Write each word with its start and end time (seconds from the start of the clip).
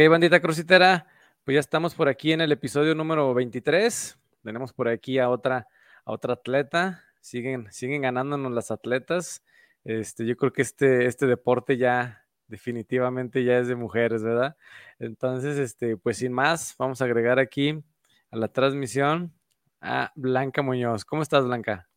Ok, 0.00 0.08
bandita 0.08 0.40
crucitera, 0.40 1.06
pues 1.44 1.56
ya 1.56 1.60
estamos 1.60 1.94
por 1.94 2.08
aquí 2.08 2.32
en 2.32 2.40
el 2.40 2.52
episodio 2.52 2.94
número 2.94 3.34
23. 3.34 4.18
Tenemos 4.42 4.72
por 4.72 4.88
aquí 4.88 5.18
a 5.18 5.28
otra, 5.28 5.68
a 6.06 6.12
otra 6.12 6.32
atleta. 6.32 7.04
Siguen, 7.20 7.70
siguen 7.70 8.00
ganándonos 8.00 8.50
las 8.50 8.70
atletas. 8.70 9.44
Este, 9.84 10.24
yo 10.24 10.38
creo 10.38 10.54
que 10.54 10.62
este, 10.62 11.04
este 11.04 11.26
deporte 11.26 11.76
ya 11.76 12.24
definitivamente 12.46 13.44
ya 13.44 13.58
es 13.58 13.68
de 13.68 13.74
mujeres, 13.74 14.22
¿verdad? 14.22 14.56
Entonces, 14.98 15.58
este, 15.58 15.98
pues 15.98 16.16
sin 16.16 16.32
más, 16.32 16.74
vamos 16.78 17.02
a 17.02 17.04
agregar 17.04 17.38
aquí 17.38 17.84
a 18.30 18.36
la 18.38 18.48
transmisión 18.48 19.34
a 19.82 20.12
Blanca 20.14 20.62
Muñoz. 20.62 21.04
¿Cómo 21.04 21.20
estás, 21.20 21.44
Blanca? 21.44 21.90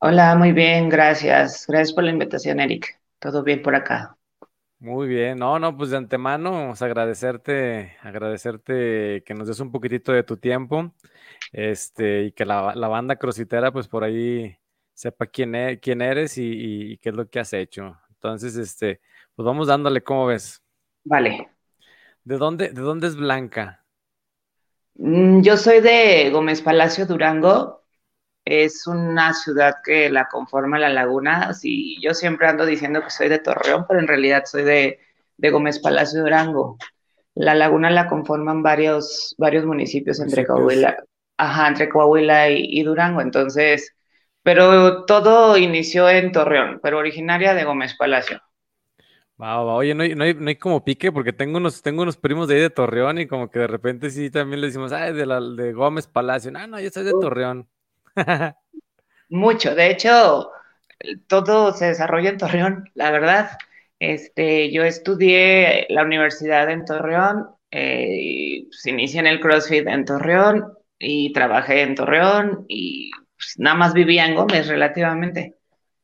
Hola, 0.00 0.34
muy 0.34 0.52
bien, 0.52 0.90
gracias. 0.90 1.64
Gracias 1.66 1.94
por 1.94 2.04
la 2.04 2.10
invitación, 2.10 2.60
Eric. 2.60 3.00
Todo 3.18 3.42
bien 3.42 3.62
por 3.62 3.74
acá. 3.74 4.15
Muy 4.78 5.08
bien, 5.08 5.38
no, 5.38 5.58
no, 5.58 5.74
pues 5.74 5.88
de 5.90 5.96
antemano, 5.96 6.52
vamos 6.52 6.82
a 6.82 6.84
agradecerte, 6.84 7.96
agradecerte 8.02 9.22
que 9.24 9.32
nos 9.34 9.48
des 9.48 9.58
un 9.60 9.72
poquitito 9.72 10.12
de 10.12 10.22
tu 10.22 10.36
tiempo, 10.36 10.92
este, 11.50 12.24
y 12.24 12.32
que 12.32 12.44
la, 12.44 12.74
banda 12.74 13.16
crocitera, 13.16 13.72
pues 13.72 13.88
por 13.88 14.04
ahí 14.04 14.54
sepa 14.92 15.26
quién, 15.26 15.54
e, 15.54 15.80
quién 15.80 16.02
eres 16.02 16.36
y, 16.36 16.98
qué 16.98 17.08
es 17.08 17.14
lo 17.14 17.26
que 17.30 17.40
has 17.40 17.54
hecho. 17.54 17.98
Entonces, 18.10 18.56
este, 18.56 19.00
pues 19.34 19.46
vamos 19.46 19.68
dándole, 19.68 20.02
¿cómo 20.02 20.26
ves? 20.26 20.62
Vale. 21.04 21.48
¿De 22.24 22.36
dónde, 22.36 22.68
de 22.68 22.82
dónde 22.82 23.06
es 23.06 23.16
Blanca? 23.16 23.82
Mm, 24.96 25.40
yo 25.40 25.56
soy 25.56 25.80
de 25.80 26.30
Gómez 26.30 26.60
Palacio, 26.60 27.06
Durango. 27.06 27.85
Es 28.46 28.86
una 28.86 29.34
ciudad 29.34 29.78
que 29.84 30.08
la 30.08 30.28
conforma 30.28 30.78
la 30.78 30.88
laguna. 30.88 31.52
Sí, 31.52 32.00
yo 32.00 32.14
siempre 32.14 32.46
ando 32.46 32.64
diciendo 32.64 33.02
que 33.02 33.10
soy 33.10 33.28
de 33.28 33.40
Torreón, 33.40 33.86
pero 33.88 33.98
en 33.98 34.06
realidad 34.06 34.44
soy 34.46 34.62
de, 34.62 35.00
Gómez 35.50 35.80
Palacio, 35.80 36.20
Durango. 36.20 36.78
La 37.34 37.56
laguna 37.56 37.90
la 37.90 38.06
conforman 38.06 38.62
varios, 38.62 39.34
varios 39.36 39.66
municipios 39.66 40.20
entre 40.20 40.46
Coahuila, 40.46 40.96
ajá, 41.36 41.66
entre 41.66 41.88
Coahuila 41.88 42.48
y, 42.50 42.80
Durango. 42.84 43.20
Entonces, 43.20 43.96
pero 44.44 45.04
todo 45.06 45.58
inició 45.58 46.08
en 46.08 46.30
Torreón, 46.30 46.78
pero 46.80 46.98
originaria 46.98 47.52
de 47.52 47.64
Gómez 47.64 47.96
Palacio. 47.96 48.40
Oye, 49.38 49.92
no 49.92 50.04
hay, 50.04 50.14
no, 50.14 50.22
hay, 50.24 50.56
como 50.56 50.84
pique, 50.84 51.10
porque 51.10 51.32
tengo 51.32 51.58
unos, 51.58 51.82
tengo 51.82 52.02
unos 52.02 52.16
primos 52.16 52.46
de 52.46 52.54
ahí 52.54 52.60
de 52.60 52.70
Torreón 52.70 53.18
y 53.18 53.26
como 53.26 53.50
que 53.50 53.58
de 53.58 53.66
repente 53.66 54.10
sí 54.10 54.30
también 54.30 54.60
le 54.60 54.68
decimos, 54.68 54.92
ay, 54.92 55.12
de, 55.14 55.26
la, 55.26 55.40
de 55.40 55.72
Gómez 55.72 56.06
Palacio. 56.06 56.52
No, 56.52 56.64
no, 56.68 56.80
yo 56.80 56.90
soy 56.90 57.02
de 57.02 57.10
Torreón. 57.10 57.68
Mucho, 59.28 59.74
de 59.74 59.90
hecho, 59.90 60.50
todo 61.26 61.72
se 61.72 61.86
desarrolla 61.86 62.30
en 62.30 62.38
Torreón, 62.38 62.90
la 62.94 63.10
verdad. 63.10 63.50
Este, 63.98 64.70
yo 64.70 64.84
estudié 64.84 65.86
la 65.88 66.04
universidad 66.04 66.70
en 66.70 66.84
Torreón, 66.84 67.48
eh, 67.70 68.66
se 68.70 68.90
inicia 68.90 69.20
en 69.20 69.26
el 69.26 69.40
CrossFit 69.40 69.86
en 69.86 70.04
Torreón 70.04 70.72
y 70.98 71.32
trabajé 71.32 71.82
en 71.82 71.94
Torreón 71.94 72.64
y 72.68 73.10
pues, 73.36 73.54
nada 73.58 73.76
más 73.76 73.94
vivía 73.94 74.26
en 74.26 74.34
Gómez 74.34 74.68
relativamente. 74.68 75.56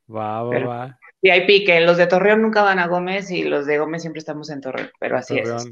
Va, 0.08 0.42
va, 0.42 0.58
va. 0.58 0.98
Y 1.20 1.30
hay 1.30 1.46
pique, 1.46 1.80
los 1.80 1.98
de 1.98 2.06
Torreón 2.06 2.42
nunca 2.42 2.62
van 2.62 2.78
a 2.78 2.88
Gómez 2.88 3.30
y 3.30 3.44
los 3.44 3.66
de 3.66 3.78
Gómez 3.78 4.02
siempre 4.02 4.18
estamos 4.18 4.50
en 4.50 4.60
Torreón, 4.60 4.90
pero 4.98 5.18
así 5.18 5.38
es. 5.38 5.68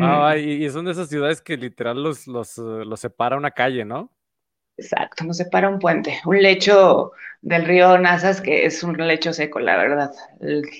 Ah, 0.00 0.36
y, 0.36 0.68
son 0.70 0.84
de 0.84 0.90
esas 0.90 1.08
ciudades 1.08 1.40
que 1.40 1.56
literal 1.56 2.02
los, 2.02 2.26
los, 2.26 2.58
los 2.58 3.00
separa 3.00 3.36
una 3.36 3.52
calle, 3.52 3.84
¿no? 3.84 4.12
Exacto, 4.78 5.24
nos 5.24 5.38
separa 5.38 5.68
un 5.68 5.80
puente, 5.80 6.20
un 6.24 6.40
lecho 6.40 7.10
del 7.42 7.64
río 7.64 7.98
Nazas 7.98 8.40
que 8.40 8.64
es 8.64 8.84
un 8.84 8.96
lecho 8.96 9.32
seco, 9.32 9.58
la 9.58 9.76
verdad. 9.76 10.12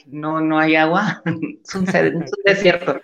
No, 0.07 0.41
no 0.41 0.61
hay 0.61 0.77
agua, 0.77 1.21
es 1.65 1.75
un, 1.75 1.85
desierto. 2.45 3.01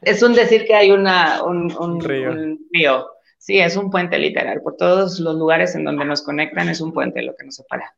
Es 0.00 0.22
un 0.22 0.32
decir 0.32 0.64
que 0.64 0.74
hay 0.74 0.92
una, 0.92 1.42
un, 1.42 2.00
río. 2.00 3.10
Sí, 3.36 3.60
es 3.60 3.76
un 3.76 3.90
puente 3.90 4.18
literal. 4.18 4.62
Por 4.62 4.76
todos 4.76 5.20
los 5.20 5.36
lugares 5.36 5.74
en 5.74 5.84
donde 5.84 6.06
nos 6.06 6.22
conectan 6.22 6.70
es 6.70 6.80
un 6.80 6.94
puente 6.94 7.20
lo 7.20 7.36
que 7.36 7.44
nos 7.44 7.56
separa. 7.56 7.94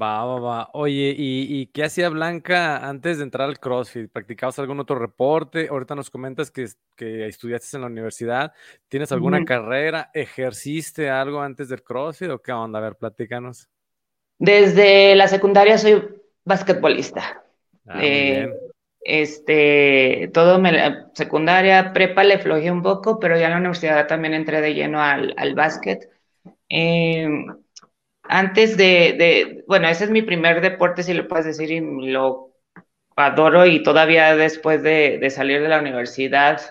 Va, 0.00 0.24
va, 0.24 0.40
va. 0.40 0.70
Oye, 0.72 1.14
¿y, 1.16 1.66
qué 1.66 1.84
hacía 1.84 2.08
Blanca 2.08 2.88
antes 2.88 3.18
de 3.18 3.24
entrar 3.24 3.48
al 3.48 3.58
CrossFit? 3.58 4.10
¿Practicabas 4.10 4.58
algún 4.58 4.80
otro 4.80 4.98
reporte? 4.98 5.68
Ahorita 5.68 5.94
nos 5.94 6.08
comentas 6.08 6.50
que, 6.50 6.68
que 6.96 7.26
estudiaste 7.26 7.76
en 7.76 7.82
la 7.82 7.88
universidad. 7.88 8.54
¿Tienes 8.88 9.12
alguna 9.12 9.44
carrera? 9.44 10.10
¿Ejerciste 10.14 11.10
algo 11.10 11.42
antes 11.42 11.68
del 11.68 11.82
CrossFit 11.82 12.30
o 12.30 12.40
qué 12.40 12.52
onda? 12.52 12.78
A 12.78 12.82
ver, 12.82 12.96
platícanos. 12.96 13.68
Desde 14.38 15.14
la 15.16 15.28
secundaria 15.28 15.76
soy 15.76 16.02
basquetbolista. 16.44 17.44
Ah, 17.86 18.00
eh, 18.02 18.48
este, 19.02 20.30
todo 20.32 20.58
me, 20.58 21.08
secundaria, 21.12 21.92
prepa 21.92 22.24
le 22.24 22.38
flojé 22.38 22.70
un 22.70 22.82
poco, 22.82 23.18
pero 23.18 23.38
ya 23.38 23.46
en 23.46 23.52
la 23.52 23.58
universidad 23.58 24.06
también 24.06 24.32
entré 24.32 24.62
de 24.62 24.72
lleno 24.72 25.02
al, 25.02 25.34
al 25.36 25.54
básquet. 25.54 26.08
Eh, 26.70 27.28
antes 28.30 28.76
de, 28.76 29.64
bueno, 29.66 29.88
ese 29.88 30.04
es 30.04 30.10
mi 30.10 30.22
primer 30.22 30.60
deporte, 30.60 31.02
si 31.02 31.12
lo 31.14 31.26
puedes 31.26 31.46
decir, 31.46 31.70
y 31.72 31.80
lo 31.80 32.54
adoro 33.16 33.66
y 33.66 33.82
todavía 33.82 34.36
después 34.36 34.84
de, 34.84 35.28
salir 35.30 35.60
de 35.60 35.68
la 35.68 35.80
universidad 35.80 36.62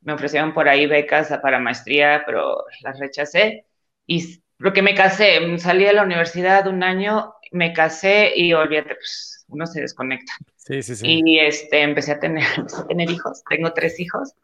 me 0.00 0.12
ofrecieron 0.12 0.52
por 0.52 0.68
ahí 0.68 0.86
becas 0.86 1.28
para 1.40 1.60
maestría, 1.60 2.24
pero 2.26 2.64
las 2.82 2.98
rechacé. 2.98 3.64
Y 4.06 4.42
porque 4.58 4.82
me 4.82 4.94
casé, 4.94 5.56
salí 5.58 5.84
de 5.84 5.92
la 5.92 6.02
universidad 6.02 6.66
un 6.66 6.82
año, 6.82 7.34
me 7.52 7.72
casé 7.72 8.32
y 8.34 8.52
olvídate, 8.52 8.96
pues 8.96 9.46
uno 9.48 9.66
se 9.66 9.80
desconecta. 9.80 10.32
Sí, 10.56 10.82
sí, 10.82 10.96
sí. 10.96 11.06
Y 11.06 11.38
este, 11.38 11.80
empecé 11.80 12.12
a 12.12 12.18
tener, 12.18 12.44
tener 12.88 13.08
hijos, 13.08 13.42
tengo 13.48 13.72
tres 13.72 14.00
hijos. 14.00 14.34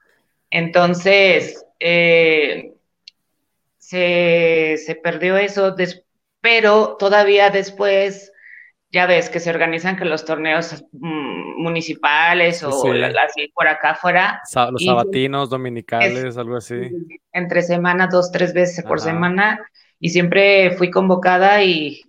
Entonces, 0.51 1.67
eh, 1.81 2.75
se, 3.77 4.77
se, 4.79 4.95
perdió 4.95 5.37
eso. 5.37 5.73
Después 5.73 6.10
pero 6.41 6.97
todavía 6.99 7.51
después, 7.51 8.33
ya 8.91 9.07
ves 9.07 9.31
que 9.31 9.41
se 9.41 9.51
organizan 9.51 9.97
que 9.97 10.05
los 10.05 10.25
torneos 10.25 10.85
mm, 10.93 11.63
municipales 11.63 12.63
o 12.63 12.69
así 12.69 13.49
por 13.55 13.69
acá 13.69 13.91
afuera. 13.91 14.41
los 14.73 14.85
sabatinos, 14.85 15.51
dominicales, 15.51 16.37
algo 16.37 16.57
así. 16.57 16.91
Entre 17.33 17.63
semana, 17.63 18.09
dos, 18.09 18.33
tres 18.33 18.53
veces 18.53 18.85
por 18.85 19.01
semana, 19.01 19.61
y 20.01 20.09
siempre 20.09 20.73
fui 20.73 20.91
convocada 20.91 21.63
y, 21.63 22.03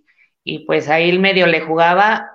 pues 0.66 0.88
ahí 0.88 1.10
el 1.10 1.20
medio 1.20 1.46
le 1.46 1.60
jugaba, 1.60 2.32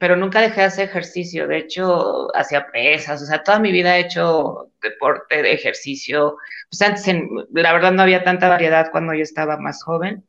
pero 0.00 0.16
nunca 0.16 0.40
dejé 0.40 0.62
de 0.62 0.66
hacer 0.66 0.88
ejercicio, 0.88 1.46
de 1.46 1.58
hecho 1.58 2.34
hacía 2.34 2.66
pesas, 2.72 3.22
o 3.22 3.26
sea, 3.26 3.44
toda 3.44 3.60
mi 3.60 3.70
vida 3.70 3.96
he 3.96 4.00
hecho 4.00 4.70
deporte, 4.82 5.42
de 5.42 5.52
ejercicio, 5.52 6.36
pues 6.68 6.82
antes 6.82 7.06
la 7.52 7.72
verdad 7.72 7.92
no 7.92 8.02
había 8.02 8.24
tanta 8.24 8.48
variedad 8.48 8.90
cuando 8.90 9.14
yo 9.14 9.22
estaba 9.22 9.58
más 9.58 9.84
joven, 9.84 10.24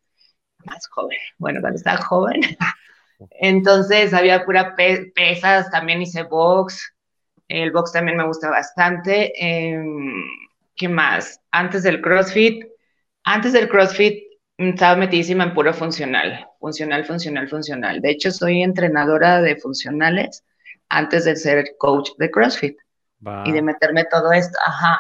más 0.65 0.87
joven, 0.87 1.17
bueno, 1.37 1.61
cuando 1.61 1.77
estaba 1.77 1.97
joven. 1.97 2.41
Entonces 3.31 4.13
había 4.13 4.45
pura 4.45 4.75
pesas, 4.75 5.69
también 5.71 6.01
hice 6.01 6.23
box. 6.23 6.93
El 7.47 7.71
box 7.71 7.91
también 7.91 8.17
me 8.17 8.25
gusta 8.25 8.49
bastante. 8.49 9.31
Em, 9.35 10.13
¿Qué 10.75 10.89
más? 10.89 11.39
Antes 11.51 11.83
del 11.83 12.01
CrossFit, 12.01 12.65
antes 13.23 13.53
del 13.53 13.69
CrossFit 13.69 14.23
estaba 14.57 14.95
metidísima 14.95 15.43
en 15.43 15.53
puro 15.53 15.73
funcional, 15.73 16.47
funcional, 16.59 17.05
funcional, 17.05 17.47
funcional. 17.47 18.01
De 18.01 18.11
hecho, 18.11 18.31
soy 18.31 18.63
entrenadora 18.63 19.41
de 19.41 19.55
funcionales 19.55 20.43
antes 20.89 21.25
de 21.25 21.35
ser 21.35 21.75
coach 21.77 22.11
de 22.17 22.31
CrossFit 22.31 22.77
y 23.45 23.51
de 23.51 23.61
meterme 23.61 24.05
todo 24.05 24.31
esto. 24.31 24.57
Ajá. 24.65 24.99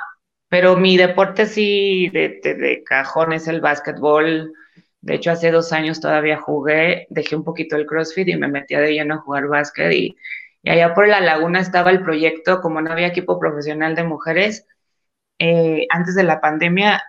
Pero 0.49 0.77
mi 0.77 0.97
deporte 0.97 1.45
sí 1.45 2.09
de, 2.09 2.39
de, 2.43 2.53
de 2.55 2.83
cajón 2.83 3.33
es 3.33 3.47
el 3.47 3.59
básquetbol, 3.59 4.53
de 5.03 5.15
hecho, 5.15 5.31
hace 5.31 5.51
dos 5.51 5.73
años 5.73 5.99
todavía 5.99 6.39
jugué, 6.39 7.07
dejé 7.09 7.35
un 7.35 7.43
poquito 7.43 7.75
el 7.75 7.85
CrossFit 7.85 8.29
y 8.29 8.37
me 8.37 8.47
metí 8.47 8.73
de 8.73 8.93
lleno 8.93 9.15
a 9.15 9.17
jugar 9.17 9.47
básquet 9.47 9.91
y, 9.91 10.15
allá 10.65 10.93
por 10.93 11.09
la 11.09 11.19
laguna 11.19 11.59
estaba 11.59 11.91
el 11.91 12.01
proyecto, 12.01 12.61
como 12.61 12.81
no 12.81 12.89
había 12.89 13.07
equipo 13.07 13.37
profesional 13.37 13.95
de 13.95 14.05
mujeres, 14.05 14.65
eh, 15.39 15.87
antes 15.89 16.15
de 16.15 16.23
la 16.23 16.39
pandemia 16.39 17.03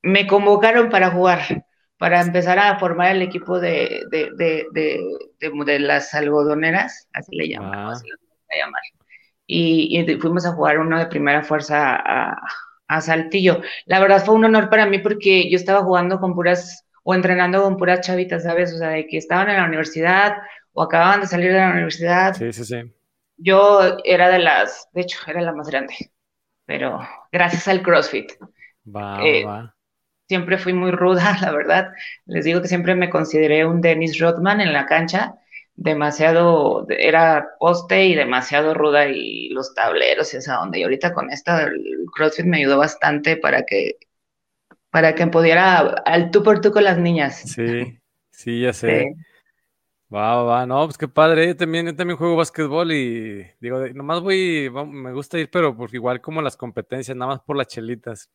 me 0.00 0.26
convocaron 0.26 0.88
para 0.88 1.10
jugar, 1.10 1.66
para 1.98 2.22
empezar 2.22 2.58
a 2.58 2.78
formar 2.78 3.14
el 3.14 3.20
equipo 3.20 3.60
de, 3.60 4.04
de, 4.10 5.78
las 5.80 6.14
algodoneras, 6.14 7.08
así 7.12 7.36
le 7.36 7.50
llamamos, 7.50 8.02
ah. 8.02 8.56
llamar. 8.58 8.82
Y, 9.46 10.02
fuimos 10.18 10.46
a 10.46 10.52
jugar 10.52 10.78
uno 10.78 10.98
de 10.98 11.06
primera 11.08 11.42
fuerza 11.42 11.94
a, 11.94 12.40
a 12.88 13.00
Saltillo. 13.02 13.60
La 13.84 14.00
verdad 14.00 14.24
fue 14.24 14.34
un 14.34 14.46
honor 14.46 14.70
para 14.70 14.86
mí 14.86 14.98
porque 14.98 15.50
yo 15.50 15.56
estaba 15.56 15.82
jugando 15.82 16.18
con 16.20 16.34
puras 16.34 16.83
o 17.04 17.14
entrenando 17.14 17.62
con 17.62 17.76
puras 17.76 18.00
chavitas, 18.00 18.42
¿sabes? 18.42 18.72
O 18.74 18.78
sea, 18.78 18.88
de 18.88 19.06
que 19.06 19.18
estaban 19.18 19.48
en 19.50 19.56
la 19.56 19.66
universidad 19.66 20.38
o 20.72 20.82
acababan 20.82 21.20
de 21.20 21.26
salir 21.28 21.52
de 21.52 21.58
la 21.58 21.70
universidad. 21.70 22.34
Sí, 22.34 22.52
sí, 22.52 22.64
sí. 22.64 22.92
Yo 23.36 23.98
era 24.04 24.28
de 24.30 24.38
las, 24.40 24.88
de 24.92 25.02
hecho, 25.02 25.18
era 25.26 25.40
la 25.42 25.52
más 25.52 25.68
grande, 25.68 25.94
pero 26.64 26.98
gracias 27.30 27.68
al 27.68 27.82
CrossFit. 27.82 28.32
Va, 28.84 29.24
eh, 29.24 29.44
va. 29.44 29.74
Siempre 30.26 30.56
fui 30.56 30.72
muy 30.72 30.90
ruda, 30.92 31.36
la 31.42 31.52
verdad. 31.52 31.92
Les 32.26 32.44
digo 32.44 32.62
que 32.62 32.68
siempre 32.68 32.94
me 32.94 33.10
consideré 33.10 33.66
un 33.66 33.80
Dennis 33.80 34.18
Rodman 34.18 34.60
en 34.60 34.72
la 34.72 34.86
cancha, 34.86 35.34
demasiado, 35.74 36.86
era 36.88 37.50
poste 37.58 38.06
y 38.06 38.14
demasiado 38.14 38.72
ruda 38.72 39.08
y 39.08 39.50
los 39.50 39.74
tableros 39.74 40.32
y 40.32 40.38
esa 40.38 40.62
onda. 40.62 40.78
Y 40.78 40.84
ahorita 40.84 41.12
con 41.12 41.30
esta, 41.30 41.64
el 41.64 42.06
CrossFit 42.14 42.46
me 42.46 42.58
ayudó 42.58 42.78
bastante 42.78 43.36
para 43.36 43.64
que, 43.66 43.98
para 44.94 45.16
que 45.16 45.26
pudiera 45.26 45.78
al 46.06 46.30
tú 46.30 46.44
por 46.44 46.60
tú 46.60 46.70
con 46.70 46.84
las 46.84 46.98
niñas. 46.98 47.40
Sí, 47.40 47.98
sí, 48.30 48.60
ya 48.60 48.72
sé. 48.72 49.12
Va, 50.14 50.36
va, 50.36 50.42
va, 50.44 50.66
no, 50.66 50.84
pues 50.84 50.96
qué 50.96 51.08
padre. 51.08 51.48
Yo 51.48 51.56
también, 51.56 51.86
yo 51.86 51.96
también 51.96 52.16
juego 52.16 52.36
básquetbol 52.36 52.92
y 52.92 53.44
digo, 53.58 53.84
nomás 53.88 54.20
voy, 54.20 54.70
me 54.86 55.12
gusta 55.12 55.36
ir, 55.36 55.50
pero 55.50 55.76
porque 55.76 55.96
igual 55.96 56.20
como 56.20 56.40
las 56.42 56.56
competencias, 56.56 57.16
nada 57.16 57.32
más 57.32 57.40
por 57.40 57.56
las 57.56 57.66
chelitas. 57.66 58.30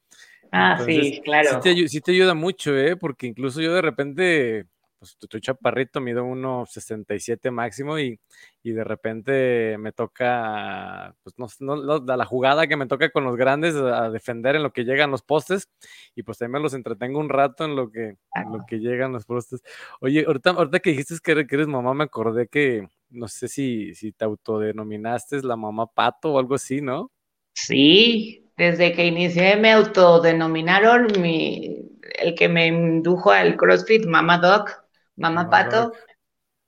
Ah, 0.52 0.84
sí, 0.86 1.22
claro. 1.24 1.62
Sí 1.64 1.76
te, 1.76 1.88
sí 1.88 2.02
te, 2.02 2.12
ayuda 2.12 2.34
mucho, 2.34 2.76
¿eh? 2.78 2.98
Porque 2.98 3.28
incluso 3.28 3.62
yo 3.62 3.74
de 3.74 3.82
repente 3.82 4.66
pues 5.00 5.18
estoy 5.19 5.40
chaparrito, 5.40 6.01
mido 6.01 6.25
1,67 6.25 7.51
máximo 7.51 7.98
y, 7.98 8.19
y, 8.62 8.72
de 8.72 8.84
repente 8.84 9.78
me 9.78 9.94
toca, 9.94 11.16
pues 11.24 11.36
no, 11.40 11.48
no, 11.80 12.00
la 12.00 12.25
jugada 12.25 12.68
que 12.68 12.75
me 12.75 12.86
toca 12.86 13.10
con 13.10 13.24
los 13.24 13.38
grandes 13.38 13.75
a 13.75 14.10
defender 14.10 14.57
en 14.57 14.63
lo 14.63 14.74
que 14.74 14.84
llegan 14.84 15.10
los 15.12 15.24
postes 15.24 15.69
y 16.16 16.24
pues 16.24 16.38
también 16.38 16.54
me 16.54 16.63
los 16.63 16.74
entretengo 16.74 17.19
un 17.19 17.30
rato 17.30 17.63
en 17.63 17.75
lo 17.75 17.90
que, 17.92 18.18
en 18.36 18.51
lo 18.51 18.66
que 18.68 18.80
llegan 18.80 19.13
los 19.13 19.25
postes. 19.25 19.62
Oye, 20.01 20.25
ahorita, 20.28 20.51
ahorita 20.51 20.80
que 20.80 20.92
dijiste 20.92 21.16
que 21.24 21.56
eres, 21.56 21.68
mamá, 21.68 21.94
me 21.94 22.04
acordé 22.04 22.48
que 22.48 22.88
no 23.10 23.28
sé 23.28 23.48
si, 23.48 23.96
si 23.96 24.12
te 24.12 24.25
autodenominaste 24.25 25.42
la 25.44 25.56
mamá 25.56 25.88
pato 25.88 26.34
o 26.34 26.40
algo 26.40 26.56
así, 26.56 26.81
¿no? 26.81 27.12
Sí, 27.54 28.51
desde 28.57 28.94
que 28.94 29.06
inicié 29.06 29.56
me 29.56 29.72
autodenominaron 29.72 31.07
mi, 31.22 31.90
el 32.19 32.36
que 32.36 32.50
me 32.50 32.68
indujo 32.68 33.31
al 33.31 33.56
CrossFit, 33.57 34.06
Mama 34.06 34.38
Doc, 34.38 34.88
Mamá 35.19 35.50
Pato. 35.50 35.92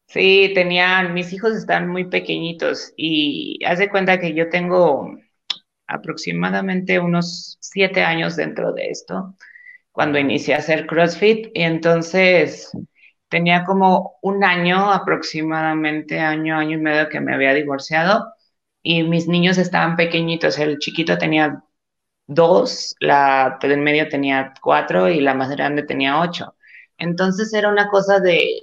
Sí, 0.07 0.51
tenían, 0.55 1.13
mis 1.13 1.33
hijos 1.33 1.55
están 1.55 1.87
muy 1.89 2.05
pequeñitos 2.05 2.93
y 2.97 3.59
haz 3.65 3.79
de 3.79 3.89
cuenta 3.89 4.19
que 4.19 4.33
yo 4.33 4.49
tengo 4.49 5.15
aproximadamente 5.87 6.99
unos 6.99 7.57
siete 7.61 8.03
años 8.03 8.35
dentro 8.35 8.73
de 8.73 8.89
esto, 8.89 9.35
cuando 9.91 10.19
inicié 10.19 10.55
a 10.55 10.59
hacer 10.59 10.87
CrossFit. 10.87 11.49
Y 11.53 11.63
entonces 11.63 12.71
tenía 13.29 13.63
como 13.65 14.17
un 14.21 14.43
año 14.43 14.91
aproximadamente, 14.91 16.19
año, 16.19 16.57
año 16.57 16.77
y 16.77 16.81
medio 16.81 17.09
que 17.09 17.21
me 17.21 17.33
había 17.35 17.53
divorciado. 17.53 18.33
Y 18.83 19.03
mis 19.03 19.27
niños 19.27 19.57
estaban 19.57 19.95
pequeñitos, 19.95 20.59
el 20.59 20.79
chiquito 20.79 21.17
tenía 21.17 21.63
dos, 22.27 22.95
la 22.99 23.59
del 23.61 23.79
medio 23.79 24.09
tenía 24.09 24.53
cuatro 24.61 25.09
y 25.09 25.21
la 25.21 25.33
más 25.35 25.49
grande 25.51 25.83
tenía 25.83 26.19
ocho. 26.21 26.55
Entonces 27.01 27.51
era 27.51 27.69
una 27.69 27.89
cosa 27.89 28.19
de 28.19 28.61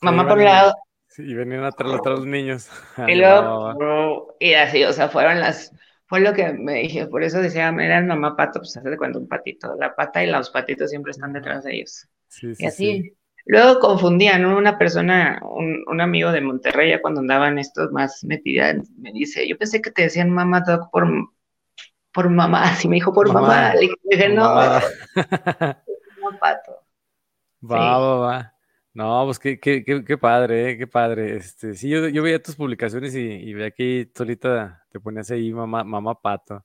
mamá 0.00 0.26
por 0.26 0.38
un 0.38 0.44
lado. 0.44 0.74
y 1.16 1.34
venían 1.34 1.62
atrás, 1.62 1.92
atrás 1.92 2.18
los 2.18 2.26
niños. 2.26 2.68
Y 3.08 3.14
luego, 3.14 4.36
y 4.40 4.54
así, 4.54 4.82
o 4.82 4.92
sea, 4.92 5.08
fueron 5.08 5.38
las, 5.38 5.72
fue 6.06 6.20
lo 6.20 6.32
que 6.32 6.52
me 6.52 6.80
dije, 6.80 7.06
por 7.06 7.22
eso 7.22 7.40
decía, 7.40 7.68
eran 7.68 8.08
mamá 8.08 8.36
pato, 8.36 8.58
pues 8.58 8.76
hace 8.76 8.90
de 8.90 8.96
cuenta 8.96 9.20
un 9.20 9.28
patito, 9.28 9.76
la 9.76 9.94
pata 9.94 10.24
y 10.24 10.30
los 10.30 10.50
patitos 10.50 10.90
siempre 10.90 11.12
están 11.12 11.32
detrás 11.32 11.62
de 11.62 11.76
ellos. 11.76 12.08
Sí, 12.26 12.56
sí, 12.56 12.64
y 12.64 12.66
así, 12.66 13.16
luego 13.44 13.78
confundían, 13.78 14.44
una 14.44 14.76
persona, 14.76 15.40
un, 15.42 16.00
amigo 16.00 16.32
de 16.32 16.40
Monterrey, 16.40 16.90
ya 16.90 17.00
cuando 17.00 17.20
andaban 17.20 17.56
estos 17.58 17.92
más 17.92 18.24
metidas, 18.24 18.90
me 18.98 19.12
dice, 19.12 19.46
yo 19.46 19.56
pensé 19.56 19.80
que 19.80 19.92
te 19.92 20.02
decían 20.02 20.30
mamá 20.30 20.64
por, 20.90 21.06
por 22.12 22.30
mamá, 22.30 22.64
así 22.72 22.88
me 22.88 22.96
dijo 22.96 23.12
por 23.12 23.32
mamá, 23.32 23.74
le 23.74 23.94
dije, 24.10 24.28
no, 24.30 24.42
mamá. 24.42 24.82
Va, 27.62 27.98
va, 27.98 28.16
va. 28.16 28.54
No, 28.94 29.24
pues 29.24 29.38
qué, 29.38 29.58
qué, 29.58 29.84
qué, 29.84 30.18
padre, 30.18 30.72
eh, 30.72 30.78
qué 30.78 30.86
padre. 30.86 31.36
Este, 31.36 31.74
sí, 31.74 31.88
yo, 31.88 32.08
yo 32.08 32.22
veía 32.22 32.42
tus 32.42 32.56
publicaciones 32.56 33.14
y, 33.14 33.20
y 33.20 33.54
veía 33.54 33.70
que 33.70 34.10
solita 34.14 34.84
te 34.90 35.00
ponías 35.00 35.30
ahí 35.30 35.52
mamá, 35.52 35.82
mamá 35.82 36.20
pato. 36.20 36.64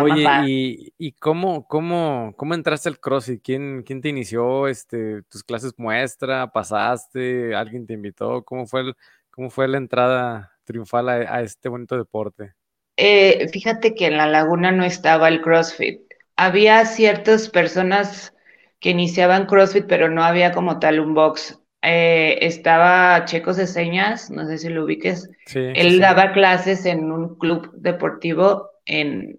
Oye, 0.00 0.26
y, 0.46 0.94
y 0.98 1.12
cómo, 1.12 1.66
cómo, 1.66 2.34
cómo 2.36 2.54
entraste 2.54 2.88
al 2.88 2.98
CrossFit? 2.98 3.42
¿Quién, 3.42 3.82
quién 3.84 4.00
te 4.00 4.08
inició? 4.08 4.68
Este, 4.68 5.22
¿Tus 5.22 5.44
clases 5.44 5.72
muestra? 5.76 6.50
¿Pasaste? 6.50 7.54
¿Alguien 7.54 7.86
te 7.86 7.94
invitó? 7.94 8.44
¿Cómo 8.44 8.66
fue, 8.66 8.80
el, 8.80 8.96
cómo 9.30 9.50
fue 9.50 9.68
la 9.68 9.78
entrada 9.78 10.52
triunfal 10.64 11.08
a, 11.08 11.42
este 11.42 11.68
bonito 11.68 11.96
deporte? 11.96 12.54
Eh, 12.96 13.48
fíjate 13.52 13.94
que 13.94 14.06
en 14.06 14.16
la 14.16 14.26
laguna 14.26 14.72
no 14.72 14.84
estaba 14.84 15.28
el 15.28 15.40
CrossFit. 15.40 16.00
Había 16.36 16.84
ciertas 16.84 17.48
personas 17.48 18.34
que 18.82 18.90
iniciaban 18.90 19.46
CrossFit, 19.46 19.86
pero 19.86 20.10
no 20.10 20.24
había 20.24 20.50
como 20.50 20.80
tal 20.80 20.98
un 20.98 21.14
box. 21.14 21.58
Eh, 21.82 22.38
estaba 22.42 23.24
Checos 23.24 23.56
de 23.56 23.68
Señas, 23.68 24.28
no 24.30 24.44
sé 24.44 24.58
si 24.58 24.68
lo 24.68 24.84
ubiques. 24.84 25.30
Él 25.54 26.00
daba 26.00 26.32
clases 26.32 26.84
en 26.84 27.10
un 27.12 27.38
club 27.38 27.70
deportivo 27.74 28.70
en, 28.84 29.38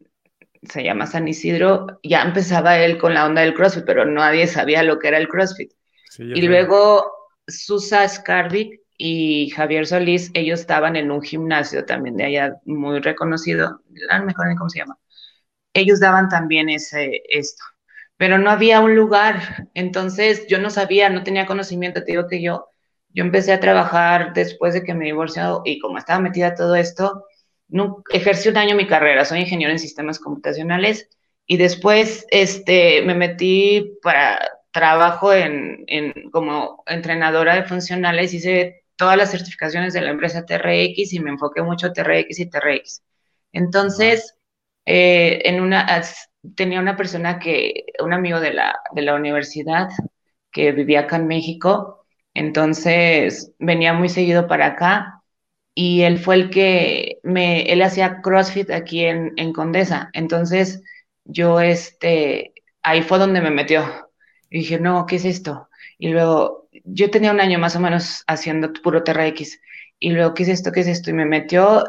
se 0.63 0.83
llama 0.83 1.07
San 1.07 1.27
Isidro. 1.27 1.99
Ya 2.03 2.21
empezaba 2.21 2.77
él 2.77 2.97
con 2.97 3.13
la 3.13 3.25
onda 3.25 3.41
del 3.41 3.53
CrossFit, 3.53 3.83
pero 3.85 4.05
nadie 4.05 4.47
sabía 4.47 4.81
lo 4.81 4.97
que 4.97 5.09
era 5.09 5.17
el 5.17 5.27
CrossFit. 5.27 5.73
y 6.17 6.41
luego 6.43 7.05
Susa 7.45 8.07
Scarvic 8.07 8.79
y 8.97 9.49
Javier 9.49 9.85
Solís, 9.85 10.31
ellos 10.33 10.61
estaban 10.61 10.95
en 10.95 11.11
un 11.11 11.21
gimnasio 11.21 11.83
también 11.83 12.15
de 12.15 12.23
allá 12.23 12.55
muy 12.63 13.01
reconocido, 13.01 13.81
no 13.89 14.25
mejor 14.25 14.55
cómo 14.57 14.69
se 14.69 14.79
llama. 14.79 14.97
Ellos 15.73 15.99
daban 15.99 16.29
también 16.29 16.69
ese, 16.69 17.23
esto 17.27 17.63
pero 18.17 18.37
no 18.37 18.49
había 18.49 18.79
un 18.79 18.95
lugar. 18.95 19.69
Entonces 19.73 20.47
yo 20.47 20.59
no 20.59 20.69
sabía, 20.69 21.09
no 21.09 21.23
tenía 21.23 21.45
conocimiento. 21.45 22.03
Te 22.03 22.13
digo 22.13 22.27
que 22.27 22.41
yo, 22.41 22.67
yo 23.09 23.23
empecé 23.23 23.53
a 23.53 23.59
trabajar 23.59 24.33
después 24.33 24.73
de 24.73 24.83
que 24.83 24.93
me 24.93 25.05
he 25.05 25.07
divorciado 25.07 25.61
y 25.65 25.79
como 25.79 25.97
estaba 25.97 26.19
metida 26.19 26.55
todo 26.55 26.75
esto, 26.75 27.25
no, 27.67 28.03
ejercí 28.11 28.49
un 28.49 28.57
año 28.57 28.75
mi 28.75 28.87
carrera. 28.87 29.25
Soy 29.25 29.39
ingeniero 29.41 29.71
en 29.71 29.79
sistemas 29.79 30.19
computacionales 30.19 31.09
y 31.45 31.57
después 31.57 32.25
este, 32.31 33.01
me 33.03 33.15
metí 33.15 33.97
para 34.01 34.39
trabajo 34.71 35.33
en, 35.33 35.83
en, 35.87 36.29
como 36.31 36.83
entrenadora 36.87 37.55
de 37.55 37.63
funcionales. 37.63 38.33
Hice 38.33 38.83
todas 38.95 39.17
las 39.17 39.31
certificaciones 39.31 39.93
de 39.93 40.01
la 40.01 40.11
empresa 40.11 40.45
TRX 40.45 41.13
y 41.13 41.19
me 41.19 41.31
enfoqué 41.31 41.61
mucho 41.61 41.87
en 41.87 41.93
TRX 41.93 42.39
y 42.39 42.49
TRX. 42.49 43.03
Entonces, 43.51 44.35
eh, 44.85 45.41
en 45.45 45.61
una, 45.61 45.81
tenía 46.55 46.79
una 46.79 46.97
persona 46.97 47.39
que, 47.39 47.85
un 48.03 48.13
amigo 48.13 48.39
de 48.39 48.53
la, 48.53 48.75
de 48.93 49.01
la 49.03 49.15
universidad 49.15 49.89
que 50.51 50.71
vivía 50.71 51.01
acá 51.01 51.17
en 51.17 51.27
México, 51.27 52.05
entonces 52.33 53.53
venía 53.59 53.93
muy 53.93 54.09
seguido 54.09 54.47
para 54.47 54.67
acá 54.67 55.21
y 55.75 56.01
él 56.03 56.19
fue 56.19 56.35
el 56.35 56.49
que 56.49 57.19
me, 57.23 57.63
él 57.71 57.81
hacía 57.81 58.21
CrossFit 58.21 58.71
aquí 58.71 59.05
en, 59.05 59.33
en 59.37 59.53
Condesa, 59.53 60.09
entonces 60.13 60.83
yo, 61.25 61.59
este, 61.59 62.53
ahí 62.81 63.01
fue 63.01 63.19
donde 63.19 63.41
me 63.41 63.51
metió. 63.51 63.83
Y 64.49 64.59
dije, 64.59 64.79
no, 64.79 65.05
¿qué 65.05 65.17
es 65.17 65.25
esto? 65.25 65.69
Y 65.97 66.09
luego, 66.09 66.69
yo 66.83 67.09
tenía 67.09 67.31
un 67.31 67.41
año 67.41 67.59
más 67.59 67.75
o 67.75 67.79
menos 67.79 68.23
haciendo 68.27 68.71
puro 68.73 69.03
TRX. 69.03 69.59
Y 69.99 70.11
luego, 70.11 70.33
¿qué 70.33 70.43
es 70.43 70.49
esto? 70.49 70.71
¿Qué 70.71 70.81
es 70.81 70.87
esto? 70.87 71.09
Y 71.09 71.13
me 71.13 71.25
metió 71.25 71.83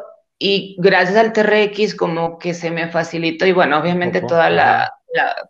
y 0.47 0.77
gracias 0.79 1.17
al 1.17 1.33
TRX 1.33 1.95
como 1.95 2.39
que 2.39 2.53
se 2.53 2.71
me 2.71 2.89
facilitó 2.89 3.47
y 3.47 3.53
bueno, 3.53 3.79
obviamente 3.79 4.21
toda 4.21 4.51
la, 4.51 4.93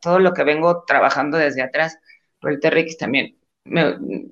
todo 0.00 0.20
lo 0.20 0.32
que 0.32 0.44
vengo 0.44 0.84
trabajando 0.86 1.36
desde 1.36 1.62
atrás, 1.62 1.98
por 2.38 2.52
el 2.52 2.60
TRX 2.60 2.98
también, 2.98 3.36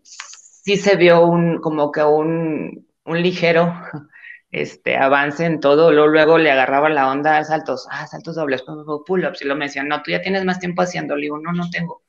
sí 0.05 0.77
se 0.77 0.95
vio 0.95 1.27
un, 1.27 1.61
como 1.61 1.91
que 1.91 2.05
un, 2.05 2.87
un 3.05 3.23
ligero 3.23 3.75
este, 4.53 4.97
avance 4.97 5.47
en 5.47 5.59
todo, 5.59 5.91
luego, 5.91 6.07
luego 6.07 6.39
le 6.39 6.53
agarraba 6.53 6.89
la 6.91 7.11
onda 7.11 7.39
a 7.39 7.45
saltos, 7.45 7.89
ah, 7.91 8.07
saltos 8.07 8.37
dobles, 8.37 8.63
pull-ups, 9.05 9.43
y 9.43 9.47
lo 9.47 9.57
me 9.57 9.65
decían, 9.65 9.89
no, 9.89 10.01
tú 10.01 10.13
ya 10.13 10.23
tienes 10.23 10.45
más 10.45 10.61
tiempo 10.61 10.83
haciendo, 10.83 11.17
le 11.17 11.23
digo, 11.23 11.39
no, 11.41 11.51
no 11.51 11.71
tengo. 11.71 12.05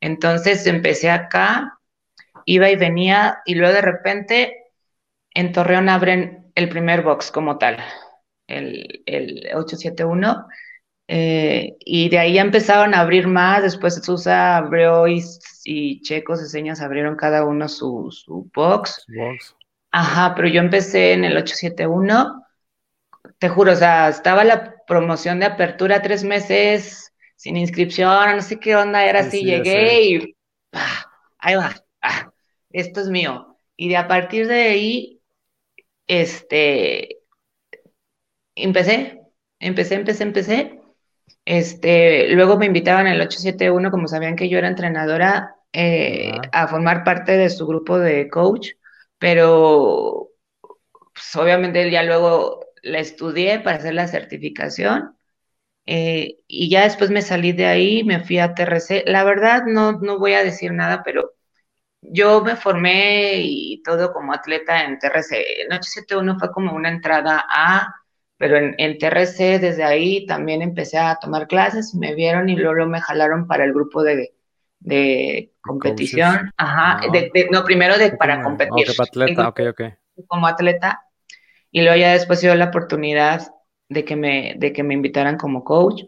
Entonces 0.00 0.66
empecé 0.66 1.08
acá, 1.08 1.78
iba 2.44 2.68
y 2.68 2.76
venía, 2.76 3.38
y 3.46 3.54
luego 3.54 3.72
de 3.72 3.80
repente 3.80 4.64
en 5.32 5.52
Torreón 5.52 5.88
abren 5.88 6.45
el 6.56 6.68
primer 6.68 7.02
box 7.02 7.30
como 7.30 7.58
tal, 7.58 7.78
el, 8.48 9.02
el 9.06 9.48
871. 9.54 10.46
Eh, 11.08 11.76
y 11.78 12.08
de 12.08 12.18
ahí 12.18 12.38
empezaron 12.38 12.92
a 12.92 13.00
abrir 13.00 13.28
más, 13.28 13.62
después 13.62 13.94
Susa 14.02 14.56
abrió 14.56 15.06
y, 15.06 15.22
y 15.64 16.02
Checos 16.02 16.40
de 16.40 16.48
Señas 16.48 16.80
abrieron 16.80 17.14
cada 17.14 17.44
uno 17.44 17.68
su, 17.68 18.10
su 18.10 18.50
box. 18.52 19.04
box. 19.06 19.54
Ajá, 19.92 20.34
pero 20.34 20.48
yo 20.48 20.60
empecé 20.60 21.12
en 21.12 21.24
el 21.24 21.36
871, 21.36 22.42
te 23.38 23.48
juro, 23.48 23.72
o 23.72 23.76
sea, 23.76 24.08
estaba 24.08 24.42
la 24.42 24.74
promoción 24.86 25.38
de 25.38 25.46
apertura 25.46 26.02
tres 26.02 26.24
meses 26.24 27.12
sin 27.36 27.56
inscripción, 27.56 28.36
no 28.36 28.42
sé 28.42 28.58
qué 28.58 28.74
onda 28.74 29.04
era 29.04 29.20
así, 29.20 29.44
llegué 29.44 30.02
y 30.02 30.36
ahí 31.38 31.54
va, 31.54 31.74
esto 32.70 33.00
es 33.00 33.08
mío. 33.08 33.58
Y 33.76 33.90
de 33.90 33.96
a 33.96 34.08
partir 34.08 34.48
de 34.48 34.62
ahí 34.62 35.15
este, 36.06 37.20
empecé, 38.54 39.20
empecé, 39.58 39.94
empecé, 39.94 40.22
empecé. 40.24 40.80
Este, 41.44 42.28
luego 42.34 42.58
me 42.58 42.66
invitaban 42.66 43.06
al 43.06 43.20
871, 43.20 43.90
como 43.90 44.08
sabían 44.08 44.36
que 44.36 44.48
yo 44.48 44.58
era 44.58 44.68
entrenadora, 44.68 45.56
eh, 45.72 46.32
a 46.52 46.68
formar 46.68 47.04
parte 47.04 47.32
de 47.36 47.50
su 47.50 47.66
grupo 47.66 47.98
de 47.98 48.28
coach 48.30 48.70
pero 49.18 50.30
pues, 51.14 51.36
obviamente 51.36 51.90
ya 51.90 52.02
luego 52.04 52.60
la 52.82 53.00
estudié 53.00 53.60
para 53.60 53.78
hacer 53.78 53.94
la 53.94 54.08
certificación 54.08 55.16
eh, 55.86 56.38
y 56.48 56.70
ya 56.70 56.84
después 56.84 57.10
me 57.10 57.22
salí 57.22 57.52
de 57.52 57.66
ahí, 57.66 58.04
me 58.04 58.24
fui 58.24 58.38
a 58.40 58.54
TRC. 58.54 59.04
La 59.06 59.24
verdad 59.24 59.64
no, 59.66 59.92
no 60.00 60.18
voy 60.20 60.34
a 60.34 60.44
decir 60.44 60.72
nada, 60.74 61.02
pero 61.04 61.34
yo 62.02 62.42
me 62.42 62.56
formé 62.56 63.40
y 63.42 63.82
todo 63.82 64.12
como 64.12 64.32
atleta 64.32 64.84
en 64.84 64.98
TRC. 64.98 65.62
En 65.62 65.72
871 65.72 66.38
fue 66.38 66.52
como 66.52 66.74
una 66.74 66.88
entrada 66.88 67.44
a, 67.48 67.94
pero 68.36 68.56
en, 68.56 68.74
en, 68.78 68.98
TRC 68.98 69.58
desde 69.60 69.84
ahí 69.84 70.26
también 70.26 70.62
empecé 70.62 70.98
a 70.98 71.18
tomar 71.20 71.46
clases, 71.46 71.94
me 71.94 72.14
vieron 72.14 72.48
y 72.48 72.56
luego 72.56 72.86
me 72.86 73.00
jalaron 73.00 73.46
para 73.46 73.64
el 73.64 73.72
grupo 73.72 74.02
de, 74.02 74.36
de 74.80 75.52
competición. 75.60 76.52
Ajá, 76.56 77.00
ah. 77.02 77.10
de, 77.12 77.48
no, 77.50 77.64
primero 77.64 77.98
de, 77.98 78.12
para 78.12 78.42
competir. 78.42 78.86
atleta. 78.98 79.52
Como 80.26 80.46
atleta. 80.46 81.02
Y 81.70 81.82
luego 81.82 81.96
ya 81.96 82.12
después 82.12 82.40
dio 82.40 82.54
la 82.54 82.66
oportunidad 82.66 83.52
de 83.88 84.04
que 84.04 84.16
me, 84.16 84.54
de 84.56 84.72
que 84.72 84.82
me 84.82 84.94
invitaran 84.94 85.36
como 85.36 85.64
coach. 85.64 86.04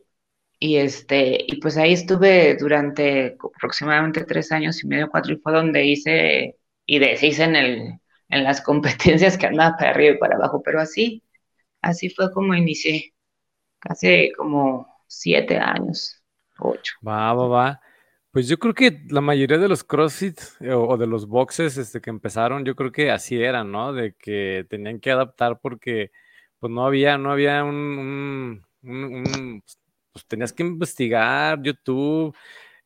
Y 0.61 0.77
este, 0.77 1.45
y 1.47 1.61
pues 1.61 1.77
ahí 1.77 1.93
estuve 1.93 2.57
durante 2.57 3.37
aproximadamente 3.57 4.25
tres 4.25 4.50
años 4.50 4.83
y 4.83 4.88
medio, 4.88 5.09
cuatro, 5.09 5.33
y 5.33 5.37
fue 5.37 5.53
donde 5.53 5.85
hice 5.85 6.57
y 6.85 6.99
deshice 6.99 7.45
en 7.45 7.57
el, 7.57 8.00
en 8.29 8.45
las 8.45 8.61
competencias 8.62 9.38
que 9.38 9.47
andaba 9.47 9.77
para 9.77 9.91
arriba 9.91 10.15
y 10.17 10.19
para 10.19 10.37
abajo, 10.37 10.62
pero 10.65 10.81
así, 10.81 11.23
así 11.83 12.11
fue 12.11 12.33
como 12.33 12.55
inicié, 12.55 13.15
casi 13.79 14.33
como 14.37 14.87
siete 15.07 15.59
años, 15.59 16.23
ocho. 16.59 16.95
Va, 17.07 17.33
va, 17.35 17.47
va. 17.47 17.81
Pues 18.31 18.47
yo 18.47 18.59
creo 18.59 18.75
que 18.75 19.00
la 19.09 19.21
mayoría 19.21 19.59
de 19.59 19.69
los 19.69 19.85
CrossFit 19.85 20.38
eh, 20.61 20.73
o, 20.73 20.97
de 20.97 21.07
los 21.07 21.27
boxes 21.27 21.77
este, 21.77 22.00
que 22.00 22.11
empezaron, 22.11 22.65
yo 22.65 22.75
creo 22.75 22.93
que 22.93 23.11
así 23.11 23.43
eran, 23.43 23.73
¿no? 23.73 23.93
De 23.93 24.15
que 24.15 24.67
tenían 24.69 25.00
que 25.00 25.11
adaptar 25.11 25.61
porque 25.61 26.11
pues 26.59 26.73
no 26.73 26.87
había, 26.87 27.19
no 27.19 27.33
había 27.33 27.65
un, 27.65 28.62
pues 30.18 30.26
tenías 30.26 30.52
que 30.52 30.64
investigar 30.64 31.62
YouTube, 31.62 32.34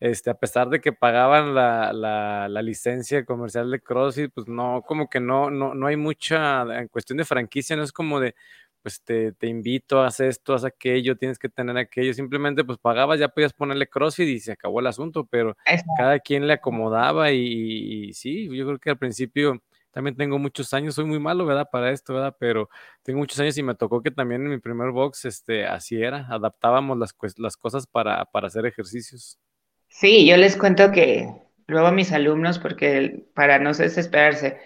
este, 0.01 0.31
a 0.31 0.35
pesar 0.35 0.69
de 0.69 0.81
que 0.81 0.93
pagaban 0.93 1.55
la, 1.55 1.93
la, 1.93 2.63
licencia 2.63 3.25
comercial 3.25 3.71
de 3.71 3.81
CrossFit, 3.81 4.33
pues 4.35 4.49
no, 4.49 4.83
como 4.87 5.09
que 5.09 5.21
no, 5.21 5.51
no, 5.51 5.75
no 5.75 5.87
hay 5.87 5.97
mucha, 5.97 6.63
en 6.79 6.89
cuestión 6.89 7.19
de 7.19 7.25
franquicia, 7.25 7.77
no 7.77 7.85
es 7.85 7.93
como 7.93 8.21
de, 8.21 8.35
pues 8.83 9.01
te, 9.03 9.33
te, 9.33 9.47
invito, 9.47 10.03
haz 10.03 10.21
esto, 10.21 10.55
haz 10.55 10.65
aquello, 10.65 11.17
tienes 11.17 11.39
que 11.39 11.49
tener 11.49 11.77
aquello, 11.79 12.13
simplemente 12.15 12.65
pues 12.65 12.79
pagabas, 12.79 13.21
ya 13.21 13.29
podías 13.29 13.53
ponerle 13.55 13.87
CrossFit 13.87 14.29
y 14.29 14.41
se 14.41 14.53
acabó 14.53 14.81
el 14.81 14.89
asunto, 14.89 15.25
pero 15.25 15.57
cada 15.97 16.19
quien 16.19 16.47
le 16.47 16.55
acomodaba 16.55 17.31
y, 17.33 18.13
sí, 18.13 18.49
yo 18.55 18.67
creo 18.67 18.79
que 18.79 18.91
al 18.91 18.99
principio 18.99 19.63
también 19.93 20.17
tengo 20.17 20.39
muchos 20.39 20.73
años, 20.73 20.95
soy 20.95 21.05
muy 21.05 21.21
malo, 21.21 21.45
¿verdad? 21.45 21.69
Para 21.71 21.91
esto, 21.93 22.15
¿verdad? 22.15 22.35
Pero 22.39 22.69
tengo 23.03 23.19
muchos 23.19 23.39
años 23.39 23.57
y 23.59 23.63
me 23.63 23.75
tocó 23.75 24.03
que 24.03 24.11
también 24.11 24.43
en 24.43 24.51
mi 24.51 24.59
primer 24.59 24.91
box, 24.91 25.27
este, 25.27 25.67
así 25.67 26.03
era, 26.03 26.27
adaptábamos 26.31 26.99
las, 26.99 27.15
las 27.37 27.57
cosas 27.57 27.87
para, 27.87 28.25
para 28.25 28.47
hacer 28.47 28.65
ejercicios. 28.67 29.39
Sí, 29.89 30.27
yo 30.27 30.37
les 30.39 30.57
cuento 30.57 30.91
que 30.91 31.29
luego 31.67 31.87
a 31.89 31.93
mis 31.93 32.11
alumnos, 32.13 32.59
porque 32.59 33.25
para 33.35 33.59
no 33.59 33.73
desesperarse, 33.75 34.59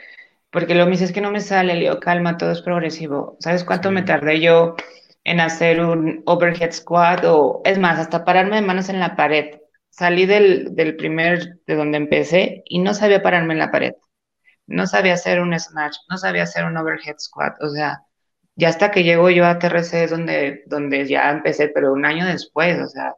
porque 0.50 0.76
lo 0.76 0.86
mismo 0.86 1.06
es 1.06 1.12
que 1.12 1.20
no 1.20 1.32
me 1.32 1.40
sale, 1.40 1.74
le 1.74 1.80
digo, 1.80 2.00
calma, 2.00 2.38
todo 2.38 2.52
es 2.52 2.62
progresivo. 2.62 3.36
¿Sabes 3.40 3.64
cuánto 3.64 3.90
me 3.90 4.02
tardé 4.02 4.40
yo 4.40 4.76
en 5.24 5.40
hacer 5.40 5.80
un 5.80 6.22
overhead 6.26 6.70
squat 6.70 7.24
o, 7.24 7.62
es 7.64 7.78
más, 7.78 7.98
hasta 7.98 8.24
pararme 8.24 8.56
de 8.56 8.62
manos 8.62 8.88
en 8.88 9.00
la 9.00 9.16
pared? 9.16 9.56
Salí 9.90 10.24
del, 10.26 10.76
del 10.76 10.96
primer, 10.96 11.58
de 11.66 11.74
donde 11.74 11.96
empecé 11.98 12.62
y 12.66 12.78
no 12.78 12.94
sabía 12.94 13.22
pararme 13.22 13.54
en 13.54 13.58
la 13.58 13.72
pared 13.72 13.94
no 14.66 14.86
sabía 14.86 15.14
hacer 15.14 15.40
un 15.40 15.58
snatch, 15.58 15.96
no 16.10 16.18
sabía 16.18 16.44
hacer 16.44 16.64
un 16.64 16.76
overhead 16.76 17.16
squat, 17.18 17.62
o 17.62 17.68
sea, 17.70 18.02
ya 18.56 18.68
hasta 18.70 18.90
que 18.90 19.04
llego 19.04 19.30
yo 19.30 19.46
a 19.46 19.58
TRC 19.58 20.04
es 20.04 20.10
donde, 20.10 20.64
donde 20.66 21.06
ya 21.06 21.30
empecé, 21.30 21.68
pero 21.68 21.92
un 21.92 22.04
año 22.04 22.26
después, 22.26 22.80
o 22.80 22.88
sea, 22.88 23.14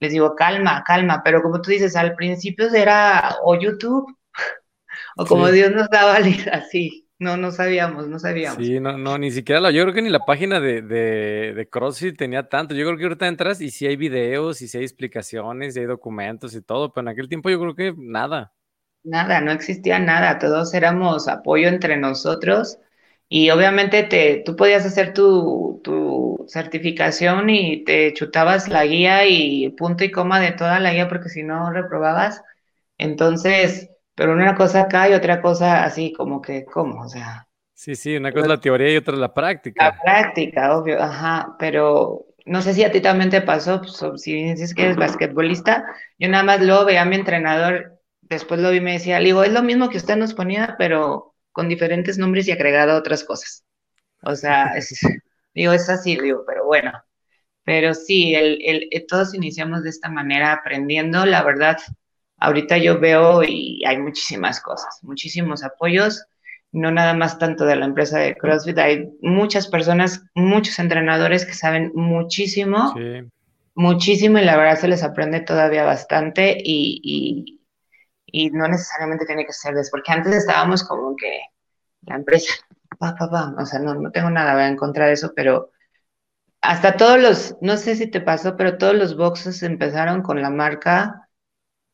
les 0.00 0.12
digo, 0.12 0.36
calma, 0.36 0.84
calma, 0.86 1.22
pero 1.24 1.42
como 1.42 1.60
tú 1.60 1.70
dices, 1.70 1.96
al 1.96 2.14
principio 2.14 2.68
era 2.72 3.36
o 3.42 3.58
YouTube 3.58 4.06
o 5.16 5.26
como 5.26 5.50
Dios 5.50 5.72
nos 5.72 5.88
daba 5.88 6.18
así, 6.52 7.08
no, 7.18 7.36
no 7.36 7.50
sabíamos, 7.50 8.08
no 8.08 8.18
sabíamos. 8.18 8.64
Sí, 8.64 8.78
no, 8.78 8.96
no, 8.98 9.18
ni 9.18 9.30
siquiera 9.30 9.60
la, 9.60 9.70
yo 9.70 9.82
creo 9.82 9.94
que 9.94 10.02
ni 10.02 10.10
la 10.10 10.24
página 10.24 10.60
de, 10.60 10.82
de, 10.82 11.54
de 11.54 11.68
CrossFit 11.68 12.16
tenía 12.16 12.48
tanto, 12.48 12.74
yo 12.74 12.84
creo 12.86 12.98
que 12.98 13.04
ahorita 13.04 13.26
entras 13.26 13.60
y 13.60 13.70
sí 13.70 13.86
hay 13.86 13.96
videos 13.96 14.62
y 14.62 14.68
sí 14.68 14.78
hay 14.78 14.84
explicaciones 14.84 15.76
y 15.76 15.80
hay 15.80 15.86
documentos 15.86 16.54
y 16.54 16.62
todo, 16.62 16.92
pero 16.92 17.02
en 17.06 17.08
aquel 17.08 17.28
tiempo 17.28 17.50
yo 17.50 17.58
creo 17.58 17.74
que 17.74 17.94
nada. 17.96 18.52
Nada, 19.04 19.40
no 19.40 19.52
existía 19.52 19.98
nada, 19.98 20.38
todos 20.38 20.74
éramos 20.74 21.28
apoyo 21.28 21.68
entre 21.68 21.96
nosotros 21.96 22.78
y 23.28 23.50
obviamente 23.50 24.02
te, 24.02 24.42
tú 24.44 24.54
podías 24.56 24.84
hacer 24.84 25.14
tu, 25.14 25.80
tu 25.82 26.44
certificación 26.48 27.48
y 27.48 27.84
te 27.84 28.12
chutabas 28.12 28.68
la 28.68 28.84
guía 28.84 29.26
y 29.26 29.70
punto 29.70 30.04
y 30.04 30.10
coma 30.10 30.40
de 30.40 30.52
toda 30.52 30.78
la 30.80 30.92
guía 30.92 31.08
porque 31.08 31.28
si 31.30 31.42
no 31.42 31.70
reprobabas. 31.72 32.42
Entonces, 32.98 33.90
pero 34.14 34.32
una 34.32 34.54
cosa 34.56 34.82
acá 34.82 35.08
y 35.08 35.14
otra 35.14 35.40
cosa 35.40 35.84
así, 35.84 36.12
como 36.12 36.42
que, 36.42 36.64
¿cómo? 36.66 37.02
O 37.04 37.08
sea. 37.08 37.48
Sí, 37.74 37.94
sí, 37.96 38.16
una 38.16 38.32
cosa 38.32 38.42
es 38.44 38.48
la 38.48 38.60
teoría 38.60 38.92
y 38.92 38.96
otra 38.96 39.14
es 39.14 39.20
la 39.20 39.32
práctica. 39.32 39.92
La 39.92 39.96
práctica, 40.02 40.76
obvio, 40.76 41.00
ajá, 41.00 41.54
pero 41.58 42.26
no 42.46 42.62
sé 42.62 42.74
si 42.74 42.82
a 42.84 42.90
ti 42.90 43.00
también 43.00 43.30
te 43.30 43.42
pasó, 43.42 43.80
pues, 43.80 44.22
si 44.22 44.32
dices 44.42 44.74
que 44.74 44.82
eres 44.84 44.96
basquetbolista, 44.96 45.84
yo 46.18 46.28
nada 46.28 46.42
más 46.42 46.60
luego 46.60 46.84
veía 46.84 47.02
a 47.02 47.04
mi 47.04 47.14
entrenador 47.16 47.97
después 48.28 48.60
lo 48.60 48.70
vi 48.70 48.78
y 48.78 48.80
me 48.80 48.92
decía, 48.92 49.18
digo, 49.18 49.42
es 49.44 49.52
lo 49.52 49.62
mismo 49.62 49.88
que 49.90 49.98
usted 49.98 50.16
nos 50.16 50.34
ponía, 50.34 50.76
pero 50.78 51.34
con 51.52 51.68
diferentes 51.68 52.18
nombres 52.18 52.48
y 52.48 52.52
agregado 52.52 52.96
otras 52.96 53.24
cosas. 53.24 53.64
O 54.22 54.34
sea, 54.36 54.72
digo, 55.54 55.72
es 55.72 55.88
así, 55.88 56.16
digo, 56.16 56.44
pero 56.46 56.64
bueno. 56.64 56.92
Pero 57.64 57.94
sí, 57.94 58.34
el, 58.34 58.58
el, 58.64 58.88
eh, 58.90 59.06
todos 59.06 59.34
iniciamos 59.34 59.82
de 59.82 59.90
esta 59.90 60.08
manera 60.08 60.52
aprendiendo. 60.52 61.26
La 61.26 61.42
verdad, 61.42 61.78
ahorita 62.38 62.78
yo 62.78 62.98
veo 62.98 63.42
y 63.44 63.84
hay 63.84 63.98
muchísimas 63.98 64.60
cosas, 64.60 64.98
muchísimos 65.02 65.62
apoyos, 65.64 66.24
no 66.72 66.90
nada 66.90 67.14
más 67.14 67.38
tanto 67.38 67.64
de 67.64 67.76
la 67.76 67.86
empresa 67.86 68.18
de 68.18 68.36
CrossFit, 68.36 68.78
hay 68.78 69.08
muchas 69.20 69.68
personas, 69.68 70.22
muchos 70.34 70.78
entrenadores 70.78 71.44
que 71.44 71.54
saben 71.54 71.92
muchísimo, 71.94 72.94
muchísimo 73.74 74.38
y 74.38 74.44
la 74.44 74.56
verdad 74.56 74.78
se 74.78 74.88
les 74.88 75.02
aprende 75.02 75.40
todavía 75.40 75.84
bastante 75.84 76.56
y 76.62 77.00
y 77.02 77.57
no 78.52 78.68
necesariamente 78.68 79.26
tiene 79.26 79.46
que 79.46 79.52
ser 79.52 79.74
después, 79.74 79.90
porque 79.90 80.12
antes 80.12 80.34
estábamos 80.34 80.82
como 80.84 81.16
que 81.16 81.40
la 82.02 82.16
empresa, 82.16 82.52
pa, 82.98 83.14
pa, 83.14 83.30
pa, 83.30 83.54
o 83.58 83.66
sea, 83.66 83.80
no, 83.80 83.94
no 83.94 84.10
tengo 84.10 84.30
nada 84.30 84.68
en 84.68 84.76
contra 84.76 85.06
de 85.06 85.12
eso, 85.12 85.32
pero 85.34 85.70
hasta 86.60 86.96
todos 86.96 87.20
los, 87.20 87.56
no 87.60 87.76
sé 87.76 87.96
si 87.96 88.08
te 88.08 88.20
pasó, 88.20 88.56
pero 88.56 88.78
todos 88.78 88.94
los 88.94 89.16
boxes 89.16 89.62
empezaron 89.62 90.22
con 90.22 90.42
la 90.42 90.50
marca 90.50 91.28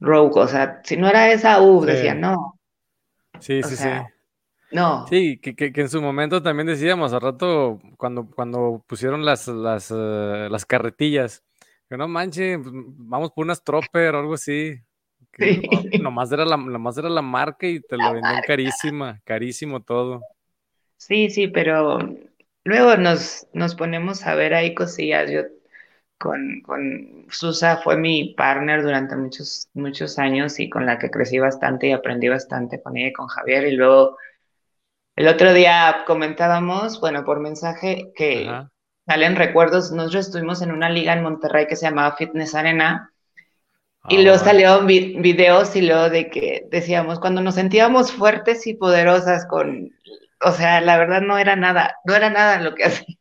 Rogue, 0.01 0.41
o 0.41 0.49
sea, 0.49 0.81
si 0.85 0.97
no 0.97 1.09
era 1.09 1.31
esa 1.33 1.61
U, 1.63 1.85
decía 1.85 2.15
no. 2.15 2.59
Sí, 3.41 3.63
sí, 3.63 3.77
sí. 3.77 3.89
No. 4.73 5.07
Sí, 5.07 5.39
que, 5.39 5.55
que, 5.55 5.73
en 5.81 5.89
su 5.89 6.03
momento 6.03 6.43
también 6.43 6.67
decíamos, 6.67 7.13
al 7.13 7.21
rato, 7.21 7.79
cuando, 7.97 8.27
cuando 8.29 8.85
pusieron 8.89 9.25
las, 9.25 9.47
las, 9.47 9.91
uh, 9.93 10.49
las 10.51 10.67
carretillas, 10.67 11.45
que 11.89 11.97
no 11.97 12.09
manche, 12.09 12.59
pues, 12.59 12.73
vamos 12.75 13.31
por 13.31 13.45
unas 13.45 13.63
tropper 13.63 14.15
o 14.17 14.19
algo 14.19 14.35
así. 14.35 14.81
Nomás, 15.99 16.33
era 16.33 16.45
la, 16.45 16.57
era 16.99 17.09
la 17.09 17.23
marca 17.23 17.67
y 17.67 17.81
te 17.81 17.97
lo 17.99 18.13
vendían 18.13 18.43
carísima, 18.43 19.21
carísimo 19.25 19.83
todo. 19.83 20.29
Sí, 20.97 21.31
sí, 21.31 21.49
pero 21.49 21.99
luego 22.65 22.97
nos, 22.97 23.47
nos 23.53 23.75
ponemos 23.75 24.27
a 24.27 24.35
ver 24.35 24.55
ahí 24.55 24.75
cosillas. 24.75 25.31
Yo 25.31 25.43
con, 26.19 26.63
con 26.63 27.27
Susa 27.31 27.79
fue 27.79 27.97
mi 27.99 28.35
partner 28.35 28.83
durante 28.83 29.17
muchos, 29.17 29.69
muchos 29.75 30.19
años 30.19 30.61
y 30.61 30.71
con 30.71 30.87
la 30.87 30.99
que 30.99 31.11
crecí 31.11 31.39
bastante 31.39 31.89
y 31.89 31.93
aprendí 31.93 32.29
bastante 32.29 32.83
con 32.83 32.97
ella 32.97 33.09
y 33.09 33.13
con 33.15 33.29
Javier. 33.29 33.67
Y 33.69 33.77
luego 33.77 34.19
el 35.17 35.29
otro 35.29 35.53
día 35.55 36.05
comentábamos, 36.07 37.01
bueno, 37.01 37.25
por 37.25 37.41
mensaje, 37.41 38.13
que 38.17 38.65
salen 39.07 39.37
recuerdos. 39.37 39.93
Nosotros 39.93 40.27
estuvimos 40.29 40.63
en 40.63 40.73
una 40.73 40.91
liga 40.91 41.13
en 41.15 41.23
Monterrey 41.23 41.67
que 41.69 41.77
se 41.77 41.87
llamaba 41.87 42.17
Fitness 42.17 42.55
Arena 42.55 43.14
y 44.09 44.23
luego 44.23 44.37
ah. 44.37 44.45
salieron 44.45 44.87
videos 44.87 45.75
y 45.77 45.83
luego 45.83 46.11
de 46.11 46.29
que 46.29 46.67
decíamos, 46.71 47.21
cuando 47.21 47.41
nos 47.41 47.55
sentíamos 47.55 48.13
fuertes 48.13 48.67
y 48.67 48.75
poderosas 48.75 49.47
con, 49.47 49.93
o 50.43 50.53
sea, 50.53 50.81
la 50.81 50.99
verdad 50.99 51.23
no 51.23 51.39
era 51.39 51.57
nada, 51.57 51.97
no 52.05 52.15
era 52.15 52.31
nada 52.31 52.61
lo 52.61 52.75
que 52.75 52.85
hacíamos. 52.85 53.19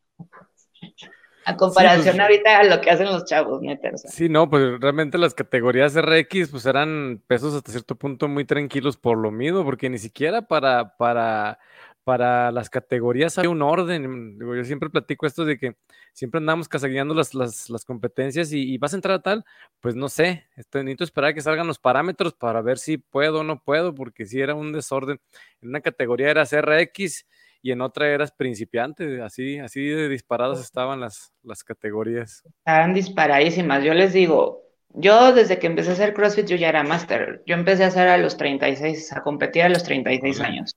A 1.46 1.56
comparación 1.56 2.16
pues, 2.16 2.20
ahorita 2.20 2.58
a 2.58 2.64
lo 2.64 2.80
que 2.80 2.90
hacen 2.90 3.06
los 3.06 3.26
chavos, 3.26 3.60
neta. 3.60 3.90
Sí, 3.96 4.30
no, 4.30 4.48
pues 4.48 4.80
realmente 4.80 5.18
las 5.18 5.34
categorías 5.34 5.94
RX 5.94 6.48
pues 6.48 6.64
eran 6.64 7.20
pesos 7.26 7.54
hasta 7.54 7.70
cierto 7.70 7.96
punto 7.96 8.28
muy 8.28 8.46
tranquilos 8.46 8.96
por 8.96 9.18
lo 9.18 9.30
mismo, 9.30 9.62
porque 9.62 9.90
ni 9.90 9.98
siquiera 9.98 10.40
para, 10.42 10.96
para, 10.96 11.58
para 12.04 12.52
las 12.52 12.70
categorías 12.70 13.38
hay 13.38 13.46
un 13.46 13.62
orden. 13.62 14.38
Yo 14.38 14.64
siempre 14.64 14.90
platico 14.90 15.26
esto 15.26 15.44
de 15.44 15.58
que 15.58 15.76
siempre 16.12 16.38
andamos 16.38 16.68
casagueando 16.68 17.14
las, 17.14 17.34
las, 17.34 17.84
competencias 17.84 18.52
y, 18.52 18.76
vas 18.78 18.92
a 18.92 18.96
entrar 18.96 19.16
a 19.16 19.22
tal, 19.22 19.44
pues 19.80 19.96
no 19.96 20.08
sé, 20.08 20.44
necesito 20.56 21.04
esperar 21.04 21.30
a 21.30 21.34
que 21.34 21.40
salgan 21.40 21.66
los 21.66 21.78
parámetros 21.78 22.34
para 22.34 22.60
ver 22.60 22.78
si 22.78 22.98
puedo 22.98 23.40
o 23.40 23.44
no 23.44 23.62
puedo, 23.62 23.94
porque 23.94 24.26
si 24.26 24.40
era 24.40 24.54
un 24.54 24.72
desorden. 24.72 25.18
En 25.62 25.70
una 25.70 25.80
categoría 25.80 26.30
eras 26.30 26.54
RX 26.54 27.26
y 27.62 27.72
en 27.72 27.80
otra 27.80 28.08
eras 28.08 28.30
principiante, 28.30 29.22
así, 29.22 29.58
así 29.58 29.86
de 29.86 30.08
disparadas 30.08 30.60
estaban 30.60 31.00
las, 31.00 31.32
las 31.42 31.64
categorías. 31.64 32.42
Estaban 32.58 32.92
disparadísimas. 32.92 33.82
Yo 33.82 33.94
les 33.94 34.12
digo, 34.12 34.64
yo 34.90 35.32
desde 35.32 35.58
que 35.58 35.66
empecé 35.66 35.90
a 35.90 35.94
hacer 35.94 36.12
CrossFit 36.12 36.46
yo 36.46 36.56
ya 36.56 36.68
era 36.68 36.84
máster. 36.84 37.42
Yo 37.46 37.54
empecé 37.54 37.84
a 37.84 37.88
hacer 37.88 38.08
a 38.08 38.18
los 38.18 38.36
36, 38.36 39.12
a 39.14 39.22
competir 39.22 39.62
a 39.62 39.68
los 39.70 39.82
36 39.82 40.40
años. 40.40 40.76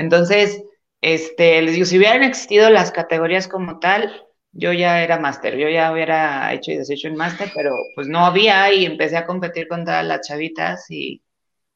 Entonces, 0.00 0.62
este, 1.02 1.62
les 1.62 1.74
digo, 1.74 1.86
si 1.86 1.98
hubieran 1.98 2.22
existido 2.24 2.70
las 2.70 2.92
categorías 2.92 3.48
como 3.48 3.78
tal, 3.80 4.26
yo 4.52 4.72
ya 4.72 5.02
era 5.02 5.18
máster, 5.18 5.56
yo 5.56 5.68
ya 5.68 5.92
hubiera 5.92 6.52
hecho 6.54 6.72
y 6.72 6.76
deshecho 6.78 7.08
en 7.08 7.16
máster, 7.16 7.50
pero 7.54 7.72
pues 7.94 8.08
no 8.08 8.20
había 8.26 8.72
y 8.72 8.84
empecé 8.86 9.16
a 9.16 9.26
competir 9.26 9.68
contra 9.68 10.02
las 10.02 10.26
chavitas 10.26 10.86
y, 10.90 11.22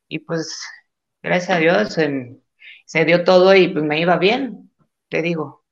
y 0.09 0.21
pues 0.21 0.62
gracias 1.23 1.59
a 1.59 1.61
Dios 1.61 1.97
se 2.87 3.04
dio 3.04 3.25
todo 3.25 3.54
y 3.54 3.69
pues 3.69 3.85
me 3.85 4.00
iba 4.00 4.16
bien, 4.19 4.71
te 5.09 5.23
digo. 5.23 5.64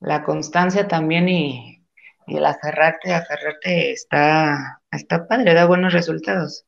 La 0.00 0.24
constancia 0.24 0.88
también 0.88 1.28
y, 1.30 1.86
y 2.28 2.38
el 2.38 2.46
aferrarte, 2.46 3.14
aferrarte 3.14 3.92
está, 3.92 4.82
está 4.92 5.28
padre, 5.28 5.54
da 5.54 5.66
buenos 5.66 5.94
resultados. 5.94 6.66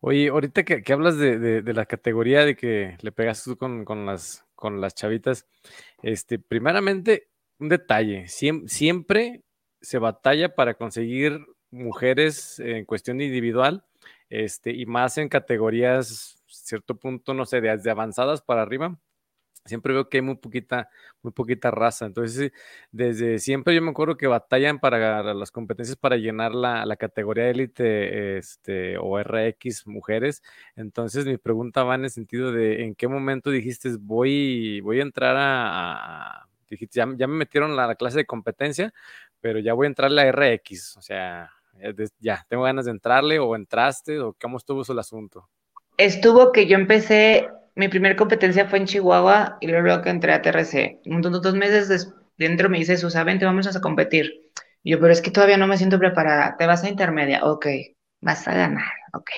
Oye, 0.00 0.28
ahorita 0.28 0.64
que, 0.64 0.92
hablas 0.92 1.18
de, 1.18 1.62
la 1.74 1.86
categoría 1.86 2.44
de 2.44 2.54
que 2.54 2.96
le 3.00 3.10
pegas 3.10 3.42
tú 3.42 3.56
con, 3.56 4.06
las, 4.06 4.44
chavitas, 4.94 5.46
este, 6.02 6.38
primeramente, 6.38 7.28
un 7.58 7.68
detalle, 7.68 8.28
siempre 8.28 9.42
se 9.80 9.98
batalla 9.98 10.54
para 10.54 10.74
conseguir 10.74 11.40
mujeres 11.70 12.60
en 12.60 12.84
cuestión 12.84 13.20
individual, 13.20 13.84
este, 14.30 14.70
y 14.72 14.86
más 14.86 15.18
en 15.18 15.28
categorías, 15.28 16.42
cierto 16.46 16.96
punto, 16.96 17.34
no 17.34 17.44
sé, 17.44 17.60
de 17.60 17.90
avanzadas 17.90 18.40
para 18.40 18.62
arriba, 18.62 18.96
siempre 19.64 19.92
veo 19.92 20.08
que 20.08 20.18
hay 20.18 20.22
muy 20.22 20.36
poquita, 20.36 20.88
muy 21.22 21.32
poquita 21.32 21.70
raza. 21.70 22.06
Entonces, 22.06 22.52
desde 22.90 23.38
siempre 23.38 23.74
yo 23.74 23.82
me 23.82 23.90
acuerdo 23.90 24.16
que 24.16 24.26
batallan 24.26 24.78
para 24.78 25.22
las 25.34 25.50
competencias 25.50 25.96
para 25.96 26.16
llenar 26.16 26.54
la, 26.54 26.86
la 26.86 26.96
categoría 26.96 27.48
élite 27.48 28.38
este, 28.38 28.98
o 28.98 29.18
RX 29.22 29.86
mujeres. 29.86 30.42
Entonces, 30.76 31.26
mi 31.26 31.36
pregunta 31.36 31.84
va 31.84 31.94
en 31.94 32.04
el 32.04 32.10
sentido 32.10 32.52
de 32.52 32.84
en 32.84 32.94
qué 32.94 33.08
momento 33.08 33.50
dijiste 33.50 33.90
voy, 34.00 34.80
voy 34.80 35.00
a 35.00 35.02
entrar 35.02 35.36
a, 35.38 36.46
dijiste, 36.68 36.98
ya, 36.98 37.06
me 37.06 37.26
metieron 37.26 37.76
la, 37.76 37.86
la 37.86 37.94
clase 37.94 38.18
de 38.18 38.26
competencia, 38.26 38.92
pero 39.40 39.58
ya 39.58 39.74
voy 39.74 39.86
a 39.86 39.88
entrar 39.88 40.10
a 40.10 40.14
la 40.14 40.30
RX. 40.30 40.96
O 40.96 41.02
sea, 41.02 41.50
ya, 42.18 42.44
tengo 42.48 42.64
ganas 42.64 42.86
de 42.86 42.90
entrarle 42.92 43.38
o 43.38 43.54
entraste 43.54 44.18
o 44.20 44.34
cómo 44.40 44.58
estuvo 44.58 44.82
el 44.88 44.98
asunto. 44.98 45.48
Estuvo 45.96 46.52
que 46.52 46.66
yo 46.66 46.76
empecé 46.76 47.48
mi 47.78 47.86
primera 47.86 48.16
competencia 48.16 48.66
fue 48.66 48.80
en 48.80 48.86
Chihuahua 48.86 49.56
y 49.60 49.68
luego 49.68 50.02
que 50.02 50.10
entré 50.10 50.32
a 50.32 50.42
TRC. 50.42 51.00
Dos 51.04 51.54
meses 51.54 52.12
dentro 52.36 52.68
me 52.68 52.78
dice, 52.78 52.96
Susa, 52.96 53.22
vente, 53.22 53.44
vamos 53.44 53.68
a 53.68 53.80
competir. 53.80 54.50
Y 54.82 54.90
yo, 54.90 55.00
pero 55.00 55.12
es 55.12 55.22
que 55.22 55.30
todavía 55.30 55.56
no 55.58 55.68
me 55.68 55.76
siento 55.76 55.96
preparada. 55.96 56.56
Te 56.58 56.66
vas 56.66 56.82
a 56.82 56.88
intermedia. 56.88 57.44
Ok, 57.44 57.66
vas 58.20 58.48
a 58.48 58.54
ganar. 58.54 58.92
Ok. 59.12 59.30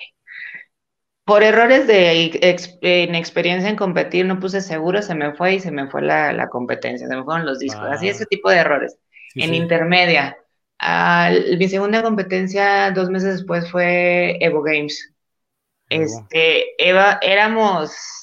Por 1.24 1.42
errores 1.42 1.86
de 1.86 3.04
inexperiencia 3.04 3.68
en 3.68 3.76
competir, 3.76 4.24
no 4.24 4.40
puse 4.40 4.62
seguro, 4.62 5.02
se 5.02 5.14
me 5.14 5.34
fue 5.34 5.56
y 5.56 5.60
se 5.60 5.70
me 5.70 5.88
fue 5.88 6.00
la, 6.00 6.48
competencia, 6.48 7.06
se 7.06 7.14
me 7.14 7.22
fueron 7.22 7.44
los 7.44 7.58
discos. 7.58 7.84
Así, 7.90 8.08
ese 8.08 8.24
tipo 8.24 8.48
de 8.48 8.56
errores. 8.56 8.96
en 9.34 9.54
intermedia. 9.54 10.38
mi 11.58 11.68
segunda 11.68 12.02
competencia, 12.02 12.90
dos 12.92 13.10
meses 13.10 13.34
después, 13.34 13.70
fue 13.70 14.38
Evo 14.40 14.62
Games. 14.62 15.12
Este, 15.90 16.64
Eva, 16.78 17.18
éramos 17.20 18.19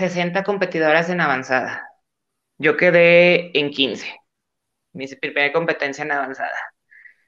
60 0.00 0.42
competidoras 0.44 1.10
en 1.10 1.20
avanzada. 1.20 1.88
Yo 2.58 2.76
quedé 2.76 3.56
en 3.58 3.70
15. 3.70 4.16
Mi 4.92 5.06
primera 5.08 5.52
competencia 5.52 6.04
en 6.04 6.12
avanzada. 6.12 6.56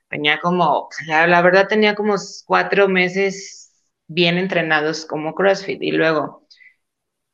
Tenía 0.09 0.41
como, 0.41 0.89
la, 1.07 1.43
verdad 1.43 1.69
tenía 1.69 1.95
como 1.95 2.17
cuatro 2.47 2.89
meses 2.89 3.73
bien 4.09 4.39
entrenados 4.39 5.07
como 5.07 5.35
CrossFit 5.35 5.83
y 5.83 5.93
luego 5.93 6.47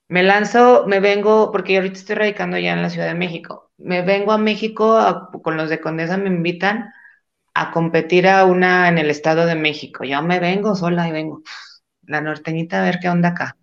me 0.08 0.22
lanzo, 0.22 0.86
me 0.86 1.00
vengo, 1.00 1.52
porque 1.52 1.76
ahorita 1.76 1.98
estoy 1.98 2.16
radicando 2.16 2.58
ya 2.58 2.72
en 2.72 2.82
la 2.82 2.90
Ciudad 2.90 3.08
de 3.08 3.14
México. 3.14 3.72
Me 3.78 4.02
vengo 4.02 4.32
a 4.32 4.38
México, 4.38 5.30
con 5.42 5.56
los 5.56 5.70
de 5.70 5.80
Condesa 5.80 6.16
me 6.16 6.28
invitan 6.28 6.92
a 7.54 7.70
competir 7.72 8.28
a 8.28 8.44
una 8.44 8.88
en 8.88 8.98
el 8.98 9.10
Estado 9.10 9.46
de 9.46 9.54
México. 9.54 10.04
Yo 10.04 10.22
me 10.22 10.40
vengo 10.40 10.74
sola 10.74 11.08
y 11.08 11.12
vengo, 11.12 11.42
la 12.02 12.20
norteñita 12.20 12.80
a 12.80 12.84
ver 12.84 12.98
qué 13.00 13.08
onda 13.08 13.30
acá. 13.30 13.56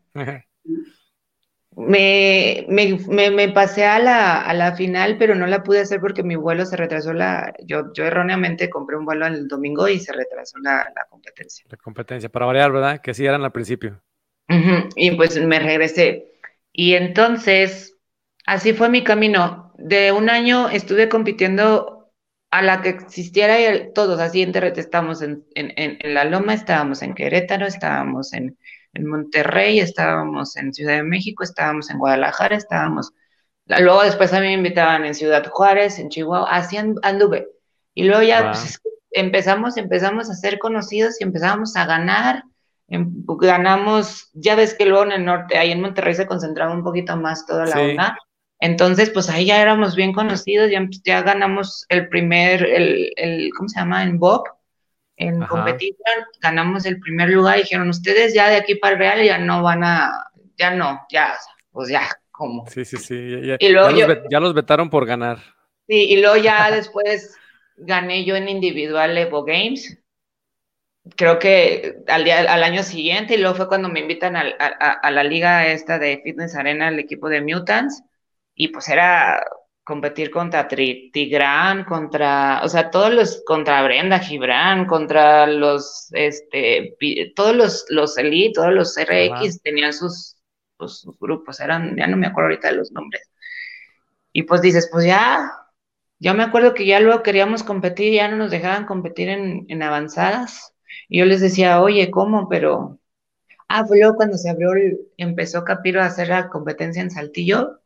Me, 1.77 2.65
me, 2.69 3.31
me, 3.31 3.49
pasé 3.49 3.85
a 3.85 3.99
la, 3.99 4.41
a 4.41 4.53
la, 4.53 4.75
final, 4.75 5.17
pero 5.17 5.35
no 5.35 5.45
la 5.45 5.61
pude 5.61 5.81
hacer 5.81 5.99
porque 5.99 6.23
mi 6.23 6.35
vuelo 6.35 6.65
se 6.65 6.77
retrasó. 6.77 7.11
La, 7.11 7.53
yo, 7.65 7.91
yo 7.93 8.05
erróneamente 8.05 8.69
compré 8.69 8.95
un 8.95 9.05
vuelo 9.05 9.27
el 9.27 9.47
domingo 9.47 9.87
y 9.87 9.99
se 9.99 10.13
retrasó 10.13 10.57
la, 10.59 10.91
la 10.95 11.05
competencia. 11.09 11.65
La 11.69 11.77
competencia, 11.77 12.29
para 12.29 12.45
variar, 12.45 12.71
¿verdad? 12.71 13.01
Que 13.01 13.13
sí 13.13 13.25
eran 13.25 13.43
al 13.43 13.51
principio. 13.51 14.01
Y 14.95 15.11
pues 15.11 15.37
me 15.43 15.59
regresé. 15.59 16.31
Y 16.71 16.93
entonces, 16.93 17.97
así 18.45 18.73
fue 18.73 18.89
mi 18.89 19.03
camino. 19.03 19.73
De 19.77 20.11
un 20.11 20.29
año 20.29 20.69
estuve 20.69 21.09
compitiendo 21.09 21.95
a 22.51 22.61
la 22.61 22.81
que 22.81 22.89
existiera 22.89 23.59
y 23.59 23.91
todos 23.93 24.19
así 24.19 24.41
en 24.41 24.55
estábamos 24.55 25.21
en, 25.21 25.45
en, 25.55 25.73
en 25.75 26.13
La 26.13 26.23
Loma, 26.23 26.53
estábamos 26.53 27.01
en 27.01 27.13
Querétaro, 27.13 27.65
estábamos 27.65 28.33
en 28.33 28.57
en 28.95 29.07
Monterrey, 29.07 29.79
estábamos 29.79 30.55
en 30.57 30.73
Ciudad 30.73 30.95
de 30.95 31.03
México, 31.03 31.43
estábamos 31.43 31.89
en 31.89 31.99
Guadalajara, 31.99 32.55
estábamos... 32.55 33.11
Luego 33.67 34.03
después 34.03 34.31
a 34.33 34.39
mí 34.39 34.47
me 34.47 34.53
invitaban 34.53 35.05
en 35.05 35.15
Ciudad 35.15 35.45
Juárez, 35.47 35.99
en 35.99 36.09
Chihuahua, 36.09 36.49
así 36.49 36.77
anduve. 36.77 37.47
Y 37.93 38.03
luego 38.03 38.21
ya 38.21 38.51
pues, 38.51 38.79
empezamos, 39.11 39.77
empezamos 39.77 40.29
a 40.29 40.35
ser 40.35 40.59
conocidos 40.59 41.19
y 41.19 41.23
empezamos 41.23 41.75
a 41.75 41.85
ganar. 41.85 42.43
Em, 42.87 43.11
ganamos, 43.39 44.29
ya 44.33 44.55
ves 44.55 44.75
que 44.75 44.85
luego 44.85 45.05
en 45.05 45.11
el 45.13 45.25
norte, 45.25 45.57
ahí 45.57 45.71
en 45.71 45.81
Monterrey 45.81 46.13
se 46.13 46.27
concentraba 46.27 46.73
un 46.73 46.83
poquito 46.83 47.17
más 47.17 47.45
toda 47.45 47.65
la 47.65 47.81
onda. 47.81 48.17
Entonces, 48.59 49.09
pues 49.09 49.29
ahí 49.29 49.47
ya 49.47 49.61
éramos 49.61 49.95
bien 49.95 50.13
conocidos, 50.13 50.71
ya, 50.71 50.87
ya 51.03 51.21
ganamos 51.21 51.85
el 51.89 52.07
primer, 52.07 52.63
el, 52.63 53.11
el, 53.17 53.49
¿cómo 53.55 53.67
se 53.67 53.79
llama? 53.79 54.03
En 54.03 54.19
Bob, 54.19 54.43
en 55.17 55.41
competición, 55.45 56.25
ganamos 56.41 56.85
el 56.85 56.99
primer 56.99 57.29
lugar 57.29 57.57
y 57.57 57.61
dijeron, 57.61 57.89
ustedes 57.89 58.33
ya 58.33 58.49
de 58.49 58.57
aquí 58.57 58.75
para 58.75 58.93
el 58.93 58.99
Real 58.99 59.23
ya 59.23 59.37
no 59.37 59.63
van 59.63 59.83
a, 59.83 60.29
ya 60.57 60.71
no, 60.71 61.05
ya, 61.09 61.33
pues 61.71 61.89
ya, 61.89 62.07
¿cómo? 62.31 62.65
Sí, 62.67 62.83
sí, 62.83 62.97
sí, 62.97 63.41
ya, 63.41 63.55
y 63.59 63.69
luego 63.69 63.91
ya, 64.29 64.39
los, 64.39 64.53
vetaron 64.53 64.89
por 64.89 65.05
ganar. 65.05 65.39
Sí, 65.87 66.05
y 66.09 66.21
luego 66.21 66.37
ya 66.37 66.69
después 66.75 67.35
gané 67.77 68.25
yo 68.25 68.35
en 68.35 68.49
individual 68.49 69.17
Evo 69.17 69.43
Games, 69.43 70.01
creo 71.15 71.39
que 71.39 71.97
al, 72.07 72.23
día, 72.25 72.39
al 72.51 72.63
año 72.63 72.83
siguiente, 72.83 73.35
y 73.35 73.37
luego 73.37 73.55
fue 73.55 73.67
cuando 73.67 73.87
me 73.87 74.01
invitan 74.01 74.35
a, 74.35 74.41
a 74.41 75.11
la 75.11 75.23
liga 75.23 75.67
esta 75.67 75.97
de 75.97 76.21
Fitness 76.23 76.55
Arena, 76.55 76.89
el 76.89 76.99
equipo 76.99 77.29
de 77.29 77.41
Mutants, 77.41 78.03
y 78.53 78.69
pues 78.69 78.89
era 78.89 79.45
competir 79.85 80.31
contra 80.31 80.67
Tigrán, 80.67 81.85
contra, 81.85 82.61
o 82.63 82.69
sea, 82.69 82.89
todos 82.89 83.13
los, 83.13 83.43
contra 83.45 83.83
Brenda 83.83 84.19
Gibran, 84.19 84.87
contra 84.87 85.45
los, 85.45 86.09
este, 86.13 86.95
todos 87.35 87.55
los, 87.55 87.85
los 87.89 88.17
Elite, 88.17 88.53
todos 88.55 88.73
los 88.73 88.97
RX 88.97 89.61
tenían 89.61 89.93
sus, 89.93 90.37
pues, 90.77 90.99
sus, 90.99 91.17
grupos, 91.19 91.59
eran, 91.59 91.95
ya 91.95 92.07
no 92.07 92.17
me 92.17 92.25
acuerdo 92.27 92.47
ahorita 92.47 92.69
de 92.69 92.77
los 92.77 92.91
nombres. 92.91 93.29
Y 94.33 94.43
pues 94.43 94.61
dices, 94.61 94.89
pues 94.91 95.05
ya, 95.05 95.51
yo 96.19 96.33
me 96.33 96.43
acuerdo 96.43 96.73
que 96.73 96.87
ya 96.87 96.99
luego 96.99 97.21
queríamos 97.23 97.63
competir, 97.63 98.13
ya 98.13 98.27
no 98.27 98.37
nos 98.37 98.51
dejaban 98.51 98.85
competir 98.85 99.29
en, 99.29 99.65
en 99.69 99.83
avanzadas. 99.83 100.73
Y 101.07 101.19
yo 101.19 101.25
les 101.25 101.41
decía, 101.41 101.81
oye, 101.81 102.09
¿cómo? 102.09 102.49
Pero, 102.49 102.99
ah, 103.67 103.85
fue 103.85 103.99
luego 103.99 104.15
cuando 104.15 104.37
se 104.37 104.49
abrió, 104.49 104.71
empezó 105.17 105.63
Capiro 105.63 106.01
a 106.01 106.07
hacer 106.07 106.29
la 106.29 106.49
competencia 106.49 107.01
en 107.03 107.11
Saltillo, 107.11 107.81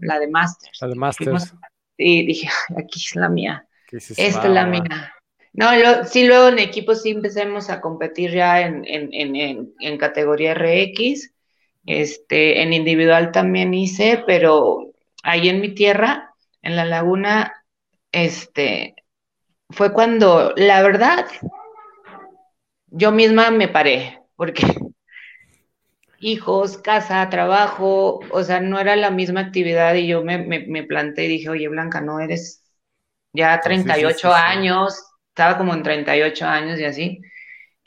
la 0.00 0.18
de 0.18 0.28
Masters. 0.28 0.78
La 0.80 0.88
de 0.88 0.94
Masters. 0.94 1.54
Y 1.96 2.26
dije, 2.26 2.48
aquí 2.76 3.00
es 3.04 3.16
la 3.16 3.28
mía. 3.28 3.66
Esta 3.90 4.44
es 4.46 4.50
la 4.50 4.66
mía. 4.66 5.14
No, 5.52 5.70
sí, 6.04 6.26
luego 6.26 6.48
en 6.48 6.58
equipo 6.58 6.94
sí 6.94 7.10
empecemos 7.10 7.70
a 7.70 7.80
competir 7.80 8.32
ya 8.32 8.60
en, 8.60 8.84
en, 8.86 9.98
categoría 9.98 10.54
RX. 10.54 11.32
Este, 11.86 12.62
en 12.62 12.72
individual 12.72 13.32
también 13.32 13.72
hice, 13.72 14.22
pero 14.26 14.92
ahí 15.22 15.48
en 15.48 15.60
mi 15.60 15.74
tierra, 15.74 16.34
en 16.62 16.76
la 16.76 16.84
laguna, 16.84 17.64
este, 18.12 18.94
fue 19.70 19.92
cuando, 19.92 20.52
la 20.56 20.82
verdad, 20.82 21.26
yo 22.88 23.10
misma 23.10 23.50
me 23.50 23.68
paré, 23.68 24.20
porque 24.36 24.62
hijos, 26.20 26.78
casa, 26.78 27.28
trabajo, 27.30 28.20
o 28.30 28.42
sea, 28.42 28.60
no 28.60 28.78
era 28.78 28.96
la 28.96 29.10
misma 29.10 29.40
actividad 29.40 29.94
y 29.94 30.06
yo 30.08 30.22
me, 30.24 30.38
me, 30.38 30.82
planté 30.84 31.24
y 31.24 31.28
dije, 31.28 31.48
oye, 31.48 31.68
Blanca, 31.68 32.00
no 32.00 32.20
eres 32.20 32.64
ya 33.32 33.60
38 33.60 34.32
años, 34.32 35.02
estaba 35.28 35.58
como 35.58 35.74
en 35.74 35.82
38 35.82 36.46
años 36.46 36.80
y 36.80 36.84
así. 36.84 37.20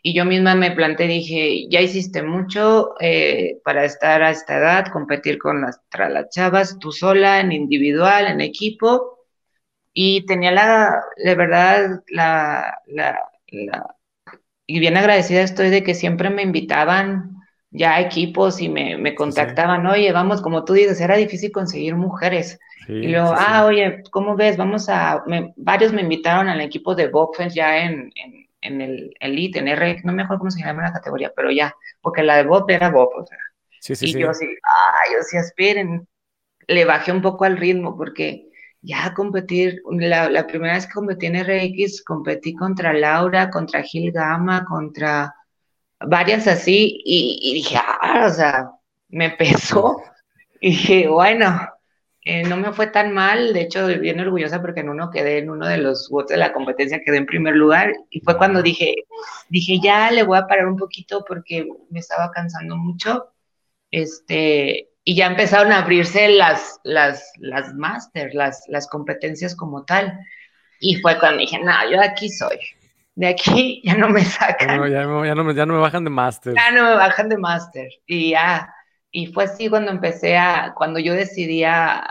Y 0.04 0.16
yo 0.16 0.26
misma 0.26 0.56
me 0.56 0.72
planté, 0.72 1.08
dije, 1.08 1.68
ya 1.70 1.82
hiciste 1.82 2.24
mucho 2.24 2.96
eh, 3.00 3.60
para 3.64 3.86
estar 3.86 4.24
a 4.24 4.32
esta 4.32 4.58
edad, 4.58 4.88
competir 4.92 5.38
con 5.38 5.62
las, 5.62 5.80
las 5.92 6.30
chavas, 6.30 6.80
tú 6.80 6.92
sola, 6.92 7.40
en 7.40 7.52
individual, 7.52 8.28
en 8.28 8.42
equipo. 8.42 9.20
Y 9.94 10.26
tenía 10.26 10.52
la, 10.52 11.04
de 11.18 11.36
verdad, 11.36 12.02
la, 12.08 12.80
la, 12.88 13.20
la, 13.48 13.96
y 14.66 14.80
bien 14.80 14.98
agradecida 14.98 15.42
estoy 15.42 15.70
de 15.70 15.84
que 15.84 15.94
siempre 15.94 16.30
me 16.30 16.44
invitaban 16.44 17.41
ya 17.72 18.02
equipos 18.02 18.62
y 18.62 18.68
me, 18.68 18.98
me 18.98 19.16
contactaban, 19.16 19.88
oye, 19.88 20.12
vamos, 20.12 20.42
como 20.42 20.66
tú 20.66 20.74
dices, 20.74 21.00
era 21.00 21.16
difícil 21.16 21.52
conseguir 21.52 21.96
mujeres. 21.96 22.60
y 22.88 23.08
luego, 23.08 23.34
ah, 23.36 23.66
oye, 23.66 24.04
¿cómo 24.12 24.36
ves? 24.36 24.58
Vamos 24.58 24.90
a, 24.90 25.24
varios 25.56 25.94
me 25.94 26.02
invitaron 26.02 26.50
al 26.50 26.60
equipo 26.60 26.94
de 26.94 27.08
Bobfest 27.08 27.56
ya 27.56 27.78
en, 27.86 28.12
en, 28.16 28.48
en, 28.62 28.82
el 28.82 29.14
Elite, 29.22 29.60
en 29.60 29.70
R, 29.70 30.02
no 30.04 30.12
me 30.12 30.24
acuerdo 30.24 30.40
cómo 30.40 30.52
se 30.52 30.60
llama 30.60 30.84
la 30.84 30.94
categoría, 30.94 31.32
pero 31.34 31.50
ya, 31.50 31.74
porque 32.02 32.24
la 32.24 32.38
de 32.38 32.44
Bob 32.44 32.70
era 32.70 32.90
Bob, 32.90 33.10
o 33.16 33.26
sea. 33.26 33.38
y 34.02 34.20
yo 34.20 34.30
así, 34.30 34.46
ay, 34.46 35.14
yo 35.16 35.24
sí, 35.24 35.38
aspiren. 35.38 36.08
Le 36.68 36.86
bajé 36.86 37.12
un 37.12 37.22
poco 37.22 37.46
al 37.46 37.58
ritmo 37.58 37.98
porque 37.98 38.50
ya 38.82 39.14
competir, 39.14 39.82
la, 39.90 40.30
la 40.30 40.46
primera 40.46 40.74
vez 40.74 40.88
que 40.88 40.94
competí 40.94 41.28
en 41.28 41.36
RX, 41.44 42.04
competí 42.04 42.54
contra 42.54 42.94
Laura, 42.94 43.50
contra 43.50 43.82
Gil 43.82 44.12
Gama, 44.12 44.66
contra 44.66 45.34
varias 46.08 46.48
así, 46.48 47.02
y, 47.06 47.54
dije, 47.54 47.78
ah, 47.78 48.26
o 48.28 48.34
sea, 48.34 48.72
me 49.10 49.32
pesó. 49.32 50.02
Y 50.60 50.72
dije, 50.72 51.08
bueno, 51.08 51.60
eh, 52.24 52.44
no 52.44 52.58
me 52.58 52.72
fue 52.72 52.88
tan 52.88 53.14
mal, 53.14 53.54
de 53.54 53.62
hecho, 53.62 53.88
bien 53.88 54.20
orgullosa 54.20 54.62
porque 54.62 54.82
en 54.82 54.90
uno 54.90 55.10
quedé, 55.10 55.40
en 55.40 55.50
uno 55.50 55.68
de 55.68 55.78
los 55.78 56.08
votos 56.10 56.32
de 56.32 56.38
la 56.38 56.54
competencia 56.54 57.02
quedé 57.04 57.18
en 57.18 57.26
primer 57.26 57.56
lugar, 57.56 57.94
y 58.10 58.20
fue 58.22 58.38
cuando 58.38 58.62
dije, 58.62 58.94
dije, 59.50 59.80
ya 59.82 60.12
le 60.12 60.24
voy 60.24 60.38
a 60.38 60.48
parar 60.48 60.68
un 60.68 60.78
poquito 60.78 61.26
porque 61.28 61.68
me 61.90 62.00
estaba 62.00 62.32
cansando 62.32 62.78
mucho, 62.78 63.34
este, 63.90 64.90
y 65.04 65.16
ya 65.16 65.28
empezaron 65.28 65.72
a 65.72 65.80
abrirse 65.80 66.30
las, 66.30 66.80
las, 66.84 67.32
las 67.40 67.74
máster, 67.74 68.36
las, 68.36 68.66
las 68.68 68.88
competencias 68.88 69.56
como 69.56 69.84
tal, 69.84 70.20
y 70.80 70.98
fue 70.98 71.20
cuando 71.20 71.40
dije, 71.40 71.60
no, 71.60 71.74
yo 71.90 72.00
aquí 72.02 72.30
soy, 72.30 72.60
de 73.22 73.28
aquí 73.28 73.82
ya 73.86 73.96
no 73.96 74.10
me 74.10 74.26
sacan. 74.26 74.92
ya, 74.92 75.04
no, 75.04 75.22
me, 75.22 75.54
ya 75.54 75.66
no 75.66 75.74
me 75.74 75.80
bajan 75.80 76.04
de 76.04 76.10
máster. 76.10 76.56
Ya 76.56 76.72
no 76.72 76.90
me 76.90 76.96
bajan 76.96 77.30
de 77.30 77.38
máster. 77.38 77.88
Y 78.08 78.32
ya, 78.32 78.74
y 79.12 79.28
fue 79.28 79.44
así 79.44 79.70
cuando 79.70 79.92
empecé 79.92 80.38
a, 80.38 80.74
cuando 80.76 81.00
yo 81.00 81.14
decidí 81.14 81.64
a, 81.64 82.04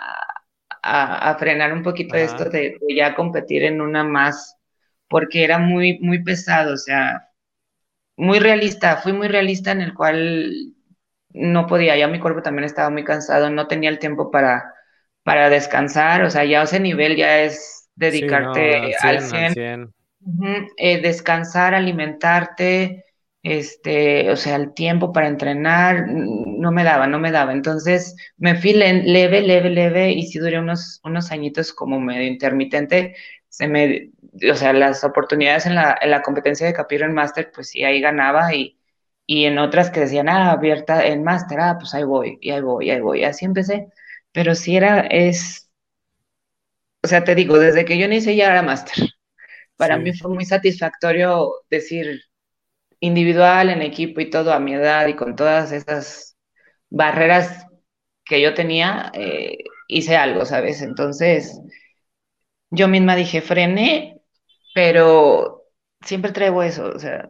a, 0.83 1.37
frenar 1.38 1.73
un 1.73 1.83
poquito 1.83 2.14
esto 2.14 2.44
de, 2.44 2.79
ya 2.88 3.14
competir 3.16 3.64
en 3.64 3.81
una 3.81 4.05
más, 4.05 4.57
porque 5.09 5.42
era 5.42 5.59
muy, 5.59 5.99
muy 5.99 6.23
pesado, 6.23 6.75
o 6.75 6.77
sea, 6.77 7.29
muy 8.16 8.38
realista, 8.38 8.99
fui 8.99 9.12
muy 9.12 9.27
realista 9.27 9.73
en 9.73 9.81
el 9.81 9.94
cual 9.94 10.75
no 11.31 11.66
podía, 11.66 11.96
ya 11.96 12.07
mi 12.07 12.20
cuerpo 12.20 12.42
también 12.42 12.64
estaba 12.64 12.90
muy 12.90 13.03
cansado, 13.03 13.51
no 13.51 13.66
tenía 13.66 13.90
el 13.90 13.99
tiempo 13.99 14.31
para, 14.31 14.75
para 15.25 15.51
descansar, 15.51 16.23
o 16.23 16.31
sea, 16.31 16.44
ya 16.44 16.62
ese 16.62 16.79
nivel 16.79 17.16
ya 17.16 17.40
es 17.40 17.88
dedicarte 17.96 18.94
al 19.03 19.23
100 19.23 19.92
eh, 20.76 21.00
descansar, 21.00 21.74
alimentarte, 21.74 23.04
este, 23.42 24.30
o 24.30 24.37
sea, 24.37 24.56
el 24.56 24.74
tiempo 24.74 25.12
para 25.12 25.28
entrenar, 25.28 26.06
no 26.09 26.72
me 26.72 26.85
daba, 26.85 27.06
no 27.06 27.18
me 27.18 27.30
daba. 27.33 27.52
Entonces 27.52 28.16
me 28.37 28.54
fui 28.56 28.72
leve, 28.74 29.40
leve, 29.42 29.70
leve 29.70 30.11
y 30.12 30.26
si 30.26 30.38
duré 30.38 30.59
unos, 30.59 31.00
unos 31.04 31.30
añitos 31.33 31.72
como 31.72 32.00
medio 32.00 32.24
intermitente. 32.26 33.16
Se 33.48 33.66
me, 33.68 34.11
o 34.50 34.54
sea, 34.54 34.72
las 34.72 35.04
oportunidades 35.04 35.66
en 35.66 35.74
la, 35.74 35.98
en 36.00 36.11
la 36.11 36.22
competencia 36.22 36.66
de 36.66 36.72
Capiro 36.74 37.06
en 37.06 37.14
Master, 37.14 37.50
pues 37.54 37.68
sí, 37.70 37.85
ahí 37.85 38.00
ganaba 38.00 38.54
y, 38.54 38.78
y 39.26 39.44
en 39.46 39.59
otras 39.59 39.90
que 39.90 40.00
decían, 40.00 40.28
ah, 40.28 40.52
abierta 40.52 41.06
en 41.06 41.22
Master, 41.24 41.61
ah, 41.61 41.76
pues 41.78 41.94
ahí 41.94 42.04
voy, 42.04 42.38
y 42.40 42.50
ahí 42.50 42.61
voy, 42.61 42.87
y 42.87 42.90
ahí 42.90 43.00
voy. 43.00 43.24
Así 43.24 43.44
empecé. 43.44 43.88
Pero 44.33 44.54
sí 44.54 44.76
era, 44.76 45.00
es, 45.00 45.68
o 47.02 47.09
sea, 47.09 47.24
te 47.24 47.35
digo, 47.35 47.59
desde 47.59 47.85
que 47.85 47.98
yo 47.98 48.06
inicié 48.06 48.37
ya 48.37 48.50
era 48.50 48.62
Master. 48.62 49.11
Para 49.81 49.97
mí 49.97 50.12
fue 50.12 50.31
muy 50.31 50.45
satisfactorio 50.45 51.55
decir 51.71 52.21
individual, 53.01 53.71
en 53.71 53.81
equipo 53.81 54.21
y 54.21 54.29
todo 54.29 54.53
a 54.53 54.61
mi 54.61 54.75
edad 54.75 55.07
y 55.07 55.16
con 55.16 55.35
todas 55.35 55.73
esas 55.73 56.37
barreras 56.90 57.64
que 58.23 58.43
yo 58.43 58.53
tenía, 58.53 59.11
eh, 59.14 59.57
hice 59.88 60.19
algo, 60.19 60.45
¿sabes? 60.45 60.83
Entonces, 60.83 61.59
yo 62.69 62.88
misma 62.88 63.16
dije, 63.16 63.40
frené, 63.40 64.21
pero 64.75 65.62
siempre 66.03 66.33
traigo 66.33 66.62
eso, 66.62 66.93
o 66.95 66.99
sea, 66.99 67.27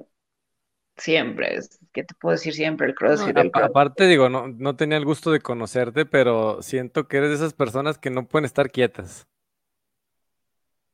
siempre, 0.96 1.60
¿qué 1.92 2.02
te 2.02 2.16
puedo 2.16 2.32
decir 2.32 2.52
siempre? 2.52 2.88
El 2.88 2.96
CrossFit. 2.96 3.38
Aparte, 3.52 4.08
digo, 4.08 4.28
no, 4.28 4.48
no 4.48 4.74
tenía 4.74 4.98
el 4.98 5.04
gusto 5.04 5.30
de 5.30 5.38
conocerte, 5.38 6.04
pero 6.04 6.62
siento 6.62 7.06
que 7.06 7.18
eres 7.18 7.28
de 7.30 7.36
esas 7.36 7.54
personas 7.54 7.96
que 7.96 8.10
no 8.10 8.26
pueden 8.26 8.44
estar 8.44 8.72
quietas 8.72 9.29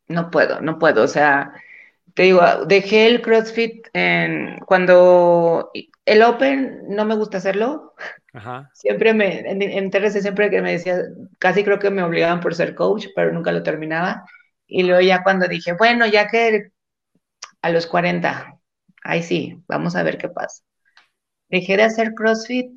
no 0.08 0.30
puedo, 0.30 0.60
no 0.60 0.78
puedo. 0.78 1.02
O 1.04 1.08
sea, 1.08 1.52
te 2.14 2.24
digo, 2.24 2.42
dejé 2.66 3.06
el 3.06 3.22
CrossFit 3.22 3.88
en, 3.92 4.58
cuando 4.66 5.70
el 6.04 6.22
Open 6.22 6.84
no 6.88 7.04
me 7.04 7.16
gusta 7.16 7.38
hacerlo. 7.38 7.94
Ajá. 8.32 8.70
Siempre 8.74 9.14
me, 9.14 9.40
en, 9.40 9.62
en 9.62 9.90
TRC 9.90 10.20
siempre 10.20 10.50
que 10.50 10.62
me 10.62 10.72
decía, 10.72 11.00
casi 11.38 11.64
creo 11.64 11.78
que 11.78 11.90
me 11.90 12.02
obligaban 12.02 12.40
por 12.40 12.54
ser 12.54 12.74
coach, 12.74 13.06
pero 13.14 13.32
nunca 13.32 13.52
lo 13.52 13.62
terminaba. 13.62 14.24
Y 14.66 14.82
luego 14.82 15.00
ya 15.00 15.22
cuando 15.22 15.48
dije, 15.48 15.72
bueno, 15.72 16.06
ya 16.06 16.28
que 16.28 16.70
a 17.62 17.70
los 17.70 17.86
40, 17.86 18.58
ahí 19.02 19.22
sí, 19.22 19.62
vamos 19.68 19.96
a 19.96 20.02
ver 20.02 20.18
qué 20.18 20.28
pasa. 20.28 20.62
Dejé 21.48 21.76
de 21.76 21.84
hacer 21.84 22.14
CrossFit 22.14 22.70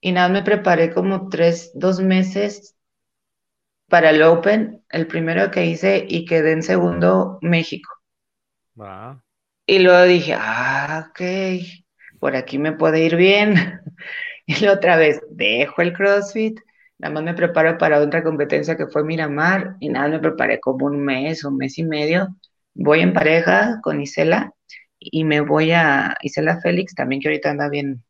y 0.00 0.12
nada, 0.12 0.28
me 0.28 0.42
preparé 0.42 0.92
como 0.92 1.28
tres, 1.28 1.72
dos 1.74 2.00
meses 2.00 2.75
para 3.88 4.10
el 4.10 4.22
Open, 4.22 4.82
el 4.90 5.06
primero 5.06 5.50
que 5.50 5.66
hice 5.66 6.04
y 6.08 6.24
quedé 6.24 6.52
en 6.52 6.62
segundo 6.62 7.38
México. 7.40 7.90
Y 9.66 9.78
luego 9.78 10.04
dije, 10.04 10.34
ah, 10.38 11.08
ok, 11.08 11.20
por 12.20 12.36
aquí 12.36 12.58
me 12.58 12.72
puede 12.72 13.04
ir 13.04 13.16
bien. 13.16 13.80
y 14.46 14.64
la 14.64 14.72
otra 14.72 14.96
vez, 14.96 15.20
dejo 15.30 15.82
el 15.82 15.92
CrossFit, 15.92 16.60
nada 16.98 17.14
más 17.14 17.24
me 17.24 17.34
preparo 17.34 17.78
para 17.78 18.00
otra 18.00 18.22
competencia 18.22 18.76
que 18.76 18.86
fue 18.86 19.04
Miramar 19.04 19.76
y 19.80 19.88
nada, 19.88 20.08
me 20.08 20.18
preparé 20.18 20.60
como 20.60 20.86
un 20.86 21.04
mes, 21.04 21.44
un 21.44 21.56
mes 21.56 21.78
y 21.78 21.84
medio. 21.84 22.28
Voy 22.74 23.00
en 23.00 23.12
pareja 23.12 23.80
con 23.82 24.00
Isela 24.00 24.52
y 24.98 25.24
me 25.24 25.40
voy 25.40 25.72
a 25.72 26.16
Isela 26.22 26.60
Félix, 26.60 26.94
también 26.94 27.20
que 27.20 27.28
ahorita 27.28 27.50
anda 27.50 27.68
bien, 27.68 28.04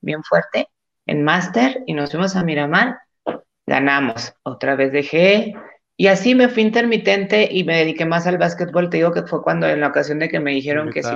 bien 0.00 0.22
fuerte, 0.22 0.68
en 1.06 1.24
Master 1.24 1.82
y 1.86 1.94
nos 1.94 2.10
fuimos 2.10 2.36
a 2.36 2.44
Miramar 2.44 2.98
ganamos. 3.70 4.34
Otra 4.42 4.74
vez 4.74 4.92
dejé. 4.92 5.54
Y 5.96 6.08
así 6.08 6.34
me 6.34 6.48
fui 6.48 6.62
intermitente 6.62 7.48
y 7.50 7.62
me 7.62 7.76
dediqué 7.76 8.04
más 8.04 8.26
al 8.26 8.36
básquetbol. 8.36 8.90
Te 8.90 8.96
digo 8.96 9.12
que 9.12 9.22
fue 9.22 9.42
cuando 9.42 9.68
en 9.68 9.80
la 9.80 9.86
ocasión 9.86 10.18
de 10.18 10.28
que 10.28 10.40
me 10.40 10.50
dijeron 10.50 10.90
que 10.90 11.02
sí. 11.02 11.10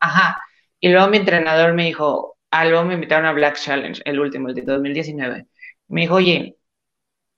ajá. 0.00 0.38
Y 0.78 0.90
luego 0.90 1.08
mi 1.08 1.16
entrenador 1.16 1.72
me 1.72 1.86
dijo, 1.86 2.36
algo 2.50 2.84
me 2.84 2.94
invitaron 2.94 3.24
a 3.24 3.32
Black 3.32 3.56
Challenge, 3.56 4.02
el 4.04 4.20
último, 4.20 4.48
el 4.48 4.54
de 4.54 4.62
2019. 4.62 5.46
Me 5.88 6.00
dijo, 6.02 6.16
oye, 6.16 6.56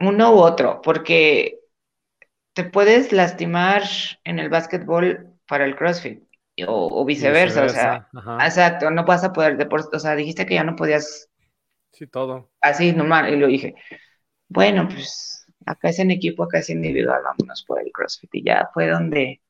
uno 0.00 0.34
u 0.34 0.38
otro, 0.38 0.80
porque 0.82 1.60
te 2.52 2.64
puedes 2.64 3.12
lastimar 3.12 3.84
en 4.24 4.40
el 4.40 4.48
básquetbol 4.48 5.34
para 5.46 5.66
el 5.66 5.76
CrossFit 5.76 6.24
o, 6.66 7.04
viceversa, 7.04 7.64
o 7.64 7.68
sea, 7.68 8.08
exacto, 8.44 8.90
no 8.90 9.04
vas 9.04 9.22
a 9.22 9.32
poder, 9.32 9.68
o 9.70 9.98
sea, 10.00 10.16
dijiste 10.16 10.46
que 10.46 10.54
ya 10.54 10.64
no 10.64 10.74
podías. 10.74 11.28
Sí, 11.92 12.08
todo. 12.08 12.50
Así, 12.60 12.92
normal, 12.92 13.32
y 13.32 13.36
lo 13.36 13.46
dije 13.46 13.76
bueno, 14.48 14.88
pues 14.88 15.46
acá 15.66 15.90
es 15.90 15.98
en 15.98 16.10
equipo, 16.10 16.44
acá 16.44 16.58
es 16.58 16.70
individual, 16.70 17.22
vámonos 17.22 17.62
por 17.64 17.80
el 17.80 17.92
CrossFit. 17.92 18.34
Y 18.34 18.44
ya 18.44 18.70
fue 18.72 18.88
donde, 18.88 19.40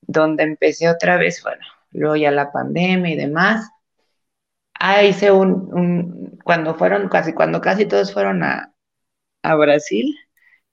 donde 0.00 0.44
empecé 0.44 0.88
otra 0.88 1.16
vez, 1.16 1.42
bueno, 1.42 1.62
luego 1.92 2.16
ya 2.16 2.30
la 2.30 2.50
pandemia 2.50 3.12
y 3.12 3.16
demás. 3.16 3.70
Ah, 4.74 5.02
hice 5.02 5.30
un, 5.30 6.38
cuando 6.42 6.74
fueron 6.74 7.08
casi, 7.08 7.34
cuando 7.34 7.60
casi 7.60 7.84
todos 7.84 8.12
fueron 8.12 8.42
a, 8.42 8.72
Brasil, 9.42 10.16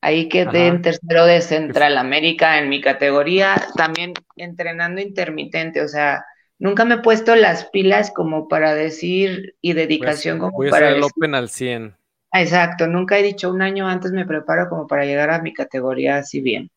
ahí 0.02 0.28
quedé 0.28 0.68
en 0.68 0.82
tercero 0.82 1.26
de 1.26 1.42
Central 1.42 1.98
América 1.98 2.60
en 2.60 2.68
mi 2.70 2.82
categoría, 2.82 3.56
también 3.76 4.14
entrenando 4.36 5.02
intermitente, 5.02 5.82
o 5.82 5.88
sea, 5.88 6.26
nunca 6.60 6.84
me 6.84 6.96
he 6.96 7.00
puesto 7.00 7.36
las 7.36 7.70
pilas 7.70 8.12
como 8.12 8.50
para 8.50 8.76
decir 8.76 9.56
y 9.62 9.72
dedicación 9.72 10.38
como 10.38 10.52
voy 10.52 10.68
a 10.68 10.72
para 10.72 10.88
hacer 10.88 10.98
el 10.98 11.04
Open 11.04 11.34
al 11.34 11.50
100. 11.50 11.96
Exacto, 12.34 12.88
nunca 12.88 13.18
he 13.18 13.24
dicho 13.24 13.50
un 13.50 13.62
año 13.62 13.88
antes 13.88 14.12
me 14.12 14.26
preparo 14.26 14.70
como 14.70 14.88
para 14.88 15.06
llegar 15.06 15.30
a 15.30 15.42
mi 15.42 15.54
categoría 15.54 16.18
así 16.18 16.42
bien. 16.42 16.70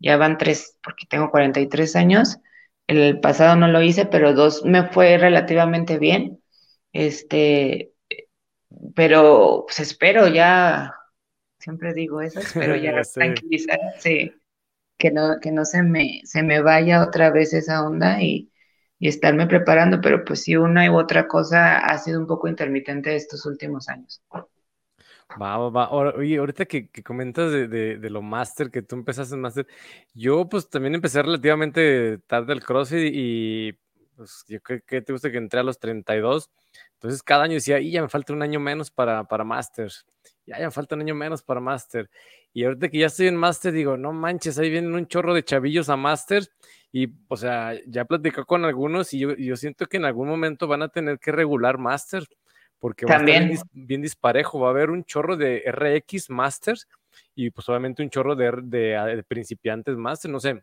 Ya 0.00 0.16
van 0.16 0.38
tres, 0.38 0.78
porque 0.82 1.06
tengo 1.08 1.30
43 1.30 1.96
años. 1.96 2.38
El 2.86 3.20
pasado 3.20 3.56
no 3.56 3.68
lo 3.68 3.82
hice, 3.82 4.06
pero 4.06 4.34
dos 4.34 4.64
me 4.64 4.84
fue 4.84 5.18
relativamente 5.18 5.98
bien. 5.98 6.40
Este, 6.92 7.92
pero 8.94 9.64
pues 9.66 9.80
espero 9.80 10.28
ya, 10.28 10.94
siempre 11.58 11.94
digo 11.94 12.20
eso, 12.20 12.40
espero 12.40 12.76
ya 12.76 13.02
tranquilizar, 13.14 13.78
sí, 13.98 14.32
que 14.98 15.10
no, 15.10 15.40
que 15.40 15.52
no 15.52 15.64
se 15.64 15.82
me, 15.82 16.22
se 16.24 16.42
me 16.42 16.60
vaya 16.60 17.02
otra 17.02 17.30
vez 17.30 17.54
esa 17.54 17.86
onda 17.86 18.22
y, 18.22 18.52
y 18.98 19.08
estarme 19.08 19.46
preparando, 19.46 20.00
pero 20.00 20.24
pues 20.24 20.42
sí, 20.42 20.56
una 20.56 20.90
u 20.92 20.98
otra 20.98 21.28
cosa 21.28 21.78
ha 21.78 21.98
sido 21.98 22.20
un 22.20 22.26
poco 22.26 22.48
intermitente 22.48 23.14
estos 23.16 23.46
últimos 23.46 23.88
años. 23.88 24.22
Va, 25.36 25.58
va, 25.58 25.68
va. 25.68 25.90
Oye, 25.90 26.38
ahorita 26.38 26.64
que, 26.64 26.88
comentas 27.04 27.52
de, 27.52 27.68
de, 27.68 28.10
lo 28.10 28.22
máster, 28.22 28.70
que 28.70 28.80
tú 28.80 28.96
empezaste 28.96 29.34
en 29.34 29.42
máster, 29.42 29.66
yo 30.14 30.48
pues 30.48 30.70
también 30.70 30.94
empecé 30.94 31.22
relativamente 31.22 32.18
tarde 32.26 32.54
el 32.54 32.64
CrossFit 32.64 33.12
y 33.12 33.72
pues 34.16 34.44
yo 34.48 34.60
creo 34.62 34.80
que 34.86 35.02
te 35.02 35.12
gusta 35.12 35.30
que 35.30 35.36
entré 35.36 35.60
a 35.60 35.62
los 35.62 35.78
32, 35.78 36.50
entonces 36.94 37.22
cada 37.22 37.44
año 37.44 37.54
decía, 37.54 37.78
y 37.78 37.90
ya 37.92 38.02
me 38.02 38.08
falta 38.08 38.32
un 38.32 38.42
año 38.42 38.58
menos 38.58 38.90
para, 38.90 39.24
para 39.24 39.44
máster, 39.44 39.92
ya, 40.46 40.58
ya 40.58 40.64
me 40.64 40.70
falta 40.70 40.94
un 40.94 41.02
año 41.02 41.14
menos 41.14 41.42
para 41.42 41.60
máster. 41.60 42.10
Y 42.54 42.64
ahorita 42.64 42.88
que 42.88 42.98
ya 42.98 43.06
estoy 43.06 43.28
en 43.28 43.36
máster, 43.36 43.72
digo, 43.72 43.96
no 43.98 44.12
manches, 44.12 44.58
ahí 44.58 44.70
vienen 44.70 44.94
un 44.94 45.06
chorro 45.06 45.34
de 45.34 45.44
chavillos 45.44 45.90
a 45.90 45.96
máster 45.96 46.48
y, 46.90 47.08
o 47.28 47.36
sea, 47.36 47.74
ya 47.86 48.06
platicé 48.06 48.44
con 48.44 48.64
algunos 48.64 49.12
y 49.12 49.20
yo, 49.20 49.36
yo, 49.36 49.56
siento 49.56 49.86
que 49.86 49.98
en 49.98 50.06
algún 50.06 50.26
momento 50.28 50.66
van 50.66 50.82
a 50.82 50.88
tener 50.88 51.18
que 51.18 51.32
regular 51.32 51.78
máster 51.78 52.24
porque 52.78 53.06
va 53.06 53.16
a 53.16 53.24
estar 53.24 53.66
bien, 53.72 54.02
disparejo. 54.02 54.60
Va 54.60 54.68
a 54.68 54.70
haber 54.70 54.90
un 54.90 55.04
chorro 55.04 55.36
de 55.36 55.62
RX 55.66 56.30
Masters 56.30 56.86
y 57.34 57.50
pues 57.50 57.68
obviamente 57.68 58.02
un 58.02 58.10
chorro 58.10 58.36
de, 58.36 58.50
de, 58.62 59.24
principiantes 59.26 59.96
Master. 59.96 60.30
No 60.30 60.40
sé, 60.40 60.54
va 60.54 60.60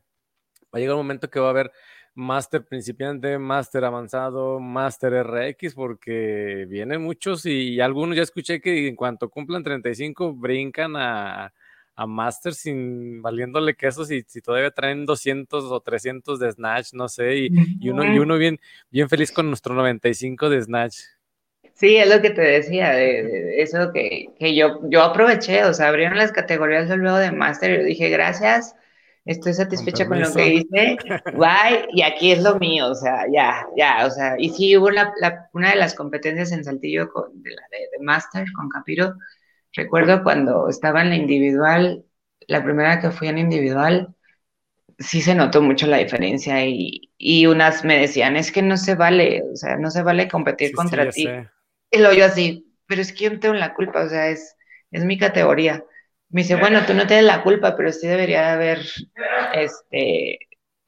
a 0.73 0.79
llegar 0.79 0.95
un 0.95 1.01
momento 1.01 1.29
que 1.29 1.39
va 1.39 1.47
a 1.47 1.51
haber 1.51 1.71
Master 2.15 2.65
principiante, 2.65 3.37
Master 3.37 3.83
avanzado, 3.83 4.59
Master 4.59 5.25
RX, 5.25 5.75
porque 5.75 6.65
vienen 6.69 7.01
muchos 7.01 7.45
y, 7.45 7.81
algunos 7.81 8.15
ya 8.15 8.23
escuché 8.23 8.61
que 8.61 8.87
en 8.87 8.95
cuanto 8.95 9.29
cumplan 9.29 9.63
35 9.63 10.33
brincan 10.33 10.95
a, 10.95 11.53
a 11.95 12.07
Master 12.07 12.53
sin 12.53 13.21
valiéndole 13.21 13.75
queso 13.75 14.05
si, 14.05 14.23
si 14.27 14.41
todavía 14.41 14.71
traen 14.71 15.05
200 15.05 15.65
o 15.65 15.79
300 15.81 16.39
de 16.39 16.51
Snatch, 16.53 16.93
no 16.93 17.09
sé, 17.09 17.37
y, 17.37 17.49
y 17.81 17.89
uno, 17.89 18.05
y 18.05 18.17
uno 18.17 18.37
bien, 18.37 18.59
bien 18.89 19.09
feliz 19.09 19.33
con 19.33 19.47
nuestro 19.47 19.75
95 19.75 20.49
de 20.49 20.61
Snatch. 20.61 20.95
Sí, 21.75 21.97
es 21.97 22.09
lo 22.09 22.21
que 22.21 22.29
te 22.29 22.41
decía, 22.41 22.91
de, 22.91 23.61
eso 23.61 23.91
que, 23.91 24.29
que, 24.39 24.55
yo, 24.55 24.79
yo 24.89 25.03
aproveché, 25.03 25.65
o 25.65 25.73
sea, 25.73 25.89
abrieron 25.89 26.17
las 26.17 26.31
categorías 26.31 26.87
luego 26.89 27.17
de 27.17 27.33
máster 27.33 27.71
y 27.71 27.77
yo 27.77 27.83
dije, 27.83 28.09
gracias, 28.09 28.75
estoy 29.25 29.53
satisfecha 29.53 30.07
con, 30.07 30.21
lo 30.21 30.31
que 30.31 30.53
hice, 30.53 30.97
bye, 31.33 31.85
y 31.91 32.03
aquí 32.03 32.31
es 32.31 32.41
lo 32.41 32.57
mío, 32.59 32.87
o 32.87 32.95
sea, 32.95 33.25
ya, 33.29 33.67
ya, 33.75 34.05
o 34.05 34.09
sea, 34.09 34.35
y 34.37 34.51
sí 34.51 34.77
hubo 34.77 34.89
la, 34.89 35.13
una 35.51 35.71
de 35.71 35.75
las 35.75 35.95
competencias 35.95 36.53
en 36.53 36.63
Saltillo 36.63 37.11
con, 37.11 37.43
de, 37.43 37.49
la, 37.49 37.63
de, 37.69 38.01
máster 38.01 38.45
con 38.55 38.69
Capiro, 38.69 39.15
recuerdo 39.73 40.23
cuando 40.23 40.69
estaba 40.69 41.01
en 41.01 41.09
la 41.09 41.15
individual, 41.15 42.05
la 42.47 42.63
primera 42.63 43.01
que 43.01 43.11
fui 43.11 43.27
en 43.27 43.37
individual, 43.37 44.15
sí 44.97 45.21
se 45.21 45.35
notó 45.35 45.61
mucho 45.61 45.87
la 45.87 45.97
diferencia 45.97 46.65
y, 46.65 47.11
y 47.17 47.47
unas 47.47 47.83
me 47.83 47.99
decían, 47.99 48.37
es 48.37 48.53
que 48.53 48.61
no 48.61 48.77
se 48.77 48.95
vale, 48.95 49.43
o 49.51 49.57
sea, 49.57 49.75
no 49.75 49.91
se 49.91 50.03
vale 50.03 50.29
competir 50.29 50.71
contra 50.71 51.09
ti. 51.09 51.27
Y 51.95 51.99
lo 51.99 52.13
yo 52.13 52.25
así, 52.25 52.65
pero 52.87 53.01
es 53.01 53.13
que 53.13 53.25
yo 53.25 53.31
no 53.31 53.39
tengo 53.39 53.55
la 53.55 53.73
culpa, 53.73 54.03
o 54.03 54.09
sea, 54.09 54.27
es, 54.27 54.55
es 54.91 55.05
mi 55.05 55.17
categoría. 55.17 55.83
Me 56.29 56.41
dice, 56.41 56.55
bueno, 56.55 56.85
tú 56.85 56.93
no 56.93 57.07
tienes 57.07 57.25
la 57.25 57.43
culpa, 57.43 57.75
pero 57.77 57.91
sí 57.91 58.07
debería 58.07 58.53
haber, 58.53 58.81
este, 59.53 60.39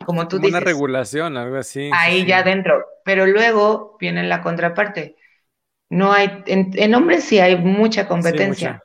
como 0.06 0.28
tú 0.28 0.38
dices. 0.40 0.52
Una 0.52 0.60
regulación, 0.60 1.38
algo 1.38 1.58
así. 1.58 1.90
Ahí 1.94 2.26
ya 2.26 2.40
adentro. 2.40 2.86
Pero 3.06 3.26
luego 3.26 3.96
viene 4.00 4.24
la 4.24 4.42
contraparte. 4.42 5.16
No 5.90 6.12
hay, 6.12 6.44
en, 6.48 6.96
hombres 6.96 7.24
sí 7.24 7.40
hay 7.40 7.56
mucha 7.58 8.08
competencia. 8.08 8.84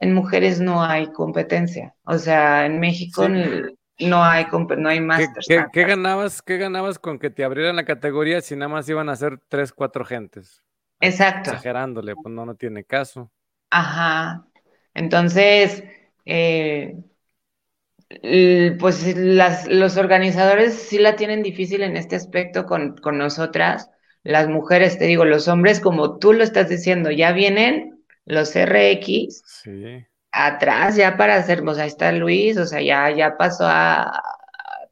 En 0.00 0.14
mujeres 0.14 0.60
no 0.60 0.82
hay 0.82 1.12
competencia. 1.12 1.94
O 2.04 2.18
sea, 2.18 2.66
en 2.66 2.80
México 2.80 3.28
no 3.28 4.24
hay 4.24 4.46
no 4.76 4.88
hay 4.88 5.00
masters. 5.00 5.46
¿Qué, 5.72 5.84
ganabas, 5.84 6.42
¿Qué 6.42 6.56
ganabas 6.56 6.98
con 6.98 7.20
que 7.20 7.30
te 7.30 7.44
abrieran 7.44 7.76
la 7.76 7.84
categoría 7.84 8.40
si 8.40 8.56
nada 8.56 8.68
más 8.68 8.88
iban 8.88 9.08
a 9.08 9.14
ser 9.14 9.38
tres, 9.48 9.72
cuatro 9.72 10.04
gentes? 10.04 10.62
Exacto. 11.02 11.50
Exagerándole, 11.50 12.14
pues 12.14 12.32
no, 12.32 12.46
no 12.46 12.54
tiene 12.54 12.84
caso. 12.84 13.30
Ajá. 13.70 14.46
Entonces, 14.94 15.82
eh, 16.24 16.96
pues 18.78 19.16
las, 19.16 19.66
los 19.66 19.96
organizadores 19.96 20.74
sí 20.74 20.98
la 20.98 21.16
tienen 21.16 21.42
difícil 21.42 21.82
en 21.82 21.96
este 21.96 22.14
aspecto 22.14 22.66
con, 22.66 22.96
con, 22.96 23.18
nosotras. 23.18 23.90
Las 24.22 24.48
mujeres, 24.48 24.98
te 24.98 25.06
digo, 25.06 25.24
los 25.24 25.48
hombres, 25.48 25.80
como 25.80 26.18
tú 26.18 26.32
lo 26.32 26.44
estás 26.44 26.68
diciendo, 26.68 27.10
ya 27.10 27.32
vienen 27.32 28.04
los 28.24 28.54
RX 28.54 29.42
sí. 29.44 30.06
atrás 30.30 30.94
ya 30.94 31.16
para 31.16 31.34
hacer, 31.34 31.64
pues 31.64 31.78
ahí 31.78 31.88
está 31.88 32.12
Luis, 32.12 32.56
o 32.56 32.66
sea, 32.66 32.80
ya, 32.80 33.10
ya 33.10 33.36
pasó 33.36 33.64
a, 33.66 34.22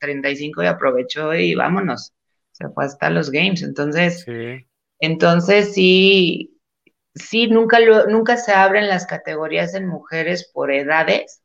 35 0.00 0.64
y 0.64 0.66
aprovechó 0.66 1.34
y 1.34 1.54
vámonos. 1.54 2.12
Se 2.50 2.68
fue 2.70 2.86
hasta 2.86 3.10
los 3.10 3.30
games. 3.30 3.62
Entonces, 3.62 4.22
sí. 4.22 4.66
Entonces, 5.00 5.72
sí, 5.74 6.60
sí, 7.14 7.48
nunca, 7.48 7.78
nunca 8.08 8.36
se 8.36 8.52
abren 8.52 8.88
las 8.88 9.06
categorías 9.06 9.74
en 9.74 9.86
mujeres 9.88 10.50
por 10.52 10.70
edades 10.70 11.42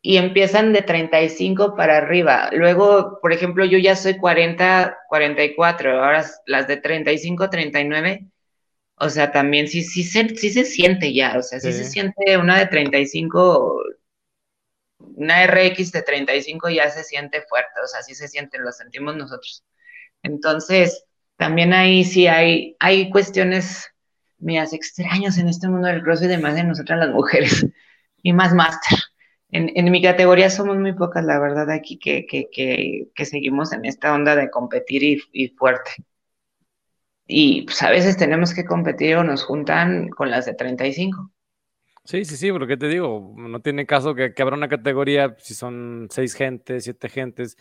y 0.00 0.16
empiezan 0.16 0.72
de 0.72 0.82
35 0.82 1.76
para 1.76 1.98
arriba. 1.98 2.50
Luego, 2.52 3.18
por 3.20 3.32
ejemplo, 3.32 3.64
yo 3.64 3.78
ya 3.78 3.96
soy 3.96 4.16
40, 4.16 4.98
44, 5.08 6.02
ahora 6.02 6.24
las 6.46 6.68
de 6.68 6.76
35, 6.78 7.50
39. 7.50 8.26
O 8.96 9.10
sea, 9.10 9.30
también 9.32 9.68
sí, 9.68 9.82
sí, 9.82 10.02
se, 10.02 10.28
sí 10.30 10.50
se 10.50 10.64
siente 10.64 11.12
ya, 11.14 11.36
o 11.38 11.42
sea, 11.42 11.60
sí. 11.60 11.72
se 11.72 11.84
siente 11.84 12.36
una 12.36 12.58
de 12.58 12.66
35, 12.66 13.80
una 14.98 15.44
RX 15.44 15.92
de 15.92 16.02
35 16.02 16.68
ya 16.70 16.90
se 16.90 17.04
siente 17.04 17.42
fuerte, 17.42 17.80
o 17.82 17.86
sea, 17.86 18.02
sí 18.02 18.14
se 18.14 18.28
siente, 18.28 18.58
lo 18.58 18.72
sentimos 18.72 19.16
nosotros. 19.16 19.64
Entonces, 20.22 21.04
también 21.38 21.72
ahí 21.72 22.04
sí 22.04 22.26
hay, 22.26 22.76
hay 22.80 23.10
cuestiones 23.10 23.88
mías 24.38 24.72
extrañas 24.72 25.38
en 25.38 25.48
este 25.48 25.68
mundo 25.68 25.86
del 25.86 26.02
crossfit, 26.02 26.28
además 26.28 26.56
de 26.56 26.64
nosotras 26.64 26.98
las 26.98 27.10
mujeres, 27.10 27.64
y 28.22 28.32
más 28.32 28.52
máster. 28.52 28.98
En, 29.50 29.70
en, 29.74 29.90
mi 29.90 30.02
categoría 30.02 30.50
somos 30.50 30.76
muy 30.76 30.92
pocas, 30.92 31.24
la 31.24 31.38
verdad, 31.38 31.70
aquí 31.70 31.98
que, 31.98 32.26
que, 32.26 32.50
que, 33.14 33.24
seguimos 33.24 33.72
en 33.72 33.86
esta 33.86 34.12
onda 34.12 34.36
de 34.36 34.50
competir 34.50 35.02
y, 35.02 35.22
y, 35.32 35.48
fuerte. 35.48 35.90
Y 37.26 37.62
pues 37.62 37.82
a 37.82 37.90
veces 37.90 38.16
tenemos 38.16 38.52
que 38.52 38.64
competir 38.64 39.16
o 39.16 39.24
nos 39.24 39.44
juntan 39.44 40.10
con 40.10 40.30
las 40.30 40.44
de 40.44 40.54
35. 40.54 41.32
Sí, 42.04 42.24
sí, 42.24 42.36
sí, 42.36 42.50
porque 42.52 42.76
te 42.76 42.88
digo, 42.88 43.34
no 43.36 43.60
tiene 43.60 43.86
caso 43.86 44.14
que, 44.14 44.34
que 44.34 44.42
abra 44.42 44.56
una 44.56 44.68
categoría 44.68 45.36
si 45.38 45.54
son 45.54 46.08
seis 46.10 46.34
gentes, 46.34 46.84
siete 46.84 47.08
gentes, 47.08 47.56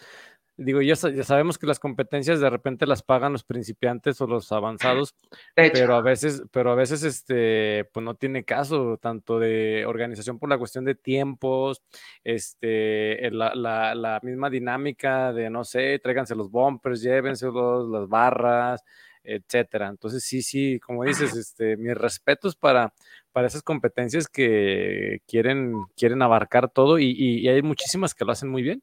digo, 0.58 0.82
ya, 0.82 0.96
ya, 0.96 1.24
sabemos 1.24 1.58
que 1.58 1.68
las 1.68 1.80
competencias 1.80 2.40
de 2.40 2.50
repente 2.50 2.88
las 2.88 3.04
pagan 3.04 3.32
los 3.32 3.44
principiantes 3.44 4.20
o 4.22 4.28
los 4.28 4.52
avanzados, 4.52 5.16
pero 5.56 5.96
a 5.96 6.02
veces, 6.02 6.44
pero 6.52 6.72
a 6.72 6.76
veces 6.76 7.04
este, 7.04 7.86
pues 7.94 8.04
no 8.04 8.16
tiene 8.16 8.44
caso, 8.44 8.98
tanto 8.98 9.40
de 9.40 9.86
organización 9.86 10.40
por 10.40 10.50
la 10.50 10.58
cuestión 10.58 10.84
de 10.84 10.96
tiempos, 10.96 11.84
este, 12.24 13.30
la, 13.32 13.54
la, 13.54 13.94
la 13.94 14.20
misma 14.24 14.50
dinámica 14.50 15.32
de, 15.32 15.50
no 15.50 15.64
sé, 15.64 16.00
tráiganse 16.00 16.36
los 16.36 16.50
bumpers, 16.50 17.02
llévenselos, 17.02 17.88
las 17.90 18.10
barras, 18.10 18.84
etcétera. 19.24 19.90
Entonces, 19.90 20.24
sí, 20.24 20.42
sí, 20.42 20.80
como 20.80 21.04
dices, 21.04 21.36
este, 21.36 21.78
mis 21.78 21.96
respetos 21.96 22.56
para, 22.56 22.94
para 23.32 23.48
esas 23.48 23.62
competencias 23.62 24.28
que 24.28 25.22
quieren, 25.28 25.74
quieren 25.96 26.22
abarcar 26.22 26.70
todo 26.70 26.98
y, 26.98 27.12
y 27.12 27.48
hay 27.48 27.62
muchísimas 27.62 28.16
que 28.16 28.26
lo 28.26 28.32
hacen 28.32 28.50
muy 28.50 28.64
bien. 28.64 28.82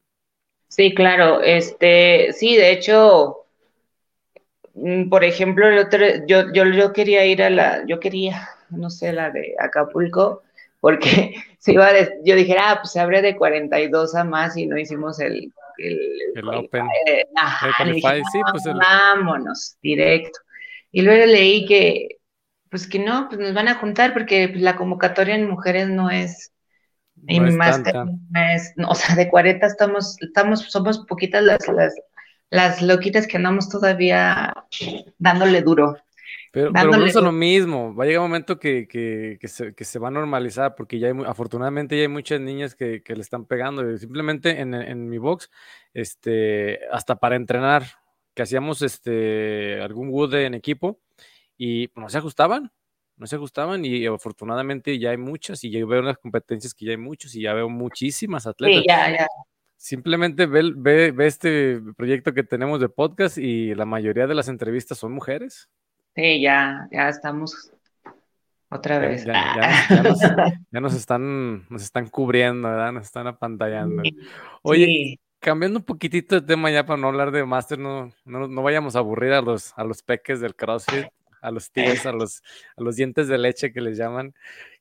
Sí, 0.67 0.93
claro, 0.93 1.41
este, 1.41 2.33
sí, 2.33 2.55
de 2.55 2.71
hecho, 2.71 3.45
mm, 4.73 5.09
por 5.09 5.23
ejemplo, 5.23 5.67
el 5.67 5.77
otro, 5.77 6.05
yo, 6.27 6.51
yo, 6.53 6.65
yo 6.65 6.91
quería 6.93 7.25
ir 7.25 7.43
a 7.43 7.49
la, 7.49 7.85
yo 7.85 7.99
quería, 7.99 8.49
no 8.69 8.89
sé, 8.89 9.13
la 9.13 9.31
de 9.31 9.55
Acapulco, 9.59 10.43
porque 10.79 11.35
se 11.59 11.73
iba 11.73 11.89
yo 12.23 12.35
dije, 12.35 12.55
ah, 12.59 12.79
pues 12.81 12.91
se 12.91 12.99
abre 12.99 13.21
de 13.21 13.35
42 13.35 14.15
a 14.15 14.23
más 14.23 14.57
y 14.57 14.67
no 14.67 14.77
hicimos 14.77 15.19
el, 15.19 15.51
el, 15.77 15.99
el 16.35 16.47
Open. 16.47 16.85
Eh, 17.07 17.25
sí, 18.31 18.39
pues 18.51 18.63
vámonos, 18.65 19.77
directo. 19.81 20.39
Y 20.91 21.01
luego 21.01 21.25
leí 21.25 21.65
que, 21.65 22.19
pues 22.69 22.87
que 22.87 22.99
no, 22.99 23.27
pues 23.29 23.39
nos 23.39 23.53
van 23.53 23.67
a 23.67 23.75
juntar 23.75 24.13
porque 24.13 24.51
la 24.55 24.75
convocatoria 24.75 25.35
en 25.35 25.49
mujeres 25.49 25.89
no 25.89 26.09
es 26.09 26.51
y 27.27 27.39
mi 27.39 27.51
máster 27.51 27.95
es, 28.53 28.73
o 28.87 28.95
sea, 28.95 29.15
de 29.15 29.29
40 29.29 29.65
estamos, 29.65 30.17
estamos, 30.21 30.61
somos 30.61 30.99
poquitas 31.07 31.43
las, 31.43 31.67
las, 31.67 31.93
las 32.49 32.81
loquitas 32.81 33.27
que 33.27 33.37
andamos 33.37 33.69
todavía 33.69 34.53
dándole 35.17 35.61
duro. 35.61 35.97
Pero, 36.51 36.71
pero 36.71 36.91
no 36.91 37.05
es 37.05 37.15
lo 37.15 37.31
mismo, 37.33 37.93
va 37.93 38.05
a 38.05 38.07
llegar 38.07 38.21
un 38.21 38.29
momento 38.29 38.57
que, 38.57 38.87
que, 38.87 39.37
que, 39.41 39.47
se, 39.49 39.73
que, 39.75 39.83
se, 39.83 39.99
va 39.99 40.07
a 40.07 40.11
normalizar, 40.11 40.73
porque 40.75 40.99
ya 40.99 41.07
hay, 41.07 41.13
afortunadamente 41.25 41.97
ya 41.97 42.03
hay 42.03 42.07
muchas 42.07 42.39
niñas 42.39 42.75
que, 42.75 43.03
le 43.05 43.21
están 43.21 43.45
pegando. 43.45 43.97
Simplemente 43.97 44.61
en, 44.61 44.73
en, 44.73 45.09
mi 45.09 45.17
box, 45.17 45.51
este, 45.93 46.79
hasta 46.93 47.17
para 47.17 47.35
entrenar, 47.35 47.83
que 48.33 48.43
hacíamos 48.43 48.81
este, 48.81 49.81
algún 49.81 50.09
wood 50.09 50.33
en 50.35 50.53
equipo 50.53 51.01
y 51.57 51.89
no 51.95 52.07
se 52.09 52.19
ajustaban 52.19 52.71
no 53.17 53.27
se 53.27 53.35
ajustaban 53.35 53.85
y 53.85 54.05
afortunadamente 54.05 54.97
ya 54.99 55.11
hay 55.11 55.17
muchas 55.17 55.63
y 55.63 55.69
yo 55.69 55.87
veo 55.87 56.01
las 56.01 56.17
competencias 56.17 56.73
que 56.73 56.85
ya 56.85 56.91
hay 56.91 56.97
muchos 56.97 57.35
y 57.35 57.41
ya 57.41 57.53
veo 57.53 57.69
muchísimas 57.69 58.47
atletas. 58.47 58.81
Sí, 58.81 58.85
ya, 58.87 59.11
ya. 59.11 59.27
Simplemente 59.77 60.45
ve, 60.45 60.71
ve, 60.75 61.11
ve, 61.11 61.27
este 61.27 61.81
proyecto 61.95 62.33
que 62.33 62.43
tenemos 62.43 62.79
de 62.79 62.89
podcast 62.89 63.37
y 63.37 63.75
la 63.75 63.85
mayoría 63.85 64.25
de 64.27 64.35
las 64.35 64.47
entrevistas 64.47 64.97
son 64.97 65.11
mujeres. 65.11 65.69
Sí, 66.15 66.41
ya, 66.41 66.87
ya 66.91 67.09
estamos 67.09 67.71
otra 68.69 68.99
vez. 68.99 69.25
Ya, 70.71 70.81
nos, 70.81 70.93
están, 70.93 71.65
nos 71.69 71.83
están 71.83 72.07
cubriendo, 72.07 72.69
¿verdad? 72.69 72.91
Nos 72.91 73.05
están 73.05 73.27
apantallando. 73.27 74.03
Oye, 74.61 75.19
cambiando 75.39 75.79
un 75.79 75.85
poquitito 75.85 76.35
de 76.35 76.41
tema 76.41 76.71
ya 76.71 76.85
para 76.85 76.99
no 76.99 77.07
hablar 77.07 77.31
de 77.31 77.45
máster, 77.45 77.79
no, 77.79 78.11
no, 78.25 78.63
vayamos 78.63 78.95
a 78.95 78.99
aburrir 78.99 79.33
a 79.33 79.41
los, 79.41 79.73
a 79.77 79.83
los 79.83 80.01
peques 80.01 80.39
del 80.39 80.55
CrossFit, 80.55 81.05
a 81.45 81.51
los 81.51 81.71
tigres, 81.71 82.05
a 82.05 82.11
los, 82.11 82.41
a 82.75 82.81
los 82.81 82.95
dientes 82.95 83.27
de 83.27 83.37
leche 83.37 83.71
que 83.71 83.81
les 83.81 83.97
llaman. 83.97 84.33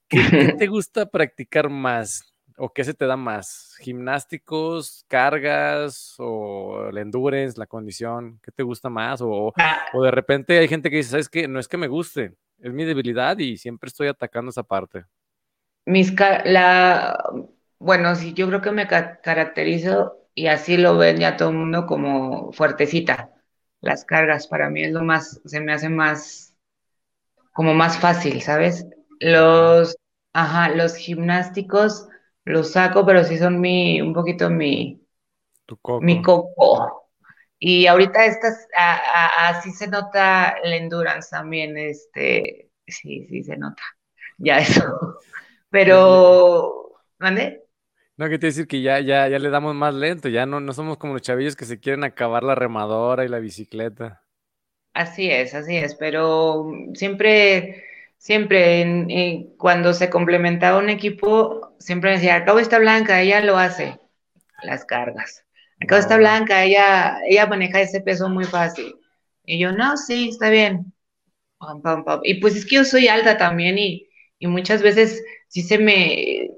¿Qué, 0.09 0.18
te 0.59 0.66
gusta 0.66 1.07
practicar 1.07 1.68
más? 1.68 2.31
¿O 2.57 2.72
qué 2.72 2.85
se 2.85 2.94
te 2.94 3.07
da 3.07 3.16
más? 3.16 3.74
¿Gimnásticos, 3.81 5.05
cargas 5.09 6.14
o 6.18 6.88
el 6.88 6.98
endurance, 6.98 7.59
la 7.59 7.66
condición? 7.66 8.38
¿Qué 8.42 8.53
te 8.53 8.62
gusta 8.62 8.88
más? 8.88 9.20
O, 9.20 9.53
ah. 9.57 9.81
o 9.92 10.03
de 10.03 10.12
repente 10.12 10.59
hay 10.59 10.68
gente 10.68 10.88
que 10.88 10.98
dice, 10.98 11.11
¿sabes 11.11 11.29
qué? 11.29 11.48
No 11.48 11.59
es 11.59 11.66
que 11.66 11.77
me 11.77 11.88
guste, 11.88 12.35
es 12.61 12.72
mi 12.72 12.85
debilidad 12.85 13.38
y 13.38 13.57
siempre 13.57 13.88
estoy 13.88 14.07
atacando 14.07 14.50
esa 14.50 14.62
parte. 14.62 15.05
Mis 15.87 16.14
la, 16.44 17.18
bueno, 17.79 18.14
sí, 18.14 18.33
yo 18.33 18.46
creo 18.46 18.62
que 18.62 18.70
me 18.70 18.87
caracterizo 18.87 20.16
y 20.35 20.46
así 20.46 20.77
lo 20.77 20.96
ven 20.96 21.18
ya 21.18 21.37
todo 21.37 21.50
el 21.50 21.57
mundo 21.57 21.87
como 21.87 22.53
fuertecita. 22.53 23.31
Las 23.81 24.05
cargas 24.05 24.46
para 24.46 24.70
mí 24.70 24.83
es 24.83 24.92
lo 24.92 25.03
más, 25.03 25.40
se 25.44 25.61
me 25.61 25.72
hace 25.72 25.88
más, 25.88 26.53
como 27.54 27.74
más 27.74 27.98
fácil, 27.98 28.42
¿sabes? 28.42 28.86
Los, 29.20 29.96
ajá, 30.34 30.70
los 30.70 30.96
gimnásticos 30.96 32.08
los 32.46 32.72
saco, 32.72 33.06
pero 33.06 33.24
sí 33.24 33.38
son 33.38 33.60
mi, 33.62 34.02
un 34.02 34.14
poquito 34.14 34.50
mi, 34.50 35.02
mi 35.98 36.22
coco. 36.22 37.10
Y 37.58 37.86
ahorita 37.86 38.26
estas, 38.26 38.68
así 39.38 39.72
se 39.72 39.88
nota 39.88 40.50
el 40.62 40.74
endurance 40.74 41.30
también, 41.30 41.78
este, 41.78 42.70
sí, 42.86 43.26
sí 43.28 43.44
se 43.44 43.56
nota, 43.58 43.82
ya 44.38 44.58
eso. 44.60 45.18
Pero, 45.70 46.92
¿mande? 47.18 47.64
No, 48.16 48.28
que 48.28 48.38
te 48.38 48.46
decir 48.46 48.66
que 48.68 48.80
ya, 48.82 49.00
ya, 49.00 49.28
ya 49.28 49.38
le 49.40 49.50
damos 49.50 49.74
más 49.74 49.94
lento, 49.94 50.28
ya 50.28 50.46
no, 50.46 50.60
no 50.60 50.72
somos 50.72 50.98
como 50.98 51.14
los 51.14 51.22
chavillos 51.22 51.56
que 51.56 51.64
se 51.64 51.80
quieren 51.80 52.04
acabar 52.04 52.44
la 52.44 52.54
remadora 52.54 53.24
y 53.24 53.28
la 53.28 53.40
bicicleta. 53.40 54.23
Así 54.94 55.30
es, 55.30 55.54
así 55.54 55.76
es, 55.76 55.94
pero 55.96 56.70
siempre, 56.94 57.85
siempre 58.16 59.48
cuando 59.59 59.92
se 59.92 60.09
complementaba 60.09 60.78
un 60.78 60.88
equipo, 60.88 61.74
siempre 61.78 62.12
decía, 62.12 62.37
acabo 62.37 62.61
esta 62.61 62.78
blanca, 62.78 63.20
ella 63.20 63.40
lo 63.40 63.59
hace, 63.59 63.98
las 64.62 64.85
cargas. 64.85 65.44
Acá 65.80 65.98
está 65.98 66.16
Blanca, 66.16 66.64
ella, 66.64 67.18
ella 67.28 67.46
maneja 67.46 67.80
ese 67.80 68.00
peso 68.00 68.28
muy 68.28 68.44
fácil. 68.44 68.94
Y 69.44 69.59
yo, 69.59 69.72
no, 69.72 69.96
sí, 69.96 70.30
está 70.30 70.48
bien. 70.48 70.92
Y 72.22 72.35
pues 72.35 72.57
es 72.57 72.66
que 72.66 72.76
yo 72.76 72.85
soy 72.85 73.09
alta 73.09 73.37
también 73.37 73.78
y, 73.78 74.09
muchas 74.40 74.83
veces 74.83 75.24
sí 75.48 75.62
se 75.62 75.78
me, 75.78 76.50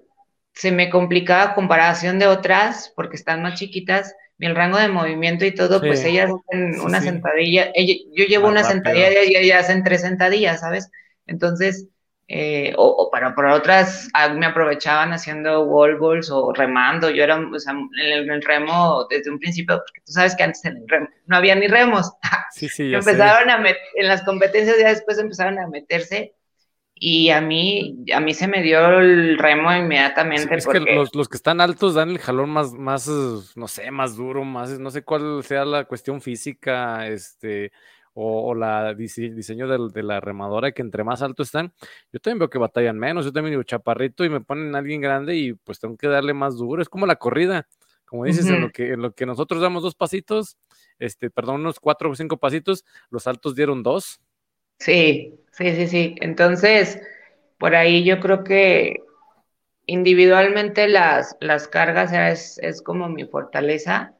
se 0.53 0.73
me 0.73 0.91
complicaba 0.91 1.55
comparación 1.55 2.19
de 2.19 2.27
otras 2.27 2.93
porque 2.97 3.15
están 3.15 3.43
más 3.43 3.59
chiquitas, 3.59 4.13
el 4.39 4.55
rango 4.55 4.79
de 4.79 4.89
movimiento 4.89 5.45
y 5.45 5.55
todo, 5.55 5.81
pues 5.81 6.05
ellas 6.05 6.31
hacen 6.31 6.81
una 6.81 7.01
sentadilla, 7.01 7.73
yo 7.75 8.25
llevo 8.27 8.49
una 8.49 8.65
sentadilla 8.65 9.25
y 9.25 9.37
ellas 9.37 9.65
hacen 9.65 9.83
tres 9.83 10.03
sentadillas, 10.03 10.61
¿sabes? 10.61 10.91
Entonces, 11.27 11.89
eh, 12.29 12.75
o, 12.77 13.09
para, 13.13 13.55
otras 13.55 14.09
ah, 14.13 14.31
me 14.31 14.47
aprovechaban 14.47 15.13
haciendo 15.13 15.63
wall 15.63 15.97
balls 15.97 16.29
o 16.31 16.53
remando. 16.53 17.09
Yo 17.09 17.23
era 17.23 17.39
o 17.39 17.59
sea, 17.59 17.73
en, 17.73 18.31
el, 18.31 18.43
remo 18.43 19.07
desde 19.09 19.31
un 19.31 19.39
principio, 19.39 19.77
porque 19.77 20.01
tú 20.05 20.13
sabes 20.13 20.35
que 20.35 20.43
antes 20.43 20.65
en 20.65 20.77
el 20.77 20.89
remo 20.89 21.09
no 21.27 21.37
había 21.37 21.55
ni 21.55 21.69
remos. 21.69 22.13
Sí, 22.51 22.69
sí, 22.69 22.95
empezaron 22.95 23.51
a 23.51 23.63
en 23.97 24.09
las 24.09 24.23
competencias 24.23 24.79
ya 24.79 24.89
después 24.89 25.19
empezaron 25.19 25.59
a 25.59 25.67
meterse 25.69 26.36
y 26.99 27.29
a 27.29 27.43
mí, 27.43 28.05
a 28.15 28.21
mí 28.21 28.33
se 28.33 28.49
me 28.49 28.63
dio 28.63 29.01
el 29.01 29.39
remo 29.39 29.71
inmediatamente. 29.71 30.57
es 30.57 30.67
que 30.67 30.81
los, 30.81 31.15
los, 31.15 31.29
que 31.29 31.37
están 31.37 31.61
altos 31.61 31.95
dan 31.95 32.09
el 32.09 32.19
jalón 32.19 32.49
más, 32.49 32.73
más, 32.73 33.07
no 33.55 33.69
sé, 33.69 33.91
más 33.91 34.17
duro, 34.17 34.45
más, 34.45 34.79
no 34.79 34.91
sé 34.91 35.03
cuál 35.03 35.43
sea 35.45 35.67
la 35.67 35.85
cuestión 35.85 36.23
física, 36.23 37.07
este, 37.07 37.71
o, 38.15 38.55
la 38.55 38.95
diseño 38.95 39.69
de, 39.69 40.03
la 40.03 40.21
remadora, 40.21 40.73
que 40.73 40.81
entre 40.81 41.05
más 41.05 41.21
alto 41.21 41.43
están, 41.43 41.75
yo 42.11 42.19
también 42.19 42.39
veo 42.39 42.51
que 42.51 42.59
batallan 42.59 42.99
menos, 42.99 43.27
yo 43.27 43.33
también 43.33 43.53
digo 43.53 43.63
chaparrito 43.63 44.25
y 44.25 44.31
me 44.31 44.41
ponen 44.41 44.75
a 44.75 44.79
alguien 44.79 45.03
grande 45.03 45.37
y 45.37 45.53
pues 45.53 45.79
tengo 45.79 45.99
que 45.99 46.09
darle 46.09 46.33
más 46.33 46.57
duro, 46.57 46.81
es 46.81 46.89
como 46.89 47.05
la 47.05 47.17
corrida, 47.17 47.69
como 48.07 48.25
dices, 48.25 48.47
en, 48.47 48.63
lo 48.63 48.71
que, 48.71 48.93
en 48.93 49.03
lo 49.03 49.13
que 49.13 49.27
nosotros 49.27 49.61
damos 49.61 49.83
dos 49.83 49.95
pasitos, 49.95 50.57
este, 50.99 51.29
perdón, 51.29 51.57
unos 51.57 51.79
cuatro 51.79 52.11
o 52.11 52.15
cinco 52.15 52.39
pasitos, 52.39 52.87
los 53.11 53.27
altos 53.27 53.55
dieron 53.55 53.83
dos. 53.83 54.21
Sí, 54.79 55.35
sí, 55.53 55.75
sí, 55.75 55.89
sí, 55.89 56.17
entonces, 56.21 57.01
por 57.59 57.75
ahí 57.75 58.05
yo 58.05 58.21
creo 58.21 58.45
que 58.45 59.03
individualmente 59.87 60.89
las, 60.89 61.37
las 61.41 61.69
cargas 61.69 62.13
es, 62.13 62.59
es 62.59 62.83
como 62.83 63.09
mi 63.09 63.25
fortaleza 63.25 64.15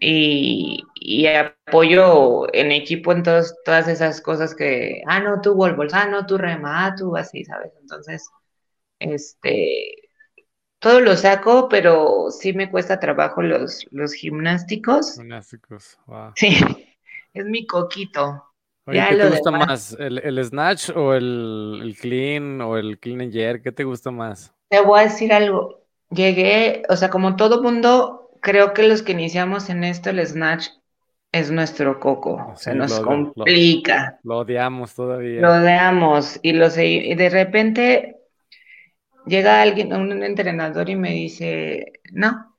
y, 0.00 0.84
apoyo 1.26 2.52
en 2.54 2.72
equipo 2.72 3.12
en 3.12 3.22
todas 3.22 3.88
esas 3.88 4.20
cosas 4.20 4.54
que, 4.54 5.02
ah, 5.06 5.20
no, 5.20 5.40
tú 5.40 5.54
Wolvos, 5.54 5.94
ah, 5.94 6.06
no, 6.06 6.26
tú 6.26 6.38
Rema, 6.38 6.86
ah, 6.86 6.94
tú 6.94 7.16
así, 7.16 7.44
¿sabes? 7.44 7.72
Entonces, 7.80 8.28
este, 8.98 10.10
todo 10.78 11.00
lo 11.00 11.16
saco, 11.16 11.68
pero 11.68 12.30
sí 12.30 12.52
me 12.52 12.70
cuesta 12.70 13.00
trabajo 13.00 13.42
los, 13.42 13.86
los 13.90 14.12
gimnásticos. 14.12 15.16
Gimnásticos, 15.16 15.98
wow. 16.06 16.32
Sí, 16.36 16.48
es 17.34 17.44
mi 17.46 17.66
coquito. 17.66 18.44
¿Qué 18.92 19.16
te 19.16 19.28
gusta 19.28 19.50
más? 19.50 19.96
¿El, 19.98 20.44
snatch 20.44 20.90
o 20.90 21.14
el, 21.14 21.80
el, 21.82 21.96
clean 21.96 22.60
o 22.60 22.76
el 22.76 22.98
clean 22.98 23.20
and 23.20 23.32
jerk? 23.32 23.62
¿Qué 23.62 23.72
te 23.72 23.84
gusta 23.84 24.10
más? 24.10 24.52
Te 24.68 24.80
voy 24.80 25.00
a 25.00 25.02
decir 25.04 25.32
algo. 25.32 25.82
Llegué, 26.10 26.82
o 26.88 26.96
sea, 26.96 27.10
como 27.10 27.36
todo 27.36 27.62
mundo, 27.62 28.30
creo 28.40 28.72
que 28.72 28.84
los 28.84 29.02
que 29.02 29.12
iniciamos 29.12 29.70
en 29.70 29.84
esto, 29.84 30.10
el 30.10 30.24
Snatch 30.24 30.68
es 31.32 31.50
nuestro 31.50 32.00
coco, 32.00 32.52
se 32.56 32.74
nos 32.74 32.98
complica. 33.00 34.18
Lo, 34.22 34.38
odiamos 34.38 34.94
todavía. 34.94 35.40
Lo 35.40 35.52
odiamos 35.52 36.38
y, 36.42 36.52
lo 36.52 36.68
y 36.78 37.14
de 37.14 37.28
repente 37.28 38.16
llega 39.26 39.60
alguien, 39.60 39.92
un 39.92 40.22
entrenador 40.22 40.88
y 40.88 40.96
me 40.96 41.10
dice, 41.10 41.92
no, 42.12 42.55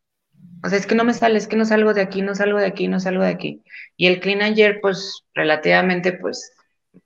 o 0.63 0.69
sea, 0.69 0.77
es 0.77 0.87
que 0.87 0.95
no 0.95 1.03
me 1.03 1.13
sale, 1.13 1.37
es 1.37 1.47
que 1.47 1.55
no 1.55 1.65
salgo 1.65 1.93
de 1.93 2.01
aquí, 2.01 2.21
no 2.21 2.35
salgo 2.35 2.59
de 2.59 2.65
aquí, 2.65 2.87
no 2.87 2.99
salgo 2.99 3.23
de 3.23 3.29
aquí. 3.29 3.63
Y 3.95 4.07
el 4.07 4.19
clean 4.19 4.41
and 4.41 4.81
pues 4.81 5.23
relativamente, 5.33 6.13
pues, 6.13 6.51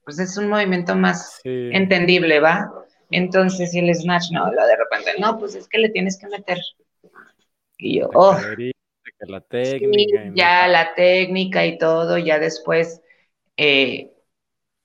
pues 0.04 0.20
es 0.20 0.38
un 0.38 0.48
movimiento 0.48 0.96
más 0.96 1.40
entendible, 1.44 2.40
¿va? 2.40 2.72
Entonces, 3.10 3.76
el 3.76 3.94
snatch, 3.94 4.32
no, 4.32 4.52
lo 4.52 4.66
de 4.66 4.76
repente, 4.78 5.12
no, 5.20 5.38
pues 5.38 5.56
es 5.56 5.68
que 5.68 5.80
le 5.80 5.90
tienes 5.90 6.18
que 6.18 6.28
meter 6.28 6.58
y 7.82 8.00
yo, 8.00 8.10
oh, 8.14 8.38
la 9.22 9.42
técnica. 9.42 10.32
ya 10.36 10.68
la 10.68 10.94
técnica 10.94 11.66
y 11.66 11.80
todo, 11.80 12.20
ya 12.20 12.38
después 12.38 13.02
eh, 13.58 14.12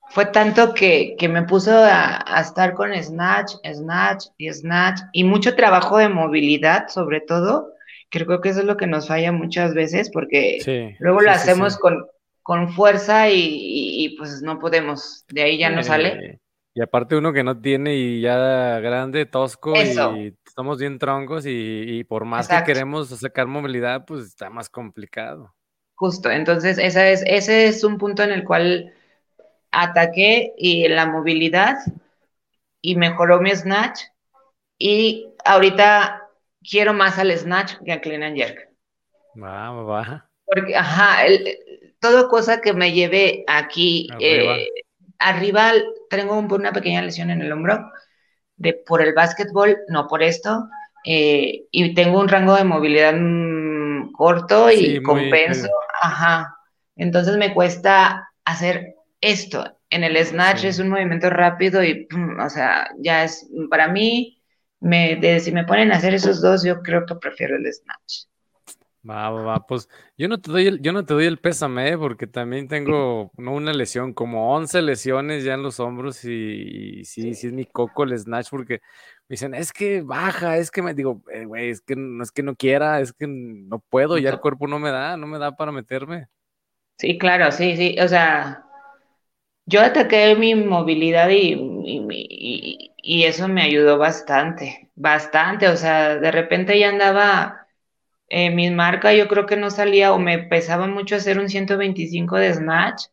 fue 0.09 0.27
tanto 0.27 0.73
que, 0.73 1.17
me 1.29 1.43
puso 1.43 1.73
a, 1.75 2.41
estar 2.41 2.73
con 2.73 2.95
Snatch, 2.95 3.53
Snatch 3.65 4.27
y 4.39 4.51
Snatch 4.51 5.03
y 5.13 5.25
mucho 5.25 5.55
trabajo 5.55 5.99
de 5.99 6.09
movilidad 6.09 6.89
sobre 6.89 7.21
todo. 7.21 7.75
Creo 8.09 8.41
que 8.41 8.51
eso 8.51 8.61
es 8.61 8.67
lo 8.67 8.77
que 8.77 8.87
nos 8.87 9.09
falla 9.09 9.33
muchas 9.33 9.75
veces 9.75 10.11
porque 10.11 10.97
luego 10.99 11.21
lo 11.21 11.31
hacemos 11.31 11.77
con, 11.77 12.07
con 12.43 12.69
fuerza 12.71 13.29
y, 13.31 14.15
pues 14.19 14.43
no 14.43 14.59
podemos, 14.59 15.25
de 15.29 15.43
ahí 15.43 15.59
ya 15.59 15.71
no 15.71 15.83
sale. 15.83 16.41
Y 16.75 16.83
aparte 16.83 17.17
uno 17.17 17.33
que 17.33 17.43
no 17.43 17.59
tiene 17.59 17.95
y 17.95 18.21
ya 18.21 18.79
grande, 18.81 19.25
tosco 19.25 19.75
y 19.75 20.35
estamos 20.47 20.79
bien 20.79 20.99
troncos 20.99 21.45
y, 21.47 22.05
por 22.05 22.25
más 22.25 22.49
que 22.49 22.63
queremos 22.65 23.09
sacar 23.09 23.47
movilidad, 23.47 24.05
pues 24.05 24.27
está 24.27 24.51
más 24.51 24.69
complicado. 24.69 25.55
Justo, 25.95 26.31
entonces 26.31 26.77
esa 26.77 27.09
es, 27.09 27.25
ese 27.27 27.67
es 27.67 27.83
un 27.83 27.97
punto 27.97 28.23
en 28.23 28.31
el 28.31 28.45
cual 28.45 28.93
ataqué 29.71 30.53
y 30.59 30.87
la 30.89 31.07
movilidad 31.07 31.79
y 32.83 32.97
mejoró 32.97 33.41
mi 33.41 33.51
snatch 33.51 34.03
y 34.79 35.29
ahorita 35.45 36.26
quiero 36.69 36.93
más 36.95 37.19
al 37.19 37.37
snatch 37.37 37.75
que 37.85 37.93
al 37.93 38.01
clean 38.01 38.23
and 38.23 38.37
jerk. 38.37 38.69
Va, 39.43 39.71
va. 39.71 40.29
Porque, 40.45 40.77
ajá, 40.77 41.25
todo 42.01 42.29
cosa 42.29 42.61
que 42.61 42.73
me 42.73 42.93
lleve 42.93 43.45
aquí 43.47 44.09
arriba. 45.19 45.73
tengo 46.09 46.39
una 46.39 46.73
pequeña 46.73 47.03
lesión 47.03 47.31
en 47.31 47.43
el 47.43 47.53
hombro 47.53 47.91
de, 48.57 48.73
por 48.75 49.03
el 49.03 49.15
básquetbol, 49.15 49.79
no 49.89 50.07
por 50.07 50.23
esto, 50.23 50.69
eh, 51.05 51.67
y 51.71 51.95
tengo 51.95 52.21
un 52.21 52.29
rango 52.29 52.55
de 52.55 52.65
movilidad 52.65 53.15
mm, 53.17 54.13
corto 54.13 54.71
y 54.71 55.03
compenso, 55.03 55.69
ajá, 56.01 56.57
entonces 56.97 57.37
me 57.37 57.55
cuesta 57.55 58.31
hacer 58.45 58.95
esto, 59.21 59.73
En 59.89 60.03
el 60.03 60.17
snatch 60.25 60.65
es 60.65 60.79
un 60.79 60.89
movimiento 60.89 61.31
rápido 61.31 61.83
y, 61.83 62.09
o 62.45 62.51
sea, 62.51 62.91
ya 62.99 63.25
es, 63.25 63.49
para 63.71 63.89
mí, 63.89 64.36
me, 64.81 65.17
de, 65.17 65.41
si 65.41 65.53
me 65.53 65.65
ponen 65.65 65.93
a 65.93 65.97
hacer 65.97 66.15
esos 66.15 66.41
dos, 66.41 66.65
yo 66.65 66.83
creo 66.83 67.05
que 67.07 67.15
prefiero 67.17 67.57
el 67.57 67.73
snatch. 67.73 68.27
Va, 69.09 69.31
va, 69.31 69.43
va. 69.43 69.67
Pues 69.67 69.89
yo 70.17 70.27
no 70.29 70.41
te 70.41 70.51
doy 70.51 70.67
el, 70.67 70.81
yo 70.81 70.93
no 70.93 71.05
te 71.05 71.15
doy 71.15 71.27
el 71.27 71.39
pésame, 71.39 71.91
¿eh? 71.91 71.99
porque 71.99 72.27
también 72.27 72.67
tengo 72.67 73.31
no 73.37 73.53
una 73.53 73.73
lesión, 73.73 74.13
como 74.13 74.53
11 74.55 74.83
lesiones 74.83 75.45
ya 75.45 75.55
en 75.55 75.63
los 75.63 75.79
hombros 75.79 76.25
y, 76.25 77.05
sí, 77.05 77.35
sí 77.35 77.47
es 77.47 77.53
mi 77.53 77.67
coco 77.67 78.03
el 78.03 78.19
snatch, 78.19 78.49
porque 78.51 78.81
me 79.29 79.35
dicen, 79.35 79.55
es 79.55 79.73
que 79.73 80.03
baja, 80.03 80.57
es 80.57 80.71
que 80.71 80.83
me 80.83 80.95
digo, 80.95 81.23
eh, 81.33 81.45
güey, 81.45 81.71
es 81.71 81.81
que 81.83 81.95
no 81.95 82.23
es 82.23 82.33
que 82.33 82.43
no 82.43 82.57
quiera, 82.57 83.01
es 83.01 83.13
que 83.13 83.27
no 83.29 83.79
puedo, 83.79 84.19
ya 84.19 84.31
el 84.31 84.41
cuerpo 84.41 84.67
no 84.67 84.79
me 84.79 84.91
da, 84.91 85.17
no 85.17 85.27
me 85.27 85.39
da 85.39 85.55
para 85.55 85.71
meterme. 85.71 86.27
Sí, 86.99 87.17
claro, 87.19 87.53
sí, 87.53 87.77
sí, 87.77 87.97
o 88.01 88.09
sea, 88.09 88.65
yo 89.67 89.83
ataqué 89.83 90.35
mi 90.35 90.55
movilidad 90.55 91.29
y, 91.29 91.53
y, 91.53 92.07
y 92.11 92.96
eso 93.25 93.49
me 93.49 93.63
ayudó 93.63 93.99
bastante, 93.99 94.91
bastante, 94.95 95.69
o 95.69 95.77
sea, 95.77 96.17
de 96.17 96.31
repente 96.31 96.79
ya 96.79 96.89
andaba 96.89 97.67
eh, 98.29 98.51
mi 98.51 98.71
marca 98.71 99.15
yo 99.15 99.29
creo 99.29 99.47
que 99.47 99.57
no 99.57 99.71
salía 99.71 100.13
o 100.13 100.19
me 100.19 100.39
pesaba 100.39 100.87
mucho 100.87 101.17
hacer 101.17 101.39
un 101.39 101.49
125 101.49 102.37
de 102.37 102.55
snatch 102.55 103.05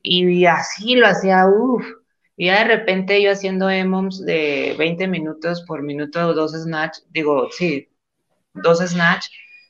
y 0.00 0.46
así 0.46 0.94
lo 0.96 1.06
hacía, 1.06 1.46
uff. 1.46 1.84
Y 2.36 2.46
ya 2.46 2.58
de 2.58 2.76
repente 2.76 3.22
yo 3.22 3.30
haciendo 3.30 3.70
EMOMs 3.70 4.24
de 4.24 4.74
20 4.78 5.06
minutos 5.06 5.64
por 5.66 5.82
minuto, 5.82 6.34
dos 6.34 6.52
snatch, 6.52 6.98
digo, 7.10 7.48
sí, 7.50 7.88
dos 8.54 8.78
snatch. 8.78 9.26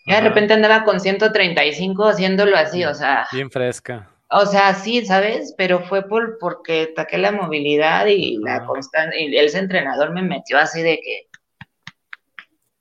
Y 0.07 0.13
de 0.13 0.21
repente 0.21 0.55
andaba 0.55 0.85
con 0.85 1.01
135 1.01 2.07
haciéndolo 2.07 2.57
así, 2.57 2.85
o 2.85 2.95
sea. 2.95 3.27
Bien 3.33 3.51
fresca. 3.51 4.12
O 4.33 4.47
sea, 4.47 4.75
sí, 4.75 5.05
¿sabes? 5.05 5.55
Pero 5.59 5.81
fue 5.81 6.09
por 6.09 6.39
porque 6.39 6.93
taqué 6.97 7.19
la 7.19 7.33
movilidad 7.33 8.07
y 8.07 8.39
la 8.39 8.65
constante. 8.65 9.21
Y 9.21 9.37
ese 9.37 9.59
entrenador 9.59 10.13
me 10.13 10.23
metió 10.23 10.59
así 10.59 10.83
de 10.83 10.99
que. 11.01 11.29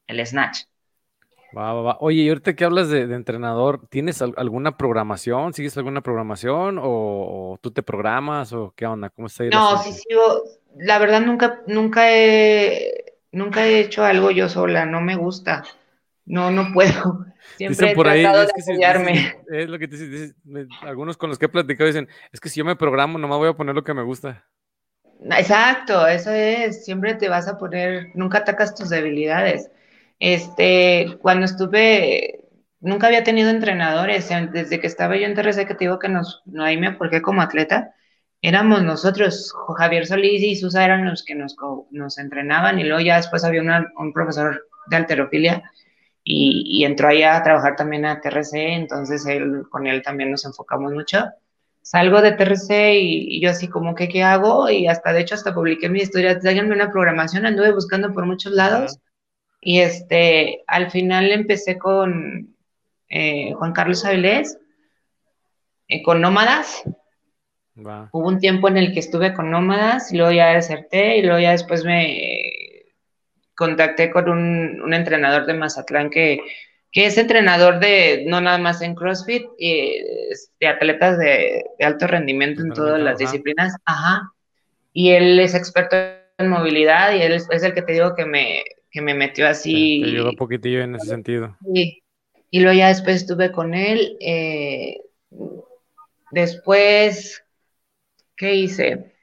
El 0.08 0.26
snatch. 0.26 0.64
Va, 1.56 1.74
va, 1.74 1.82
va. 1.82 1.98
Oye, 2.00 2.22
y 2.22 2.30
ahorita 2.30 2.56
que 2.56 2.64
hablas 2.64 2.90
de, 2.90 3.02
entrenador, 3.02 3.86
¿tienes 3.90 4.22
alguna 4.22 4.78
programación? 4.78 5.54
¿Sigues 5.54 5.76
alguna 5.78 6.02
programación? 6.02 6.80
O, 6.82 7.60
tú 7.62 7.72
te 7.72 7.84
programas? 7.84 8.54
¿O 8.54 8.74
qué 8.76 8.86
onda? 8.86 9.10
¿Cómo 9.10 9.28
está 9.28 9.44
ahí? 9.44 9.50
No, 9.50 9.78
sí 9.78 9.92
sigo. 9.92 10.44
La 10.78 11.00
verdad, 11.00 11.20
nunca, 11.20 11.62
nunca 11.68 12.10
he, 12.10 13.18
nunca 13.34 13.66
he 13.66 13.82
hecho 13.82 14.06
algo 14.06 14.32
yo 14.32 14.48
sola. 14.48 14.86
No 14.86 15.02
me 15.02 15.18
gusta. 15.18 15.64
No, 16.26 16.50
no 16.50 16.72
puedo. 16.74 17.26
Siempre 17.58 17.92
he 17.92 17.96
tratado 17.96 18.46
de 18.46 18.52
apoyarme. 18.62 19.36
es 19.52 19.70
lo 19.70 19.80
que 19.80 19.88
te 19.88 19.98
dicen, 19.98 20.36
algunos 20.82 21.18
con 21.18 21.30
los 21.30 21.40
que 21.40 21.46
he 21.46 21.50
platicado 21.50 21.88
dicen, 21.88 22.08
es 22.32 22.40
que 22.40 22.50
si 22.50 22.60
yo 22.60 22.66
me 22.66 22.76
programo, 22.76 23.18
nomás 23.18 23.38
voy 23.38 23.50
a 23.50 23.54
poner 23.54 23.76
lo 23.76 23.84
que 23.84 23.94
me 23.94 24.04
gusta. 24.04 24.46
Exacto, 25.30 26.08
eso 26.08 26.32
es. 26.32 26.84
Siempre 26.84 27.14
te 27.16 27.30
vas 27.30 27.48
a 27.48 27.58
poner, 27.58 28.10
nunca 28.16 28.40
atacas 28.40 28.76
tus 28.76 28.90
debilidades. 28.90 29.70
Este, 30.20 31.18
cuando 31.22 31.46
estuve, 31.46 32.46
nunca 32.80 33.08
había 33.08 33.24
tenido 33.24 33.50
entrenadores, 33.50 34.30
desde 34.52 34.80
que 34.80 34.88
estaba 34.88 35.16
yo 35.18 35.26
en 35.26 35.36
TRC, 35.36 35.66
que 35.66 35.76
te 35.76 35.86
digo 35.86 36.00
que 36.00 36.10
nos, 36.10 36.42
no, 36.46 36.64
ahí 36.64 36.78
me 36.78 36.88
aporqué 36.88 37.22
como 37.22 37.42
atleta, 37.42 37.94
éramos 38.42 38.84
nosotros, 38.84 39.54
Javier 39.78 40.06
Solís 40.06 40.44
y 40.44 40.56
Susa 40.56 40.84
eran 40.84 41.06
los 41.06 41.24
que 41.24 41.36
nos, 41.36 41.56
nos 41.92 42.18
entrenaban 42.18 42.80
y 42.80 42.84
luego 42.84 43.02
ya 43.02 43.18
después 43.18 43.44
había 43.44 43.62
un 43.96 44.14
profesor 44.14 44.68
de 44.88 44.96
alterofilia 44.96 45.72
y, 46.24 46.64
y, 46.66 46.86
entró 46.86 47.08
allá 47.10 47.38
a 47.38 47.44
trabajar 47.44 47.76
también 47.76 48.06
a 48.06 48.22
TRC, 48.22 48.74
entonces 48.74 49.26
él, 49.26 49.64
con 49.70 49.88
él 49.88 50.02
también 50.04 50.32
nos 50.32 50.46
enfocamos 50.46 50.94
mucho. 50.94 51.26
Salgo 51.82 52.22
de 52.22 52.34
TRC 52.34 52.94
y, 52.94 53.42
yo 53.42 53.50
así 53.50 53.68
como 53.68 53.96
que, 53.96 54.08
¿qué 54.08 54.24
hago? 54.24 54.70
Y 54.70 54.88
hasta, 54.88 55.14
de 55.14 55.22
hecho, 55.22 55.36
hasta 55.36 55.54
publiqué 55.54 55.90
mi 55.90 56.00
historia, 56.00 56.40
háganme 56.44 56.76
una 56.76 56.92
programación, 56.92 57.46
anduve 57.46 57.72
buscando 57.72 58.14
por 58.14 58.26
muchos 58.26 58.54
lados. 58.54 59.00
Y 59.60 59.80
este, 59.80 60.64
al 60.68 60.92
final 60.92 61.32
empecé 61.32 61.78
con 61.78 62.56
eh, 63.10 63.54
Juan 63.54 63.74
Carlos 63.74 64.06
Avilés, 64.06 64.60
eh, 65.88 66.04
con 66.04 66.22
Nómadas. 66.22 66.84
Hubo 67.76 68.28
un 68.28 68.40
tiempo 68.40 68.68
en 68.68 68.78
el 68.78 68.94
que 68.94 69.00
estuve 69.00 69.34
con 69.34 69.50
Nómadas, 69.50 70.14
y 70.14 70.18
luego 70.18 70.32
ya 70.32 70.54
deserté, 70.54 71.18
y 71.18 71.24
luego 71.24 71.40
ya 71.40 71.52
después 71.52 71.84
me 71.84 72.51
contacté 73.62 74.10
con 74.10 74.28
un, 74.28 74.92
entrenador 74.92 75.46
de 75.46 75.54
Mazatlán 75.54 76.10
que, 76.10 76.40
es 76.94 77.16
entrenador 77.20 77.80
de, 77.80 78.26
no 78.28 78.42
nada 78.42 78.58
más 78.58 78.82
en 78.82 78.96
CrossFit, 78.96 79.44
de 79.60 80.68
atletas 80.68 81.20
de, 81.20 81.64
alto 81.80 82.08
rendimiento 82.08 82.64
en 82.64 82.74
todas 82.74 83.00
las 83.00 83.20
disciplinas. 83.20 83.76
Ajá. 83.86 84.34
Y 84.94 85.12
él 85.12 85.40
es 85.40 85.54
experto 85.54 85.96
en 86.40 86.50
movilidad 86.50 87.14
y 87.14 87.22
él 87.22 87.34
es 87.34 87.64
el 87.64 87.76
que 87.76 87.84
te 87.84 87.94
digo 87.94 88.16
que 88.16 88.26
me, 88.26 88.64
que 88.90 89.02
me 89.02 89.14
metió 89.14 89.48
así. 89.48 90.02
te 90.04 90.10
ayudó 90.10 90.32
un 90.32 90.36
poquitillo 90.36 90.82
en 90.82 90.96
ese 90.96 91.06
sentido. 91.06 91.56
Sí. 91.72 92.02
Y 92.50 92.62
luego 92.62 92.80
ya 92.80 92.88
después 92.88 93.18
estuve 93.18 93.52
con 93.52 93.76
él. 93.76 94.18
Eh, 94.20 95.02
después, 96.32 97.44
¿qué 98.36 98.56
hice? 98.56 99.14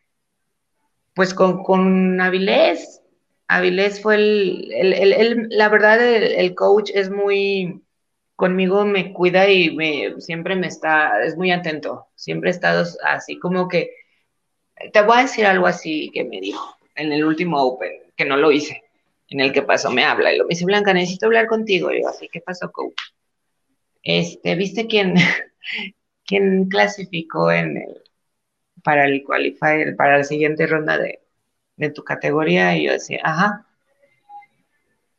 Pues 1.13 1.35
con, 1.35 1.65
con 1.65 2.21
Avilés. 2.21 3.03
Avilés 3.49 4.01
fue 4.03 4.17
el, 4.17 4.73
el, 4.73 5.49
la 5.51 5.69
verdad, 5.69 6.01
el, 6.01 6.55
coach 6.55 6.91
es 6.95 7.11
muy, 7.11 7.83
conmigo 8.37 8.85
me 8.85 9.13
cuida 9.13 9.51
y 9.51 9.75
me, 9.75 10.21
siempre 10.21 10.55
me 10.55 10.67
está, 10.67 11.25
es 11.25 11.37
muy 11.37 11.51
atento. 11.51 12.09
Siempre 12.15 12.51
he 12.51 12.53
estado 12.53 12.85
así 13.05 13.39
como 13.39 13.69
que, 13.69 13.91
te 14.93 15.03
voy 15.03 15.19
a 15.19 15.23
decir 15.23 15.47
algo 15.47 15.67
así 15.67 16.11
que 16.13 16.25
me 16.25 16.41
dijo 16.41 16.77
en 16.95 17.13
el 17.13 17.25
último 17.25 17.61
Open, 17.63 17.93
que 18.17 18.25
no 18.25 18.37
lo 18.37 18.53
hice 18.53 18.83
en 19.29 19.41
el 19.41 19.53
que 19.53 19.63
pasó 19.63 19.91
me 19.91 20.05
habla 20.05 20.33
y 20.33 20.39
lo 20.39 20.45
me 20.45 20.51
dice, 20.51 20.65
Blanca, 20.65 20.93
necesito 20.93 21.27
hablar 21.27 21.47
contigo. 21.47 21.93
Y 21.93 22.03
yo, 22.03 22.09
así, 22.09 22.29
¿qué 22.29 22.41
pasó, 22.41 22.71
coach? 22.73 22.95
Este, 24.03 24.55
¿viste 24.55 24.87
quién, 24.87 25.15
quién 26.27 26.69
clasificó 26.69 27.53
en 27.53 27.77
el, 27.77 28.03
para 28.83 29.07
el 29.07 29.23
qualifier, 29.25 29.97
para 29.97 30.19
la 30.19 30.25
siguiente 30.25 30.67
ronda 30.67 30.99
de, 30.99 31.21
de 31.79 31.91
tu 31.91 32.05
categoría? 32.05 32.77
Y 32.77 32.85
yo 32.85 32.93
decía, 32.93 33.21
ajá. 33.25 33.67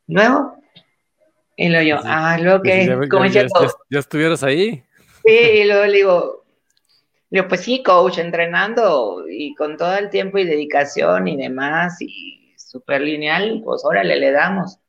Luego, 0.07 0.59
y 1.55 1.69
luego 1.69 1.87
yo, 1.87 1.99
ah, 2.05 2.37
luego 2.39 2.61
que, 2.61 2.85
ya, 3.31 3.47
ya, 3.89 3.99
estuvieras 3.99 4.43
ahí. 4.43 4.83
Sí, 5.25 5.33
y 5.33 5.63
luego 5.65 5.85
le 5.85 5.97
digo, 5.97 6.45
le 7.29 7.39
digo, 7.39 7.47
pues 7.47 7.61
sí, 7.61 7.83
coach, 7.83 8.17
entrenando 8.17 9.25
y 9.29 9.53
con 9.55 9.77
todo 9.77 9.95
el 9.97 10.09
tiempo 10.09 10.37
y 10.37 10.45
dedicación 10.45 11.27
y 11.27 11.37
demás, 11.37 11.97
y 11.99 12.53
súper 12.57 13.01
lineal, 13.01 13.61
pues 13.63 13.83
órale, 13.83 14.15
le 14.15 14.31
damos. 14.31 14.79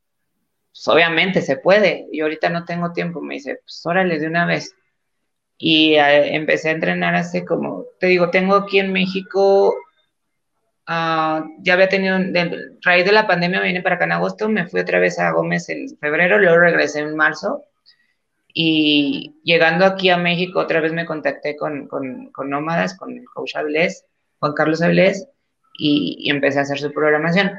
Pues 0.70 0.86
obviamente 0.88 1.42
se 1.42 1.56
puede. 1.56 2.06
Y 2.12 2.20
ahorita 2.20 2.48
no 2.48 2.64
tengo 2.64 2.92
tiempo, 2.92 3.20
me 3.20 3.34
dice, 3.34 3.58
pues 3.62 3.84
órale 3.84 4.18
de 4.18 4.26
una 4.26 4.46
vez. 4.46 4.74
Y 5.58 5.94
eh, 5.94 6.34
empecé 6.34 6.70
a 6.70 6.72
entrenar 6.72 7.14
hace 7.14 7.44
como, 7.44 7.84
te 7.98 8.06
digo, 8.06 8.30
tengo 8.30 8.54
aquí 8.54 8.78
en 8.78 8.92
México, 8.92 9.74
ah, 10.86 11.44
ya 11.60 11.74
había 11.74 11.88
tenido, 11.88 12.18
de, 12.18 12.76
raíz 12.82 13.04
de 13.04 13.12
la 13.12 13.26
pandemia 13.26 13.60
me 13.60 13.68
vine 13.68 13.82
para 13.82 13.96
acá 13.96 14.04
en 14.04 14.12
agosto, 14.12 14.48
me 14.48 14.66
fui 14.66 14.80
otra 14.80 14.98
vez 14.98 15.18
a 15.18 15.32
Gómez 15.32 15.68
en 15.68 15.96
febrero, 15.98 16.38
luego 16.38 16.58
regresé 16.58 17.00
en 17.00 17.16
marzo. 17.16 17.64
Y 18.52 19.36
llegando 19.44 19.84
aquí 19.84 20.10
a 20.10 20.16
México, 20.16 20.58
otra 20.58 20.80
vez 20.80 20.92
me 20.92 21.06
contacté 21.06 21.56
con, 21.56 21.86
con, 21.86 22.32
con 22.32 22.50
Nómadas, 22.50 22.96
con 22.96 23.16
el 23.16 23.24
coach 23.24 23.54
Avilés, 23.54 24.04
Juan 24.40 24.54
Carlos 24.54 24.82
Avilés, 24.82 25.28
y, 25.78 26.16
y, 26.18 26.30
empecé 26.30 26.58
a 26.58 26.62
hacer 26.62 26.78
su 26.78 26.92
programación. 26.92 27.52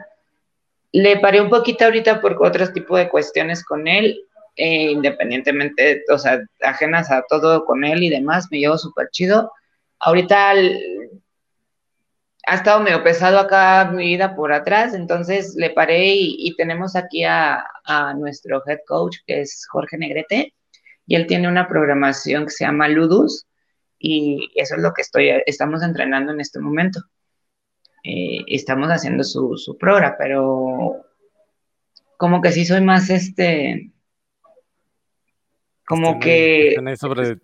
Le 0.91 1.17
paré 1.19 1.39
un 1.39 1.49
poquito 1.49 1.85
ahorita 1.85 2.19
por 2.19 2.37
otros 2.45 2.73
tipos 2.73 2.99
de 2.99 3.09
cuestiones 3.09 3.63
con 3.63 3.87
él, 3.87 4.19
eh, 4.57 4.91
independientemente, 4.91 6.03
o 6.11 6.17
sea, 6.17 6.41
ajenas 6.61 7.09
a 7.09 7.23
todo 7.29 7.65
con 7.65 7.85
él 7.85 8.03
y 8.03 8.09
demás, 8.09 8.47
me 8.51 8.59
llevo 8.59 8.77
súper 8.77 9.09
chido. 9.11 9.51
Ahorita 9.99 10.53
ha 12.47 12.55
estado 12.55 12.79
medio 12.81 13.03
pesado 13.03 13.39
acá 13.39 13.91
mi 13.91 14.05
vida 14.05 14.35
por 14.35 14.51
atrás, 14.53 14.93
entonces 14.93 15.55
le 15.55 15.69
paré 15.69 16.13
y, 16.15 16.55
tenemos 16.55 16.95
aquí 16.95 17.23
a, 17.23 17.63
nuestro 18.17 18.63
head 18.65 18.79
coach, 18.87 19.17
que 19.25 19.41
es 19.41 19.67
Jorge 19.69 19.97
Negrete, 19.97 20.53
y 21.05 21.15
él 21.15 21.27
tiene 21.27 21.47
una 21.47 21.67
programación 21.67 22.45
que 22.45 22.51
se 22.51 22.65
llama 22.65 22.87
Ludus, 22.87 23.47
y 23.99 24.49
eso 24.55 24.75
es 24.75 24.81
lo 24.81 24.93
que 24.93 25.01
estoy, 25.01 25.29
estamos 25.45 25.83
entrenando 25.83 26.31
en 26.31 26.39
este 26.39 26.59
momento. 26.59 27.01
Eh, 28.03 28.43
estamos 28.47 28.89
haciendo 28.89 29.23
su, 29.23 29.57
su 29.57 29.77
programa, 29.77 30.15
pero 30.17 31.05
como 32.17 32.41
que 32.41 32.51
sí 32.51 32.65
soy 32.65 32.81
más 32.81 33.09
este, 33.11 33.91
como 35.85 36.19
que... 36.19 36.75
Sobre 36.97 37.37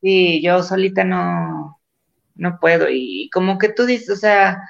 sí, 0.00 0.42
yo 0.42 0.62
solita 0.62 1.04
no, 1.04 1.80
no 2.34 2.58
puedo 2.60 2.88
y 2.90 3.30
como 3.30 3.58
que 3.58 3.68
tú 3.68 3.86
dices, 3.86 4.10
o 4.10 4.16
sea, 4.16 4.62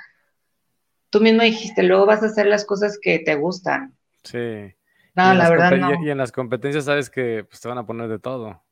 tú 1.10 1.20
mismo 1.20 1.42
dijiste, 1.42 1.82
luego 1.82 2.06
vas 2.06 2.22
a 2.22 2.26
hacer 2.26 2.46
las 2.46 2.64
cosas 2.64 2.98
que 3.00 3.18
te 3.18 3.34
gustan. 3.34 3.94
Sí. 4.24 4.74
No, 5.14 5.34
la 5.34 5.50
verdad 5.50 5.76
no. 5.76 6.04
Y 6.04 6.10
en 6.10 6.18
las 6.18 6.32
competencias 6.32 6.86
sabes 6.86 7.10
que 7.10 7.44
pues, 7.48 7.60
te 7.60 7.68
van 7.68 7.78
a 7.78 7.86
poner 7.86 8.08
de 8.08 8.18
todo. 8.18 8.62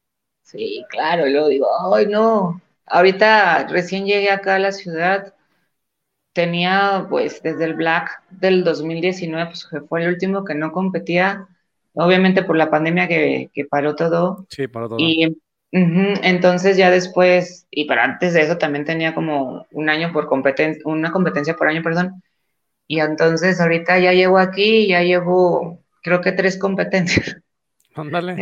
Sí, 0.43 0.85
claro, 0.89 1.27
y 1.27 1.33
luego 1.33 1.49
digo, 1.49 1.95
ay, 1.95 2.07
no, 2.07 2.61
ahorita 2.87 3.69
recién 3.69 4.07
llegué 4.07 4.31
acá 4.31 4.57
a 4.57 4.59
la 4.59 4.73
ciudad, 4.73 5.35
tenía 6.33 7.07
pues 7.09 7.43
desde 7.43 7.65
el 7.67 7.75
Black 7.75 8.23
del 8.31 8.65
2019, 8.65 9.47
pues 9.47 9.67
que 9.67 9.81
fue 9.83 10.03
el 10.03 10.09
último 10.09 10.45
que 10.45 10.55
no 10.55 10.73
competía, 10.73 11.47
obviamente 11.95 12.43
por 12.43 12.57
la 12.57 12.71
pandemia 12.71 13.07
que, 13.07 13.51
paró 13.71 13.95
todo. 13.95 14.47
Sí, 14.49 14.67
paró 14.67 14.89
todo. 14.89 14.99
Y 14.99 15.41
entonces 15.73 16.77
ya 16.77 16.91
después, 16.91 17.67
y 17.71 17.85
para 17.85 18.05
antes 18.05 18.35
de 18.35 18.43
eso 18.43 18.59
también 18.59 18.85
tenía 18.85 19.15
como 19.15 19.67
un 19.71 19.89
año 19.89 20.13
por 20.13 20.27
competencia, 20.27 20.83
una 20.85 21.13
competencia 21.13 21.55
por 21.55 21.69
año, 21.69 21.83
perdón. 21.83 22.23
Y 22.87 23.01
entonces 23.01 23.61
ahorita 23.61 23.99
ya 23.99 24.13
llevo 24.13 24.39
aquí, 24.39 24.89
ya 24.89 25.03
llevo 25.03 25.81
creo 26.03 26.21
que 26.21 26.33
tres 26.33 26.59
competencias. 26.59 27.37
Ándale. 27.95 28.37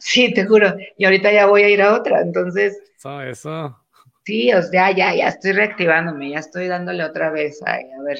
Sí, 0.00 0.32
te 0.32 0.44
juro. 0.46 0.74
Y 0.96 1.04
ahorita 1.04 1.32
ya 1.32 1.46
voy 1.46 1.62
a 1.62 1.68
ir 1.68 1.82
a 1.82 1.94
otra, 1.94 2.20
entonces. 2.20 2.78
Eso, 2.96 3.22
eso. 3.22 3.86
Sí, 4.24 4.52
o 4.52 4.60
sea, 4.60 4.90
ya, 4.90 5.14
ya 5.14 5.28
estoy 5.28 5.52
reactivándome, 5.52 6.30
ya 6.30 6.40
estoy 6.40 6.66
dándole 6.66 7.04
otra 7.04 7.30
vez, 7.30 7.62
a 7.64 7.78
ver, 8.02 8.18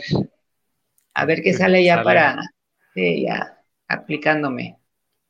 a 1.14 1.24
ver 1.24 1.42
qué 1.42 1.52
sale 1.52 1.82
ya 1.82 2.00
para, 2.04 2.40
sí, 2.94 3.24
ya, 3.26 3.58
aplicándome. 3.88 4.78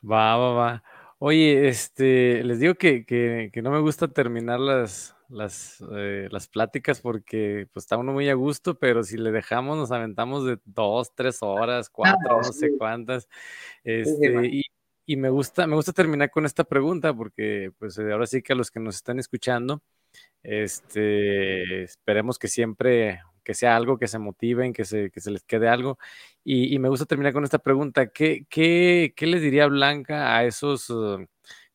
Va, 0.03 0.37
va, 0.37 0.53
va. 0.53 0.83
Oye, 1.19 1.69
este, 1.69 2.45
les 2.45 2.61
digo 2.61 2.75
que, 2.75 3.07
que, 3.07 3.51
que 3.53 3.62
no 3.62 3.71
me 3.71 3.81
gusta 3.81 4.09
terminar 4.09 4.61
las, 4.61 5.17
las, 5.29 5.83
eh, 5.93 6.29
las 6.31 6.47
pláticas 6.47 7.01
porque 7.01 7.69
pues 7.73 7.85
está 7.85 7.97
uno 7.97 8.12
muy 8.12 8.29
a 8.29 8.35
gusto, 8.35 8.79
pero 8.79 9.03
si 9.03 9.17
le 9.17 9.31
dejamos 9.31 9.79
nos 9.79 9.93
aventamos 9.93 10.45
de 10.45 10.59
dos, 10.64 11.14
tres 11.14 11.39
horas, 11.41 11.89
cuatro, 11.89 12.43
no, 12.43 12.43
sé 12.45 12.77
cuántas. 12.77 13.29
Este, 13.83 14.47
y, 14.47 14.62
y, 15.07 15.17
me 15.17 15.31
gusta, 15.31 15.67
me 15.67 15.77
gusta 15.77 15.93
terminar 15.93 16.31
con 16.31 16.45
esta 16.45 16.64
pregunta 16.64 17.14
porque 17.14 17.73
pues 17.79 17.99
ahora 17.99 18.27
sí 18.27 18.43
que 18.43 18.53
a 18.53 18.57
los 18.57 18.71
que 18.71 18.81
nos 18.81 18.97
están 18.97 19.19
escuchando, 19.19 19.83
este, 20.43 21.85
esperemos 21.85 22.39
que 22.39 22.49
siempre 22.49 23.23
que 23.47 23.55
sea 23.55 23.77
algo 23.77 23.99
que 23.99 24.09
se 24.09 24.19
motiven, 24.19 24.73
que 24.73 24.85
se, 24.85 25.11
que 25.13 25.21
se 25.21 25.31
les 25.31 25.45
quede 25.45 25.69
algo. 25.69 25.99
Y, 26.45 26.79
me 26.81 26.89
gusta 26.89 27.07
terminar 27.07 27.33
con 27.33 27.45
esta 27.45 27.61
pregunta. 27.61 28.09
¿Qué, 28.09 28.47
qué, 28.51 29.15
qué 29.17 29.27
les 29.29 29.41
diría 29.43 29.67
Blanca 29.69 30.37
a 30.37 30.45
esos 30.45 30.91
uh, 30.91 31.25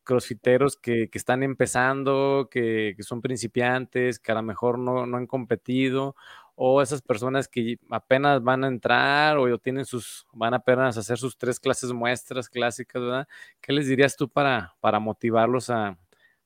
crossfiteros 0.03 0.75
que, 0.77 1.09
que, 1.09 1.17
están 1.17 1.43
empezando, 1.43 2.49
que, 2.51 2.93
que, 2.97 3.03
son 3.03 3.21
principiantes, 3.21 4.19
que 4.19 4.31
a 4.33 4.35
lo 4.35 4.43
mejor 4.43 4.79
no, 4.79 5.05
no, 5.05 5.17
han 5.17 5.27
competido, 5.27 6.15
o 6.55 6.81
esas 6.81 7.01
personas 7.01 7.47
que 7.47 7.79
apenas 7.89 8.43
van 8.43 8.63
a 8.65 8.67
entrar 8.67 9.37
o 9.37 9.57
tienen 9.59 9.85
sus, 9.85 10.27
van 10.33 10.53
apenas 10.53 10.97
a 10.97 11.01
hacer 11.01 11.17
sus 11.19 11.37
tres 11.37 11.59
clases 11.59 11.91
muestras 11.93 12.49
clásicas, 12.49 13.01
¿verdad? 13.01 13.27
¿Qué 13.61 13.73
les 13.73 13.87
dirías 13.87 14.17
tú 14.17 14.29
para, 14.29 14.75
para 14.81 14.99
motivarlos 14.99 15.69
a, 15.69 15.97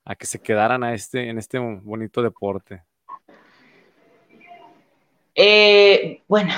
a 0.04 0.14
que 0.16 0.26
se 0.26 0.40
quedaran 0.40 0.84
a 0.84 0.94
este, 0.94 1.28
en 1.30 1.38
este 1.38 1.58
bonito 1.58 2.22
deporte? 2.22 2.84
Eh, 5.36 6.22
bueno, 6.28 6.52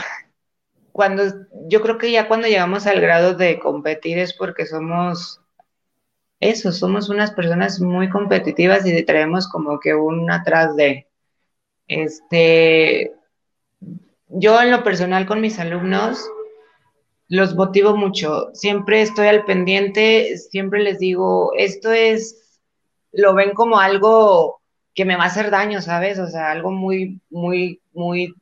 cuando 0.93 1.25
yo 1.69 1.83
creo 1.83 1.99
que 1.99 2.13
ya 2.13 2.29
cuando 2.29 2.47
llegamos 2.49 2.87
al 2.87 3.01
grado 3.01 3.35
de 3.35 3.59
competir 3.59 4.19
es 4.19 4.35
porque 4.35 4.67
somos 4.67 5.41
eso, 6.41 6.73
somos 6.73 7.09
unas 7.09 7.33
personas 7.33 7.81
muy 7.81 8.09
competitivas 8.09 8.87
y 8.87 9.03
traemos 9.05 9.49
como 9.49 9.81
que 9.81 9.95
un 9.95 10.31
atrás 10.31 10.77
de 10.77 11.09
este 11.89 13.13
yo 14.29 14.61
en 14.63 14.71
lo 14.71 14.85
personal 14.85 15.27
con 15.27 15.41
mis 15.41 15.59
alumnos 15.59 16.25
los 17.29 17.55
motivo 17.55 17.97
mucho, 17.97 18.51
siempre 18.55 19.03
estoy 19.03 19.27
al 19.29 19.45
pendiente, 19.45 20.39
siempre 20.39 20.83
les 20.83 20.99
digo, 20.99 21.53
esto 21.57 21.93
es 21.93 22.61
lo 23.13 23.35
ven 23.35 23.53
como 23.55 23.81
algo 23.81 24.61
que 24.95 25.05
me 25.05 25.17
va 25.17 25.25
a 25.25 25.27
hacer 25.27 25.51
daño, 25.51 25.83
¿sabes? 25.83 26.19
O 26.19 26.27
sea, 26.29 26.51
algo 26.53 26.71
muy 26.71 27.21
muy 27.31 27.81
muy 27.93 28.35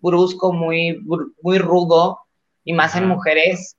brusco, 0.00 0.52
muy, 0.52 1.00
muy 1.42 1.58
rudo, 1.58 2.20
y 2.64 2.74
más 2.74 2.96
en 2.96 3.08
mujeres, 3.08 3.76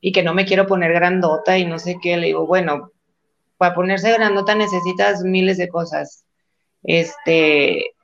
y 0.00 0.12
que 0.12 0.22
no 0.22 0.34
me 0.34 0.44
quiero 0.44 0.66
poner 0.66 0.92
grandota 0.92 1.56
y 1.56 1.64
no 1.64 1.78
sé 1.78 1.98
qué, 2.02 2.16
le 2.16 2.26
digo, 2.26 2.46
bueno, 2.46 2.90
para 3.56 3.74
ponerse 3.74 4.12
grandota 4.12 4.54
necesitas 4.54 5.22
miles 5.22 5.56
de 5.56 5.68
cosas. 5.68 6.24
Este, 6.82 7.94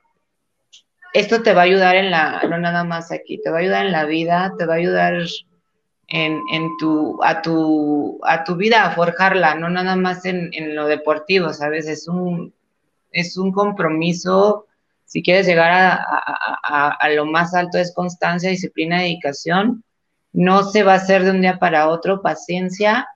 esto 1.13 1.43
te 1.43 1.53
va 1.53 1.61
a 1.61 1.65
ayudar 1.65 1.95
en 1.95 2.09
la, 2.11 2.43
no 2.49 2.57
nada 2.57 2.83
más 2.83 3.11
aquí, 3.11 3.41
te 3.41 3.49
va 3.49 3.57
a 3.57 3.59
ayudar 3.59 3.85
en 3.85 3.91
la 3.91 4.05
vida, 4.05 4.53
te 4.57 4.65
va 4.65 4.75
a 4.75 4.77
ayudar 4.77 5.15
en, 6.07 6.41
en 6.51 6.69
tu, 6.79 7.19
a 7.23 7.41
tu, 7.41 8.19
a 8.23 8.43
tu 8.43 8.55
vida, 8.55 8.85
a 8.85 8.91
forjarla, 8.91 9.55
no 9.55 9.69
nada 9.69 9.95
más 9.95 10.25
en, 10.25 10.49
en 10.53 10.75
lo 10.75 10.87
deportivo, 10.87 11.53
¿sabes? 11.53 11.87
Es 11.87 12.07
un, 12.07 12.53
es 13.11 13.37
un 13.37 13.51
compromiso 13.51 14.65
si 15.11 15.21
quieres 15.21 15.45
llegar 15.45 15.99
a, 16.63 17.09
lo 17.09 17.25
más 17.25 17.53
alto 17.53 17.77
es 17.77 17.93
constancia, 17.93 18.49
disciplina, 18.49 19.01
dedicación. 19.01 19.83
No 20.31 20.63
se 20.63 20.83
va 20.83 20.93
a 20.93 20.95
hacer 20.95 21.25
de 21.25 21.31
un 21.31 21.41
día 21.41 21.59
para 21.59 21.89
otro, 21.89 22.21
paciencia. 22.21 23.09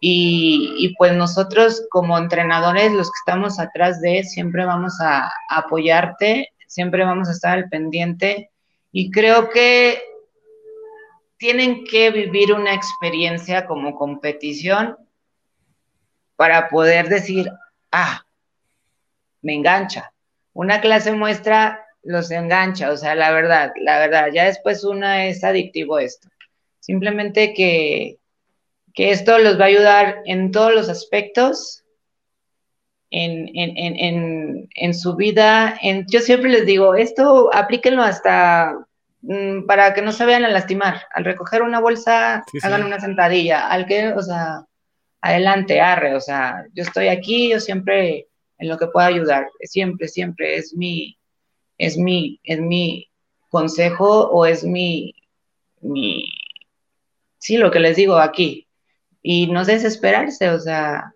Y, 0.00 0.94
pues 0.96 1.12
nosotros 1.12 1.86
como 1.90 2.16
entrenadores, 2.16 2.90
los 2.90 3.08
que 3.08 3.18
estamos 3.18 3.60
atrás 3.60 4.00
de, 4.00 4.24
siempre 4.24 4.64
vamos 4.64 4.94
a, 5.02 5.30
apoyarte, 5.50 6.54
siempre 6.66 7.04
vamos 7.04 7.28
a 7.28 7.32
estar 7.32 7.58
al 7.58 7.68
pendiente. 7.68 8.50
Y 8.90 9.10
creo 9.10 9.50
que 9.50 10.00
tienen 11.36 11.84
que 11.84 12.12
vivir 12.12 12.54
una 12.54 12.72
experiencia 12.72 13.66
como 13.66 13.94
competición 13.94 14.96
para 16.36 16.70
poder 16.70 17.10
decir, 17.10 17.50
ah, 17.92 18.24
me 19.42 19.52
engancha, 19.52 20.14
una 20.56 20.80
clase 20.80 21.12
muestra 21.12 21.84
los 22.02 22.30
engancha, 22.30 22.90
o 22.90 22.96
sea, 22.96 23.14
la 23.14 23.30
verdad, 23.30 23.72
la 23.78 23.98
verdad, 23.98 24.28
ya 24.32 24.46
después 24.46 24.84
una 24.84 25.26
es 25.26 25.44
adictivo 25.44 25.98
esto. 25.98 26.28
Simplemente 26.80 27.52
que, 27.52 28.16
que 28.94 29.10
esto 29.10 29.38
los 29.38 29.60
va 29.60 29.64
a 29.64 29.68
ayudar 29.68 30.22
en 30.24 30.52
todos 30.52 30.72
los 30.72 30.88
aspectos, 30.88 31.84
en, 33.10 33.50
en, 33.54 33.96
en, 33.96 34.68
en 34.74 34.94
su 34.94 35.14
vida. 35.14 35.78
Yo 36.06 36.20
siempre 36.20 36.50
les 36.50 36.64
digo, 36.64 36.94
esto 36.94 37.50
aplíquenlo 37.52 38.02
hasta 38.02 38.78
mm, 39.22 39.66
para 39.66 39.92
que 39.92 40.00
no 40.00 40.12
se 40.12 40.24
vayan 40.24 40.46
a 40.46 40.50
lastimar. 40.50 41.02
Al 41.12 41.24
recoger 41.24 41.62
una 41.62 41.80
bolsa, 41.80 42.44
hagan 42.62 42.84
una 42.84 42.98
sentadilla. 42.98 43.68
Al 43.68 43.84
que, 43.86 44.08
o 44.08 44.22
sea, 44.22 44.64
adelante, 45.20 45.82
arre, 45.82 46.14
o 46.14 46.20
sea, 46.20 46.64
yo 46.72 46.82
estoy 46.82 47.08
aquí, 47.08 47.50
yo 47.50 47.60
siempre 47.60 48.28
en 48.58 48.68
lo 48.68 48.78
que 48.78 48.86
pueda 48.86 49.06
ayudar. 49.06 49.48
Siempre, 49.60 50.08
siempre 50.08 50.56
es 50.56 50.74
mi, 50.74 51.18
es 51.78 51.96
mi, 51.96 52.40
es 52.44 52.60
mi 52.60 53.08
consejo 53.48 54.28
o 54.30 54.46
es 54.46 54.64
mi, 54.64 55.14
mi, 55.80 56.28
sí, 57.38 57.56
lo 57.56 57.70
que 57.70 57.80
les 57.80 57.96
digo 57.96 58.16
aquí. 58.16 58.66
Y 59.22 59.48
no 59.48 59.64
desesperarse, 59.64 60.50
o 60.50 60.58
sea, 60.58 61.12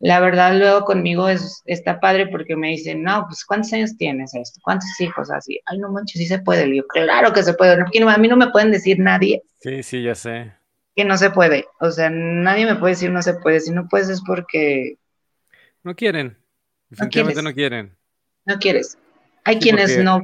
la 0.00 0.20
verdad 0.20 0.58
luego 0.58 0.84
conmigo 0.84 1.28
es, 1.28 1.62
está 1.66 2.00
padre 2.00 2.26
porque 2.26 2.56
me 2.56 2.68
dicen, 2.68 3.02
no, 3.02 3.24
pues 3.26 3.44
¿cuántos 3.44 3.72
años 3.72 3.96
tienes 3.96 4.34
esto? 4.34 4.60
¿Cuántos 4.62 5.00
hijos 5.00 5.30
así? 5.30 5.60
Ay, 5.66 5.78
no 5.78 5.90
manches, 5.90 6.20
sí 6.20 6.26
se 6.26 6.40
puede. 6.40 6.66
Le 6.66 6.72
digo, 6.74 6.86
claro 6.88 7.32
que 7.32 7.42
se 7.42 7.54
puede. 7.54 7.72
A 7.72 8.18
mí 8.18 8.28
no 8.28 8.36
me 8.36 8.50
pueden 8.50 8.70
decir 8.70 8.98
nadie. 8.98 9.42
Sí, 9.60 9.82
sí, 9.82 10.02
ya 10.02 10.14
sé. 10.14 10.52
Que 10.96 11.04
no 11.04 11.16
se 11.16 11.30
puede. 11.30 11.66
O 11.80 11.90
sea, 11.90 12.10
nadie 12.10 12.66
me 12.66 12.76
puede 12.76 12.92
decir 12.92 13.10
no 13.10 13.22
se 13.22 13.34
puede. 13.34 13.60
Si 13.60 13.70
no 13.70 13.88
puedes 13.88 14.08
es 14.08 14.22
porque... 14.26 14.98
No 15.82 15.94
quieren. 15.94 16.36
Definitivamente 16.88 17.42
no, 17.42 17.52
quieren. 17.52 17.96
No 18.44 18.58
quieres. 18.58 18.98
Hay 19.44 19.58
quienes 19.58 19.98
no. 19.98 20.20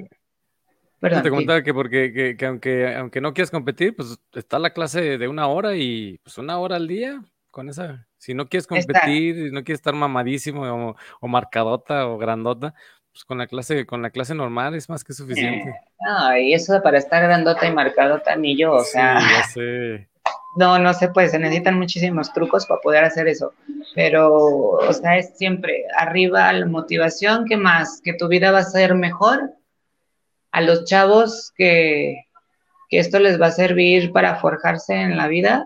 Perdón, 0.99 1.23
te 1.23 1.31
comentaba 1.31 1.63
que 1.63 1.73
porque 1.73 2.37
que, 2.39 2.47
aunque, 2.47 2.95
aunque 2.95 3.21
no 3.21 3.33
quieras 3.33 3.51
competir, 3.51 3.97
pues 3.97 4.19
está 4.35 4.59
la 4.59 4.71
clase 4.71 5.17
de 5.17 5.29
una 5.29 5.47
hora 5.47 5.75
y 5.75 6.19
pues 6.23 6.37
una 6.37 6.59
hora 6.59 6.77
al 6.77 6.89
día 6.89 7.23
con 7.51 7.69
esa. 7.71 8.07
Si 8.19 8.35
no 8.35 8.49
quieres 8.49 8.67
competir, 8.67 9.35
si 9.35 9.51
no 9.51 9.65
quieres 9.65 9.79
estar 9.79 9.95
mamadísimo 9.95 10.95
o, 11.21 11.29
marcadota 11.29 12.07
o 12.07 12.19
grandota, 12.19 12.75
pues 13.13 13.25
con 13.25 13.39
la 13.39 13.47
clase, 13.47 13.87
con 13.87 14.03
la 14.03 14.11
clase 14.11 14.35
normal 14.35 14.75
es 14.75 14.91
más 14.91 15.03
que 15.03 15.15
suficiente. 15.15 15.75
No, 16.01 16.37
y 16.37 16.53
eso 16.53 16.83
para 16.83 16.99
estar 16.99 17.23
grandota 17.23 17.67
y 17.67 17.73
marcadota 17.73 18.37
ni 18.37 18.59
yo, 18.59 18.75
o 18.75 18.85
sea. 18.85 19.19
ya 19.19 19.43
sé 19.55 20.10
no, 20.57 20.79
no 20.79 20.95
se 20.95 21.09
puede, 21.09 21.29
se 21.29 21.39
necesitan 21.39 21.79
muchísimos 21.79 22.33
trucos 22.33 22.67
para 22.67 22.81
poder 22.81 23.05
hacer 23.05 23.29
eso, 23.29 23.55
pero, 23.95 24.33
o 24.33 24.93
sea, 24.93 25.17
es 25.19 25.37
siempre 25.37 25.85
arriba 25.97 26.53
la 26.53 26.67
motivación, 26.67 27.45
¿qué 27.47 27.57
más? 27.57 28.01
Que 28.03 28.15
tu 28.15 28.29
vida 28.29 28.51
va 28.51 28.59
a 28.59 28.65
ser 28.65 28.95
mejor, 28.95 29.53
a 30.53 30.61
los 30.61 30.85
chavos 30.85 31.53
que, 31.57 32.25
que 32.89 32.99
esto 32.99 33.19
les 33.21 33.41
va 33.41 33.47
a 33.47 33.53
servir 33.53 34.13
para 34.13 34.37
forjarse 34.37 34.95
en 34.95 35.17
la 35.17 35.29
vida, 35.29 35.65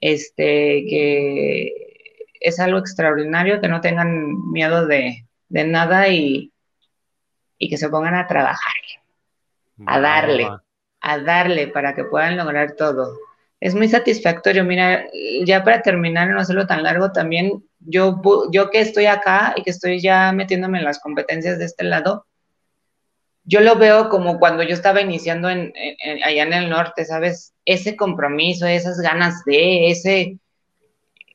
este, 0.00 0.84
que 0.88 1.72
es 2.40 2.60
algo 2.60 2.78
extraordinario, 2.78 3.60
que 3.60 3.68
no 3.68 3.80
tengan 3.80 4.50
miedo 4.50 4.86
de, 4.86 5.26
de 5.48 5.64
nada 5.64 6.08
y, 6.08 6.52
y 7.56 7.70
que 7.70 7.78
se 7.78 7.88
pongan 7.88 8.16
a 8.16 8.26
trabajar, 8.26 8.74
a 9.86 10.00
darle, 10.00 10.48
a 11.00 11.18
darle 11.18 11.68
para 11.68 11.94
que 11.94 12.04
puedan 12.04 12.36
lograr 12.36 12.72
todo 12.72 13.16
es 13.62 13.76
muy 13.76 13.88
satisfactorio. 13.88 14.64
Mira, 14.64 15.06
ya 15.46 15.62
para 15.62 15.82
terminar, 15.82 16.28
no 16.28 16.40
hacerlo 16.40 16.66
tan 16.66 16.82
largo, 16.82 17.12
también 17.12 17.62
yo, 17.78 18.20
yo 18.50 18.70
que 18.70 18.80
estoy 18.80 19.06
acá 19.06 19.54
y 19.56 19.62
que 19.62 19.70
estoy 19.70 20.00
ya 20.00 20.32
metiéndome 20.32 20.78
en 20.78 20.84
las 20.84 20.98
competencias 20.98 21.60
de 21.60 21.66
este 21.66 21.84
lado, 21.84 22.26
yo 23.44 23.60
lo 23.60 23.76
veo 23.76 24.08
como 24.08 24.40
cuando 24.40 24.64
yo 24.64 24.74
estaba 24.74 25.00
iniciando 25.00 25.48
en, 25.48 25.72
allá 26.24 26.42
en 26.42 26.52
el 26.52 26.70
norte, 26.70 27.04
¿sabes? 27.04 27.54
Ese 27.64 27.94
compromiso, 27.94 28.66
esas 28.66 28.98
ganas 28.98 29.44
de, 29.44 29.90
ese, 29.90 30.38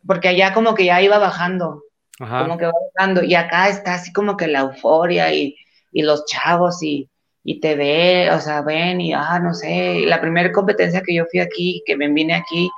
porque 0.06 0.28
allá 0.28 0.54
como 0.54 0.76
que 0.76 0.84
ya 0.84 1.02
iba 1.02 1.20
bajando, 1.20 1.82
como 2.18 2.58
que 2.58 2.66
va 2.66 2.74
bajando, 2.94 3.24
y 3.24 3.36
acá 3.36 3.70
está 3.70 3.94
así 3.94 4.12
como 4.12 4.36
que 4.36 4.48
la 4.48 4.60
euforia 4.60 5.34
y, 5.34 5.56
y 5.94 6.02
los 6.02 6.26
chavos 6.26 6.84
y, 6.84 7.10
y 7.50 7.62
te 7.62 7.76
ve, 7.76 8.30
o 8.32 8.42
sea, 8.42 8.62
ven 8.62 9.00
y, 9.00 9.14
ah, 9.14 9.40
no 9.40 9.54
sé, 9.54 10.02
la 10.06 10.20
primera 10.20 10.52
competencia 10.52 11.02
que 11.02 11.16
yo 11.16 11.24
fui 11.32 11.40
aquí, 11.40 11.82
que 11.86 11.96
me 11.96 12.10
vine 12.10 12.34
aquí, 12.34 12.70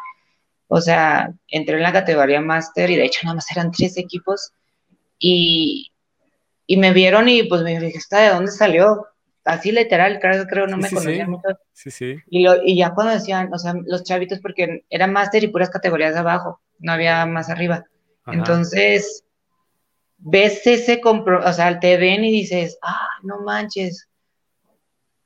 o 0.67 0.80
sea, 0.80 1.34
entré 1.47 1.78
en 1.78 1.82
la 1.82 1.91
categoría 1.91 2.39
máster 2.39 2.91
y 2.91 2.95
de 2.95 3.05
hecho 3.05 3.22
nada 3.24 3.34
más 3.34 3.49
eran 3.49 3.72
tres 3.72 3.97
equipos 3.97 4.51
y, 5.17 5.91
y 6.67 6.78
me 6.78 6.93
vieron 6.93 7.28
y 7.30 7.41
pues 7.45 7.63
me 7.63 7.80
dije, 7.80 7.99
¿de 8.11 8.30
dónde 8.30 8.51
salió? 8.51 9.07
Así 9.43 9.72
literal, 9.72 10.20
creo, 10.20 10.45
creo 10.45 10.67
no 10.67 10.78
me 10.78 10.88
conocían 10.88 11.32
mucho. 11.32 11.47
Sí, 11.74 11.89
sí. 11.89 12.17
Y, 12.30 12.43
lo, 12.43 12.63
y 12.63 12.78
ya 12.78 12.93
cuando 12.93 13.13
decían, 13.13 13.51
o 13.51 13.57
sea, 13.57 13.74
los 13.74 14.03
chavitos, 14.03 14.38
porque 14.38 14.84
era 14.91 15.07
máster 15.07 15.43
y 15.43 15.47
puras 15.47 15.72
categorías 15.72 16.13
de 16.13 16.20
abajo, 16.20 16.61
no 16.78 16.91
había 16.91 17.26
más 17.26 17.49
arriba. 17.49 17.86
Entonces, 18.28 19.24
ves 20.20 20.67
ese 20.67 21.01
compro, 21.01 21.43
o 21.43 21.53
sea, 21.53 21.80
te 21.80 21.97
ven 21.97 22.24
y 22.24 22.32
dices, 22.32 22.78
ah, 22.84 23.07
no 23.24 23.41
manches, 23.41 24.09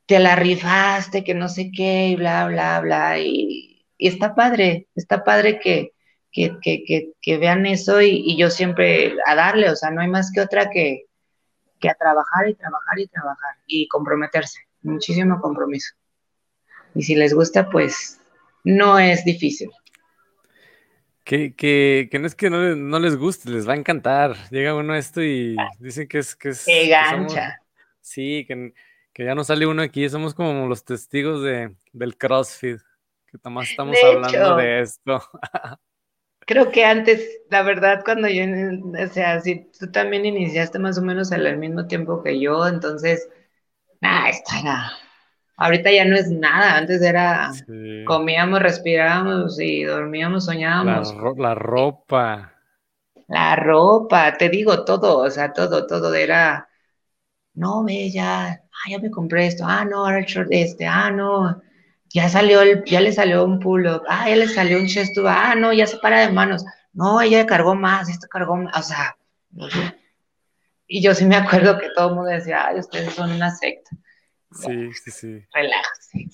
te 0.06 0.20
la 0.20 0.36
rifaste, 0.36 1.24
que 1.24 1.34
no 1.34 1.50
sé 1.50 1.72
qué, 1.76 2.10
y 2.10 2.16
bla, 2.16 2.48
bla, 2.48 2.80
bla, 2.82 3.20
y 3.20 3.74
y 4.04 4.08
está 4.08 4.36
padre, 4.36 4.88
está 4.96 5.24
padre 5.24 5.62
que, 5.62 5.94
que, 6.30 7.38
vean 7.38 7.66
eso 7.66 8.02
y, 8.02 8.36
yo 8.38 8.50
siempre 8.50 9.16
a 9.26 9.34
darle, 9.34 9.70
o 9.70 9.78
sea, 9.78 9.92
no 9.92 10.02
hay 10.02 10.10
más 10.10 10.30
que 10.30 10.42
otra 10.42 10.70
que, 10.70 11.06
que 11.80 11.90
a 11.90 11.94
trabajar 11.94 12.50
y 12.50 12.54
trabajar 12.56 13.00
y 13.00 13.08
trabajar 13.08 13.56
y 13.66 13.88
comprometerse, 13.88 14.60
muchísimo 14.82 15.40
compromiso. 15.40 15.96
Y 16.94 17.04
si 17.04 17.16
les 17.16 17.34
gusta, 17.34 17.70
pues 17.70 18.20
no 18.66 19.00
es 19.00 19.24
difícil. 19.24 19.72
Que, 21.24 21.56
que, 21.56 22.10
que 22.12 22.20
no 22.20 22.28
es 22.28 22.36
que 22.36 22.50
no, 22.50 23.00
les 23.00 23.16
guste, 23.16 23.50
les 23.50 23.66
va 23.66 23.72
a 23.72 23.78
encantar. 23.78 24.36
Llega 24.50 24.76
uno 24.76 24.92
a 24.92 24.98
esto 24.98 25.24
y 25.24 25.56
dicen 25.80 26.10
que 26.10 26.18
es... 26.18 26.36
Que 26.36 26.50
es 26.50 26.66
que 26.66 26.90
gancha. 26.90 27.58
sí, 28.02 28.44
que, 28.46 28.74
que, 29.14 29.26
ya 29.26 29.36
no 29.36 29.44
sale 29.44 29.66
uno 29.66 29.82
aquí, 29.82 30.10
somos 30.10 30.34
como 30.34 30.68
los 30.68 30.84
testigos 30.84 31.44
de, 31.44 31.76
del 31.92 32.18
CrossFit 32.18 32.80
que 33.26 33.50
más 33.50 33.70
estamos 33.70 33.98
hablando 34.04 34.58
de 34.58 34.82
esto. 34.82 35.22
creo 36.46 36.72
que 36.72 36.86
antes, 36.86 37.42
la 37.50 37.64
verdad, 37.64 38.02
cuando 38.04 38.28
yo, 38.28 38.44
o 38.44 39.08
sea, 39.08 39.40
si 39.42 39.72
tú 39.80 39.92
también 39.92 40.26
iniciaste 40.26 40.80
más 40.80 40.98
o 40.98 41.02
menos 41.02 41.32
al 41.32 41.58
mismo 41.58 41.88
tiempo 41.88 42.22
que 42.24 42.40
yo, 42.40 42.68
entonces, 42.68 43.30
nada, 44.02 44.30
esto 44.30 44.52
era, 44.62 44.92
ahorita 45.58 45.92
ya 45.92 46.06
no 46.06 46.16
es 46.16 46.30
nada, 46.30 46.78
antes 46.78 47.02
era, 47.02 47.52
comíamos, 48.06 48.62
respirábamos 48.62 49.60
y 49.60 49.84
dormíamos, 49.84 50.46
soñábamos. 50.46 51.16
La, 51.38 51.56
ropa. 51.56 52.54
La 53.28 53.56
ropa, 53.56 54.38
te 54.38 54.50
digo 54.50 54.84
todo, 54.86 55.20
o 55.20 55.30
sea, 55.30 55.54
todo, 55.54 55.88
todo 55.88 56.14
era, 56.14 56.68
no, 57.54 57.84
ve, 57.84 58.10
ya, 58.12 58.48
ah, 58.52 58.90
ya 58.90 59.00
me 59.00 59.12
compré 59.12 59.48
esto, 59.48 59.64
ah, 59.66 59.86
no, 59.86 60.06
ahora 60.06 60.20
el 60.20 60.26
short 60.26 60.50
este, 60.52 60.86
ah, 60.86 61.12
no, 61.12 61.62
ya 62.10 62.30
salió 62.30 62.62
el, 62.62 62.84
ya 62.86 63.02
le 63.02 63.12
salió 63.12 63.46
un 63.46 63.60
pull-up, 63.60 64.04
ah, 64.08 64.30
ya 64.30 64.36
le 64.36 64.48
salió 64.48 64.80
un 64.80 64.88
chest 64.88 65.18
ah, 65.26 65.56
no, 65.56 65.74
ya 65.74 65.88
se 65.88 65.98
para 65.98 66.22
de 66.22 66.32
manos, 66.32 66.66
no, 66.94 67.22
ella 67.22 67.46
cargó 67.46 67.76
más, 67.76 68.10
esto 68.10 68.28
cargó 68.30 68.58
más, 68.58 68.78
o 68.78 68.82
sea, 68.84 69.16
y 70.88 71.02
yo 71.02 71.16
sí 71.16 71.26
me 71.26 71.36
acuerdo 71.36 71.80
que 71.80 71.90
todo 71.96 72.10
el 72.10 72.16
mundo 72.16 72.30
decía, 72.30 72.68
ay, 72.68 72.80
ustedes 72.80 73.14
son 73.14 73.32
una 73.32 73.50
secta. 73.56 73.92
Sí, 74.52 74.92
sí, 74.94 75.12
sí. 75.12 75.46
Relájate. 75.52 76.30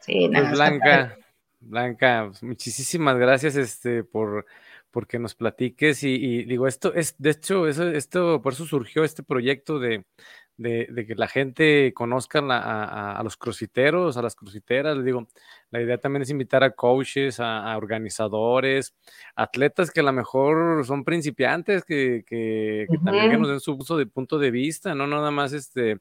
Sí, 0.00 0.28
pues 0.32 0.50
Blanca, 0.50 1.16
Blanca, 1.60 2.24
pues, 2.28 2.42
muchísimas 2.42 3.16
gracias 3.16 3.54
este, 3.54 4.02
por 4.02 4.46
porque 4.92 5.18
nos 5.18 5.34
platiques 5.34 6.04
y, 6.04 6.44
digo, 6.44 6.68
esto 6.68 6.94
es, 6.94 7.16
de 7.18 7.30
hecho, 7.30 7.66
eso, 7.66 7.88
esto, 7.88 8.40
por 8.42 8.52
eso 8.52 8.66
surgió 8.66 9.02
este 9.02 9.22
proyecto 9.24 9.80
de, 9.80 10.04
de, 10.56 11.06
que 11.06 11.14
la 11.14 11.28
gente 11.28 11.92
conozca 11.94 12.40
a, 12.40 13.20
los 13.24 13.36
cruciteros, 13.36 14.16
a 14.16 14.22
las 14.22 14.36
cruciteras. 14.36 14.96
Les 14.96 15.06
digo, 15.06 15.26
la 15.70 15.80
idea 15.80 15.98
también 15.98 16.22
es 16.22 16.30
invitar 16.30 16.62
a 16.62 16.72
coaches, 16.72 17.40
a, 17.40 17.76
organizadores, 17.76 18.94
atletas 19.34 19.90
que 19.90 20.00
a 20.00 20.04
lo 20.04 20.12
mejor 20.12 20.84
son 20.84 21.04
principiantes, 21.04 21.84
que, 21.84 22.22
que, 22.26 22.86
también 23.04 23.40
nos 23.40 23.48
den 23.48 23.60
su 23.60 23.74
uso 23.74 23.96
de 23.96 24.06
punto 24.06 24.38
de 24.38 24.50
vista, 24.50 24.94
no 24.94 25.06
nada 25.06 25.30
más 25.30 25.52
este 25.52 25.98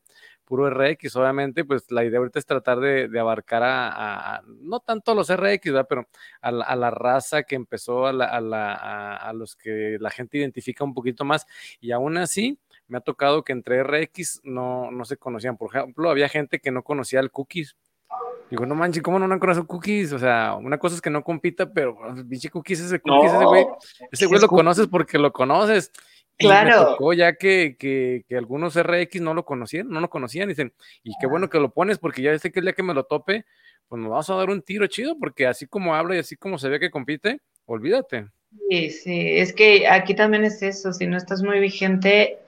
puro 0.52 0.70
RX, 0.70 1.16
obviamente, 1.16 1.64
pues 1.64 1.90
la 1.92 2.04
idea 2.04 2.20
ahorita 2.20 2.38
es 2.38 2.46
tratar 2.46 2.82
de, 2.82 3.10
abarcar 3.18 3.62
a, 3.64 4.42
no 4.60 4.82
tanto 4.82 5.14
a 5.14 5.16
los 5.16 5.34
RX, 5.34 5.72
pero 5.88 6.10
a 6.42 6.52
la, 6.52 6.92
raza 6.92 7.44
que 7.44 7.56
empezó, 7.56 8.06
a, 8.06 8.10
a, 8.12 9.32
los 9.32 9.56
que 9.56 9.96
la 10.02 10.10
gente 10.10 10.40
identifica 10.40 10.84
un 10.84 10.94
poquito 10.94 11.24
más, 11.24 11.48
y 11.80 11.94
aún 11.94 12.18
así, 12.18 12.60
me 12.90 12.98
ha 12.98 13.02
tocado 13.02 13.46
que 13.46 13.54
entre 13.54 13.82
RX 13.82 14.42
no, 14.44 14.92
no 14.92 15.06
se 15.06 15.16
conocían. 15.16 15.56
Por 15.56 15.74
ejemplo, 15.74 16.10
había 16.10 16.28
gente 16.28 16.60
que 16.60 16.70
no 16.70 16.84
conocía 16.84 17.22
el 17.22 17.32
cookies. 17.32 17.78
Digo, 18.50 18.66
no 18.66 18.76
manches, 18.76 19.02
¿cómo 19.02 19.20
no, 19.20 19.34
han 19.34 19.40
conocido 19.40 19.66
cookies? 19.66 20.12
O 20.12 20.20
sea, 20.20 20.56
una 20.56 20.78
cosa 20.78 20.96
es 20.96 21.02
que 21.02 21.10
no 21.10 21.24
compita, 21.24 21.72
pero 21.72 21.98
pinche 22.30 22.50
cookies, 22.50 22.82
ese 22.82 23.00
cookies, 23.00 23.32
ese 23.32 23.46
güey, 23.46 23.66
ese 24.12 24.26
güey 24.26 24.42
lo 24.42 24.50
conoces 24.50 24.88
porque 24.88 25.18
lo 25.18 25.32
conoces. 25.32 25.94
Claro. 26.38 26.70
Y 26.70 26.80
me 26.80 26.86
tocó 26.86 27.14
ya 27.14 27.36
que, 27.36 27.76
que, 27.78 28.24
que, 28.28 28.38
algunos 28.38 28.76
RX 28.76 29.22
no 29.22 29.34
lo 29.34 29.46
conocían, 29.46 29.90
no 29.90 30.00
lo 30.00 30.10
conocían, 30.10 30.50
y 30.50 30.54
dicen, 30.54 30.74
y 31.04 31.14
qué 31.20 31.28
bueno 31.28 31.50
que 31.50 31.60
lo 31.60 31.72
pones, 31.72 32.00
porque 32.00 32.22
ya 32.22 32.38
sé 32.40 32.52
que 32.52 32.60
el 32.60 32.66
día 32.66 32.74
que 32.74 32.84
me 32.84 32.94
lo 32.94 33.04
tope, 33.04 33.46
pues 33.88 34.02
nos 34.02 34.10
vamos 34.10 34.30
a 34.30 34.36
dar 34.36 34.50
un 34.50 34.62
tiro 34.62 34.88
chido, 34.88 35.18
porque 35.20 35.46
así 35.46 35.68
como 35.68 35.94
habla 35.94 36.16
y 36.16 36.20
así 36.20 36.36
como 36.36 36.58
se 36.58 36.70
ve 36.70 36.80
que 36.80 36.90
compite, 36.90 37.42
olvídate. 37.66 38.28
Sí, 38.70 38.90
sí, 38.90 39.38
es 39.38 39.54
que 39.54 39.88
aquí 39.88 40.14
también 40.14 40.44
es 40.44 40.62
eso, 40.62 40.94
si 40.94 41.08
no 41.08 41.18
estás 41.18 41.44
muy 41.44 41.60
vigente, 41.60 42.40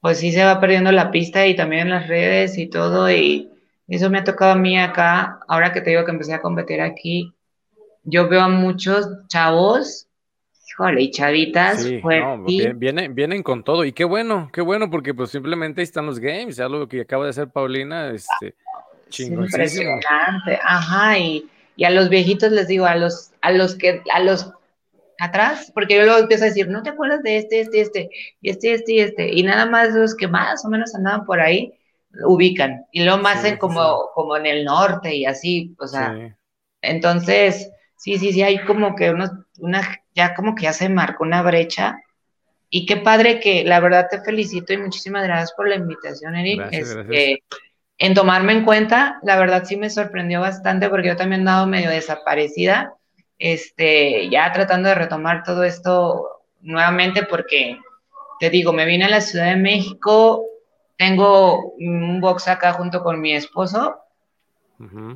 pues 0.00 0.18
sí 0.18 0.30
se 0.30 0.44
va 0.44 0.60
perdiendo 0.60 0.92
la 0.92 1.10
pista 1.10 1.46
y 1.46 1.56
también 1.56 1.82
en 1.82 1.90
las 1.90 2.08
redes 2.08 2.58
y 2.58 2.66
todo, 2.66 3.10
y 3.10 3.50
eso 3.88 4.10
me 4.10 4.18
ha 4.18 4.24
tocado 4.24 4.52
a 4.52 4.56
mí 4.56 4.78
acá, 4.78 5.40
ahora 5.48 5.72
que 5.72 5.80
te 5.80 5.90
digo 5.90 6.04
que 6.04 6.10
empecé 6.10 6.34
a 6.34 6.40
competir 6.42 6.80
aquí, 6.80 7.32
yo 8.04 8.28
veo 8.28 8.40
a 8.40 8.48
muchos 8.48 9.08
chavos, 9.28 10.06
híjole, 10.68 11.02
y 11.02 11.10
chavitas, 11.10 11.82
sí, 11.82 12.02
vienen, 12.74 13.14
vienen 13.14 13.42
con 13.42 13.62
todo, 13.62 13.84
y 13.84 13.92
qué 13.92 14.04
bueno, 14.04 14.50
qué 14.52 14.60
bueno, 14.60 14.90
porque 14.90 15.14
pues 15.14 15.30
simplemente 15.30 15.80
ahí 15.80 15.84
están 15.84 16.06
los 16.06 16.18
games, 16.18 16.56
ya 16.56 16.68
lo 16.68 16.88
que 16.88 17.02
acaba 17.02 17.24
de 17.24 17.30
hacer 17.30 17.48
Paulina, 17.48 18.10
este, 18.10 18.54
Impresionante, 19.18 20.58
ajá, 20.62 21.18
y, 21.18 21.48
y 21.76 21.84
a 21.84 21.90
los 21.90 22.08
viejitos 22.08 22.50
les 22.50 22.66
digo, 22.68 22.86
a 22.86 22.96
los, 22.96 23.30
a 23.40 23.52
los 23.52 23.76
que, 23.76 24.02
a 24.12 24.20
los 24.20 24.52
atrás, 25.18 25.70
porque 25.74 25.96
yo 25.96 26.04
luego 26.04 26.18
empiezo 26.18 26.44
a 26.44 26.48
decir, 26.48 26.68
¿no 26.68 26.82
te 26.82 26.90
acuerdas 26.90 27.22
de 27.22 27.38
este, 27.38 27.60
este, 27.60 27.80
este, 27.80 28.10
y 28.40 28.50
este, 28.50 28.74
este, 28.74 28.92
y 28.92 29.00
este? 29.00 29.32
Y 29.32 29.42
nada 29.42 29.66
más 29.66 29.94
los 29.94 30.14
que 30.14 30.28
más 30.28 30.64
o 30.64 30.68
menos 30.68 30.94
andaban 30.94 31.24
por 31.24 31.40
ahí, 31.40 31.72
ubican. 32.24 32.86
Y 32.92 33.04
luego 33.04 33.18
más 33.18 33.44
en 33.44 33.58
como, 33.58 34.10
como 34.14 34.36
en 34.36 34.46
el 34.46 34.64
norte 34.64 35.14
y 35.14 35.24
así, 35.24 35.74
o 35.78 35.86
sea. 35.86 36.36
Entonces, 36.82 37.70
sí, 37.96 38.18
sí, 38.18 38.32
sí, 38.32 38.42
hay 38.42 38.64
como 38.64 38.94
que 38.94 39.10
unos, 39.10 39.30
una, 39.58 39.82
ya 40.14 40.34
como 40.34 40.54
que 40.54 40.64
ya 40.64 40.72
se 40.72 40.88
marcó 40.88 41.24
una 41.24 41.42
brecha. 41.42 42.00
Y 42.68 42.86
qué 42.86 42.96
padre 42.96 43.40
que, 43.40 43.64
la 43.64 43.80
verdad 43.80 44.08
te 44.10 44.20
felicito 44.20 44.72
y 44.72 44.78
muchísimas 44.78 45.24
gracias 45.24 45.52
por 45.52 45.68
la 45.68 45.76
invitación, 45.76 46.34
Eric. 46.34 46.68
Este, 46.72 47.42
en 47.98 48.14
tomarme 48.14 48.52
en 48.52 48.64
cuenta, 48.64 49.18
la 49.22 49.36
verdad 49.36 49.64
sí 49.64 49.76
me 49.76 49.88
sorprendió 49.88 50.40
bastante 50.40 50.88
porque 50.88 51.08
yo 51.08 51.16
también 51.16 51.40
he 51.40 51.42
andado 51.42 51.66
medio 51.66 51.90
desaparecida 51.90 52.96
este, 53.38 54.28
ya 54.30 54.52
tratando 54.52 54.88
de 54.88 54.94
retomar 54.94 55.42
todo 55.42 55.64
esto 55.64 56.42
nuevamente 56.62 57.24
porque, 57.24 57.78
te 58.40 58.50
digo, 58.50 58.72
me 58.72 58.86
vine 58.86 59.04
a 59.04 59.10
la 59.10 59.20
Ciudad 59.20 59.46
de 59.46 59.56
México, 59.56 60.44
tengo 60.96 61.72
un 61.72 62.20
box 62.20 62.48
acá 62.48 62.72
junto 62.72 63.02
con 63.02 63.20
mi 63.20 63.34
esposo, 63.34 63.96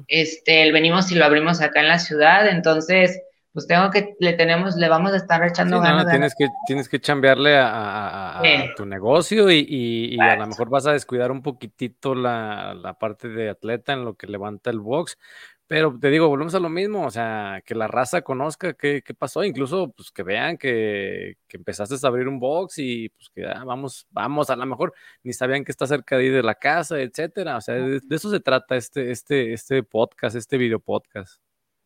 este, 0.08 0.72
venimos 0.72 1.10
y 1.12 1.14
lo 1.14 1.24
abrimos 1.24 1.60
acá 1.60 1.80
en 1.80 1.88
la 1.88 1.98
ciudad, 1.98 2.48
entonces, 2.48 3.20
pues 3.52 3.66
tengo 3.66 3.90
que, 3.90 4.14
le 4.20 4.32
tenemos, 4.34 4.76
le 4.76 4.88
vamos 4.88 5.12
a 5.12 5.16
estar 5.16 5.44
echando 5.44 5.80
ganas. 5.80 6.06
tienes, 6.06 6.34
que, 6.36 6.48
tienes 6.66 6.88
que 6.88 7.00
chambearle 7.00 7.56
a, 7.58 8.42
tu 8.76 8.86
negocio 8.86 9.50
y, 9.50 10.18
a 10.20 10.36
lo 10.36 10.46
mejor 10.46 10.70
vas 10.70 10.86
a 10.86 10.92
descuidar 10.92 11.30
un 11.30 11.42
poquitito 11.42 12.14
la, 12.14 12.74
la, 12.74 12.94
parte 12.94 13.28
de 13.28 13.50
atleta 13.50 13.92
en 13.92 14.04
lo 14.04 14.14
que 14.14 14.26
levanta 14.26 14.70
el 14.70 14.80
box, 14.80 15.18
pero 15.70 15.96
te 15.96 16.10
digo, 16.10 16.26
volvemos 16.28 16.56
a 16.56 16.58
lo 16.58 16.68
mismo, 16.68 17.06
o 17.06 17.12
sea, 17.12 17.62
que 17.64 17.76
la 17.76 17.86
raza 17.86 18.22
conozca 18.22 18.72
qué, 18.72 19.02
qué 19.06 19.14
pasó, 19.14 19.44
incluso 19.44 19.92
pues 19.92 20.10
que 20.10 20.24
vean 20.24 20.58
que, 20.58 21.36
que, 21.46 21.58
empezaste 21.58 21.94
a 21.94 22.08
abrir 22.08 22.26
un 22.26 22.40
box 22.40 22.78
y 22.78 23.08
pues 23.10 23.30
que 23.32 23.46
ah, 23.46 23.62
vamos, 23.64 24.04
vamos, 24.10 24.50
a 24.50 24.56
lo 24.56 24.66
mejor 24.66 24.92
ni 25.22 25.32
sabían 25.32 25.64
que 25.64 25.70
está 25.70 25.86
cerca 25.86 26.18
de, 26.18 26.28
de 26.30 26.42
la 26.42 26.56
casa, 26.56 27.00
etcétera. 27.00 27.56
O 27.56 27.60
sea, 27.60 27.76
de, 27.76 28.00
eso 28.10 28.30
se 28.32 28.40
trata 28.40 28.74
este, 28.74 29.12
este, 29.12 29.52
este 29.52 29.84
podcast, 29.84 30.34
este 30.34 30.58
video 30.58 30.80
podcast. 30.80 31.40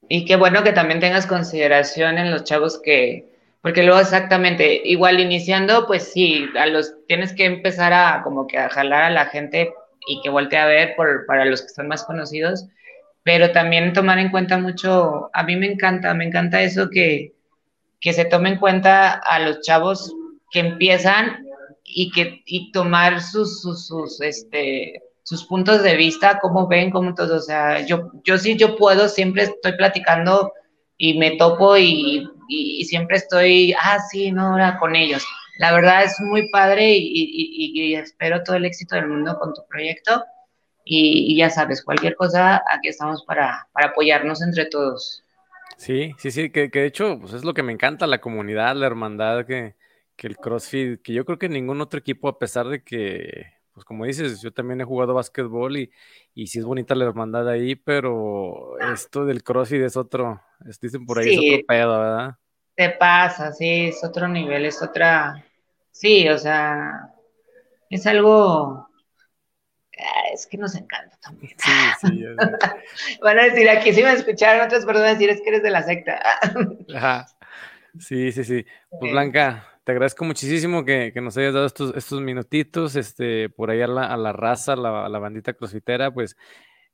Y 0.09 0.25
qué 0.25 0.37
bueno 0.37 0.63
que 0.63 0.73
también 0.73 1.01
tengas 1.01 1.27
consideración 1.27 2.17
en 2.17 2.31
los 2.31 2.45
chavos 2.45 2.81
que, 2.83 3.35
Porque 3.61 3.83
luego 3.83 4.01
exactamente, 4.01 4.81
igual 4.83 5.21
iniciando, 5.21 5.87
pues 5.87 6.11
sí, 6.11 6.49
a 6.59 6.65
los 6.65 6.95
tienes 7.07 7.35
que 7.35 7.45
empezar 7.45 7.93
a 7.93 8.23
como 8.23 8.47
que 8.47 8.57
a 8.57 8.71
jalar 8.71 9.03
a 9.03 9.11
la 9.11 9.27
gente 9.27 9.75
y 10.09 10.23
que 10.23 10.31
voltee 10.31 10.59
a 10.59 10.65
ver 10.65 10.97
por, 10.97 11.27
para 11.27 11.45
los 11.45 11.61
que 11.61 11.69
son 11.69 11.87
más 11.87 12.03
conocidos, 12.05 12.67
pero 13.25 13.51
también 13.51 13.93
tomar 13.93 14.19
en 14.19 14.31
cuenta 14.31 14.59
mucho, 14.59 15.31
a 15.33 15.43
mí 15.43 15.57
me 15.57 15.67
encanta, 15.67 16.15
me 16.15 16.27
encanta 16.27 16.63
eso 16.63 16.89
que, 16.91 17.33
que 18.01 18.13
se 18.13 18.27
tome 18.27 18.51
en 18.51 18.59
cuenta 18.59 19.15
a 19.15 19.41
los 19.41 19.61
chavos 19.63 20.15
que 20.51 20.61
empiezan 20.61 21.45
y 21.83 22.13
que 22.13 22.43
y 22.47 22.71
tomar 22.71 23.21
sus, 23.21 23.63
sus, 23.63 24.21
este, 24.21 25.03
sus 25.23 25.45
puntos 25.47 25.83
de 25.83 25.97
vista, 25.97 26.39
cómo 26.41 26.69
ven, 26.69 26.91
cómo 26.91 27.15
todo, 27.15 27.37
o 27.37 27.41
sea, 27.41 27.85
yo, 27.87 28.13
yo 28.25 28.37
sí, 28.39 28.57
yo 28.57 28.77
puedo, 28.77 29.09
siempre 29.09 29.45
estoy 29.45 29.73
platicando 29.73 30.53
y 30.99 31.19
me 31.19 31.33
topo 31.33 31.77
y, 31.77 32.29
y, 32.49 32.85
siempre 32.85 33.17
estoy, 33.17 33.75
ah, 33.81 33.99
sí, 34.11 34.31
no, 34.31 34.53
ahora 34.53 34.79
con 34.79 34.95
ellos. 34.95 35.25
La 35.59 35.73
verdad 35.73 36.05
es 36.05 36.21
muy 36.21 36.51
padre 36.51 36.95
y, 36.97 37.95
espero 37.95 38.43
todo 38.43 38.57
el 38.57 38.65
éxito 38.65 38.97
del 38.97 39.09
mundo 39.09 39.39
con 39.39 39.55
tu 39.55 39.65
proyecto. 39.67 40.25
Y, 40.85 41.37
ya 41.37 41.49
sabes, 41.49 41.83
cualquier 41.83 42.15
cosa, 42.15 42.63
aquí 42.71 42.89
estamos 42.89 43.25
para, 43.25 43.69
para 43.73 43.89
apoyarnos 43.89 44.43
entre 44.43 44.67
todos. 44.67 45.23
Sí, 45.79 46.13
sí, 46.19 46.31
sí, 46.31 46.51
que, 46.51 46.71
que, 46.71 46.81
de 46.81 46.87
hecho 46.87 47.19
pues 47.21 47.33
es 47.33 47.45
lo 47.45 47.55
que 47.55 47.63
me 47.63 47.73
encanta, 47.73 48.07
la 48.07 48.21
comunidad, 48.21 48.77
la 48.77 48.87
hermandad 48.87 49.47
que, 49.47 49.75
que 50.15 50.27
el 50.27 50.37
CrossFit, 50.37 51.03
que 51.03 51.13
yo 51.13 51.25
creo 51.25 51.39
que 51.39 51.49
ningún 51.49 51.81
otro 51.81 51.99
equipo, 51.99 52.29
a 52.29 52.39
pesar 52.39 52.69
de 52.69 52.85
que 52.85 53.55
pues 53.75 53.85
como 53.85 54.05
dices, 54.05 54.41
yo 54.41 54.53
también 54.53 54.81
he 54.81 54.85
jugado 54.85 55.15
básquetbol 55.15 55.77
y, 55.77 55.91
y 56.33 56.47
sí 56.47 56.61
es 56.61 56.65
bonita 56.65 56.95
la 56.95 57.07
hermandad 57.07 57.49
ahí, 57.49 57.75
pero 57.75 58.79
esto 58.93 59.25
del 59.25 59.43
CrossFit 59.43 59.83
es 59.83 59.97
otro, 59.97 60.41
dicen 60.81 61.05
por 61.05 61.19
ahí, 61.19 61.35
es 61.35 61.39
otro 61.39 61.67
pedo, 61.67 61.99
¿verdad? 61.99 62.37
Te 62.77 62.91
pasa, 62.91 63.53
sí, 63.53 63.87
es 63.87 64.05
otro 64.05 64.29
nivel, 64.29 64.65
es 64.65 64.81
otra, 64.81 65.45
sí, 65.91 66.29
o 66.29 66.39
sea, 66.39 67.11
es 67.91 68.07
algo, 68.07 68.89
ah, 70.05 70.33
es 70.33 70.47
que 70.47 70.59
nos 70.59 70.75
encanta 70.75 71.17
también. 71.23 71.55
Sí, 71.59 71.71
sí. 72.01 72.25
Van 73.23 73.39
a 73.39 73.45
decir, 73.45 73.69
aquí 73.69 73.93
sí 73.93 74.03
me 74.03 74.13
escucharon 74.13 74.67
otras 74.67 74.85
personas 74.85 75.13
decir, 75.13 75.31
es 75.31 75.41
que 75.41 75.49
eres 75.49 75.63
de 75.63 75.71
la 75.71 75.83
secta. 75.83 76.23
Ajá. 76.95 77.27
Sí, 77.99 78.33
sí, 78.33 78.45
sí. 78.45 78.67
Pues 78.99 79.13
Blanca, 79.13 79.67
te 79.85 79.93
agradezco 79.93 80.25
muchísimo 80.25 80.85
que, 80.85 81.13
nos 81.17 81.37
hayas 81.37 81.55
dado 81.55 81.67
estos, 81.67 81.95
estos 81.97 82.21
minutitos, 82.21 82.97
este, 82.97 83.49
por 83.51 83.71
ahí 83.71 83.83
a 83.83 83.87
la, 83.87 84.07
a 84.07 84.17
la 84.17 84.33
raza, 84.33 84.75
la, 84.75 85.09
la 85.09 85.19
bandita 85.19 85.53
crossfitera, 85.53 86.13
pues 86.13 86.37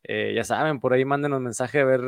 eh, 0.03 0.33
ya 0.35 0.45
saben, 0.45 0.81
por 0.81 0.93
ahí 0.93 1.05
mándenos 1.05 1.41
mensaje 1.41 1.81
a 1.81 1.85
ver, 1.85 2.01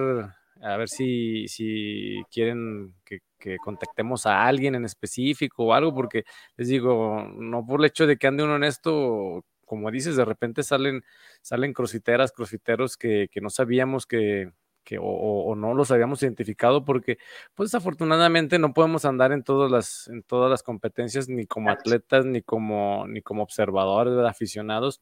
a 0.63 0.77
ver 0.77 0.89
si, 0.89 1.47
si 1.49 2.23
quieren 2.31 2.95
que, 3.05 3.21
contactemos 3.65 4.25
a 4.27 4.47
alguien 4.47 4.77
en 4.77 4.85
específico 4.85 5.65
o 5.65 5.75
algo, 5.75 5.93
porque 5.93 6.23
les 6.57 6.69
digo, 6.69 7.27
no 7.37 7.67
por 7.67 7.81
el 7.81 7.87
hecho 7.87 8.07
de 8.07 8.17
que 8.17 8.29
ande 8.29 8.45
uno 8.45 8.55
en 8.55 8.63
esto, 8.63 9.45
como 9.73 9.91
dices, 9.91 10.17
de 10.17 10.27
repente 10.27 10.63
salen, 10.63 11.03
salen 11.41 11.73
crossfiteras, 11.73 12.31
crossfiteros 12.31 12.99
que, 12.99 13.29
que 13.33 13.41
no 13.41 13.49
sabíamos 13.49 14.05
que, 14.05 14.53
que 14.85 14.99
o, 15.01 15.55
no 15.57 15.73
los 15.73 15.91
habíamos 15.91 16.23
identificado 16.23 16.85
porque 16.85 17.17
pues 17.55 17.71
desafortunadamente 17.71 18.59
no 18.59 18.75
podemos 18.75 19.07
andar 19.07 19.33
en 19.33 19.43
todas 19.45 19.71
las 19.73 20.09
en 20.09 20.23
todas 20.25 20.51
las 20.51 20.63
competencias 20.63 21.27
ni 21.31 21.47
como 21.47 21.71
atletas 21.71 22.27
ni 22.27 22.43
como 22.43 23.07
ni 23.09 23.23
como 23.23 23.43
observadores 23.43 24.13
aficionados 24.29 25.01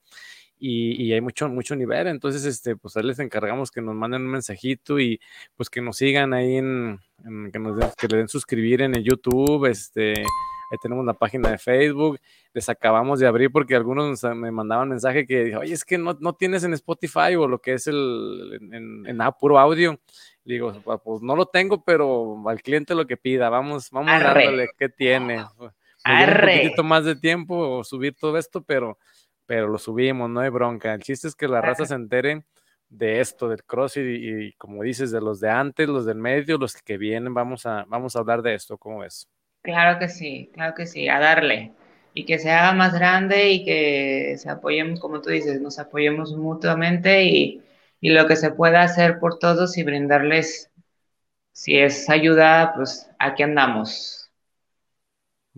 y, 0.56 1.12
hay 1.12 1.20
mucho 1.20 1.48
mucho 1.48 1.74
nivel. 1.74 2.06
Entonces 2.06 2.44
este 2.44 2.76
pues 2.76 2.96
ahí 2.96 3.02
les 3.02 3.18
encargamos 3.18 3.72
que 3.72 3.82
nos 3.82 3.96
manden 3.96 4.22
un 4.22 4.28
mensajito 4.28 5.00
y 5.00 5.18
pues 5.56 5.68
que 5.68 5.80
nos 5.80 5.96
sigan 5.96 6.32
ahí 6.32 6.58
en, 6.58 7.00
que 7.52 7.58
nos 7.58 7.92
que 7.96 8.06
le 8.06 8.18
den 8.18 8.28
suscribir 8.28 8.82
en 8.82 8.94
el 8.94 9.02
YouTube 9.02 9.66
este 9.66 10.14
Ahí 10.70 10.78
tenemos 10.80 11.04
la 11.04 11.14
página 11.14 11.50
de 11.50 11.58
Facebook. 11.58 12.20
Les 12.54 12.68
acabamos 12.68 13.18
de 13.18 13.26
abrir 13.26 13.50
porque 13.50 13.74
algunos 13.74 14.22
me 14.22 14.52
mandaban 14.52 14.88
mensaje 14.88 15.26
que, 15.26 15.56
oye, 15.56 15.74
es 15.74 15.84
que 15.84 15.98
no, 15.98 16.16
no 16.20 16.34
tienes 16.34 16.62
en 16.62 16.72
Spotify 16.74 17.34
o 17.36 17.48
lo 17.48 17.60
que 17.60 17.72
es 17.72 17.88
el 17.88 18.58
en, 18.72 19.04
en, 19.06 19.18
puro 19.40 19.58
audio. 19.58 19.98
digo, 20.44 20.72
pues 21.02 21.22
no 21.22 21.34
lo 21.34 21.46
tengo, 21.46 21.82
pero 21.82 22.48
al 22.48 22.62
cliente 22.62 22.94
lo 22.94 23.04
que 23.04 23.16
pida. 23.16 23.48
Vamos, 23.48 23.90
vamos 23.90 24.12
a 24.12 24.20
darle 24.20 24.68
qué 24.78 24.88
tiene. 24.88 25.42
un 25.42 26.62
poquito 26.62 26.84
más 26.84 27.04
de 27.04 27.16
tiempo 27.16 27.82
subir 27.82 28.14
todo 28.14 28.38
esto, 28.38 28.62
pero, 28.62 28.96
pero 29.46 29.66
lo 29.66 29.78
subimos, 29.78 30.30
no 30.30 30.38
hay 30.38 30.50
bronca. 30.50 30.94
El 30.94 31.02
chiste 31.02 31.26
es 31.26 31.34
que 31.34 31.48
la 31.48 31.60
raza 31.60 31.84
se 31.84 31.94
entere 31.94 32.44
de 32.88 33.20
esto, 33.20 33.48
del 33.48 33.64
CrossFit 33.64 34.04
y, 34.04 34.46
y, 34.46 34.52
como 34.52 34.84
dices, 34.84 35.10
de 35.10 35.20
los 35.20 35.40
de 35.40 35.50
antes, 35.50 35.88
los 35.88 36.04
del 36.04 36.18
medio, 36.18 36.58
los 36.58 36.74
que 36.74 36.96
vienen, 36.96 37.34
vamos 37.34 37.66
a, 37.66 37.84
vamos 37.88 38.14
a 38.14 38.20
hablar 38.20 38.42
de 38.42 38.54
esto, 38.54 38.78
¿cómo 38.78 39.00
ves? 39.00 39.28
Claro 39.62 39.98
que 39.98 40.08
sí, 40.08 40.50
claro 40.54 40.74
que 40.74 40.86
sí, 40.86 41.08
a 41.08 41.18
darle. 41.18 41.72
Y 42.14 42.24
que 42.24 42.38
se 42.38 42.50
haga 42.50 42.72
más 42.72 42.94
grande 42.94 43.50
y 43.50 43.64
que 43.64 44.36
se 44.38 44.50
apoyemos, 44.50 45.00
como 45.00 45.20
tú 45.20 45.30
dices, 45.30 45.60
nos 45.60 45.78
apoyemos 45.78 46.34
mutuamente 46.34 47.24
y, 47.24 47.62
lo 48.02 48.26
que 48.26 48.36
se 48.36 48.50
pueda 48.50 48.82
hacer 48.82 49.18
por 49.18 49.38
todos 49.38 49.76
y 49.76 49.82
brindarles, 49.82 50.70
si 51.52 51.78
es 51.78 52.08
ayuda, 52.08 52.72
pues 52.74 53.10
aquí 53.18 53.42
andamos. 53.42 54.30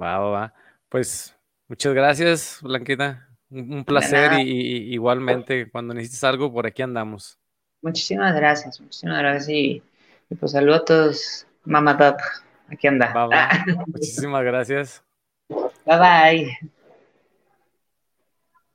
Va, 0.00 0.18
va, 0.18 0.30
va. 0.30 0.54
Pues 0.88 1.36
muchas 1.68 1.94
gracias, 1.94 2.58
Blanquita. 2.62 3.28
Un, 3.48 3.84
placer 3.84 4.40
y, 4.40 4.92
igualmente 4.94 5.70
cuando 5.70 5.94
necesites 5.94 6.24
algo, 6.24 6.52
por 6.52 6.66
aquí 6.66 6.82
andamos. 6.82 7.38
Muchísimas 7.82 8.34
gracias, 8.34 8.80
muchísimas 8.80 9.18
gracias 9.18 9.48
y, 9.48 9.82
pues 10.40 10.52
saludos 10.52 10.80
a 10.80 10.84
todos, 10.84 11.46
mamá 11.64 11.96
Aquí 12.72 12.86
anda. 12.86 13.12
Muchísimas 13.86 14.42
gracias. 14.44 15.04
Bye 15.84 15.98
bye. 15.98 16.72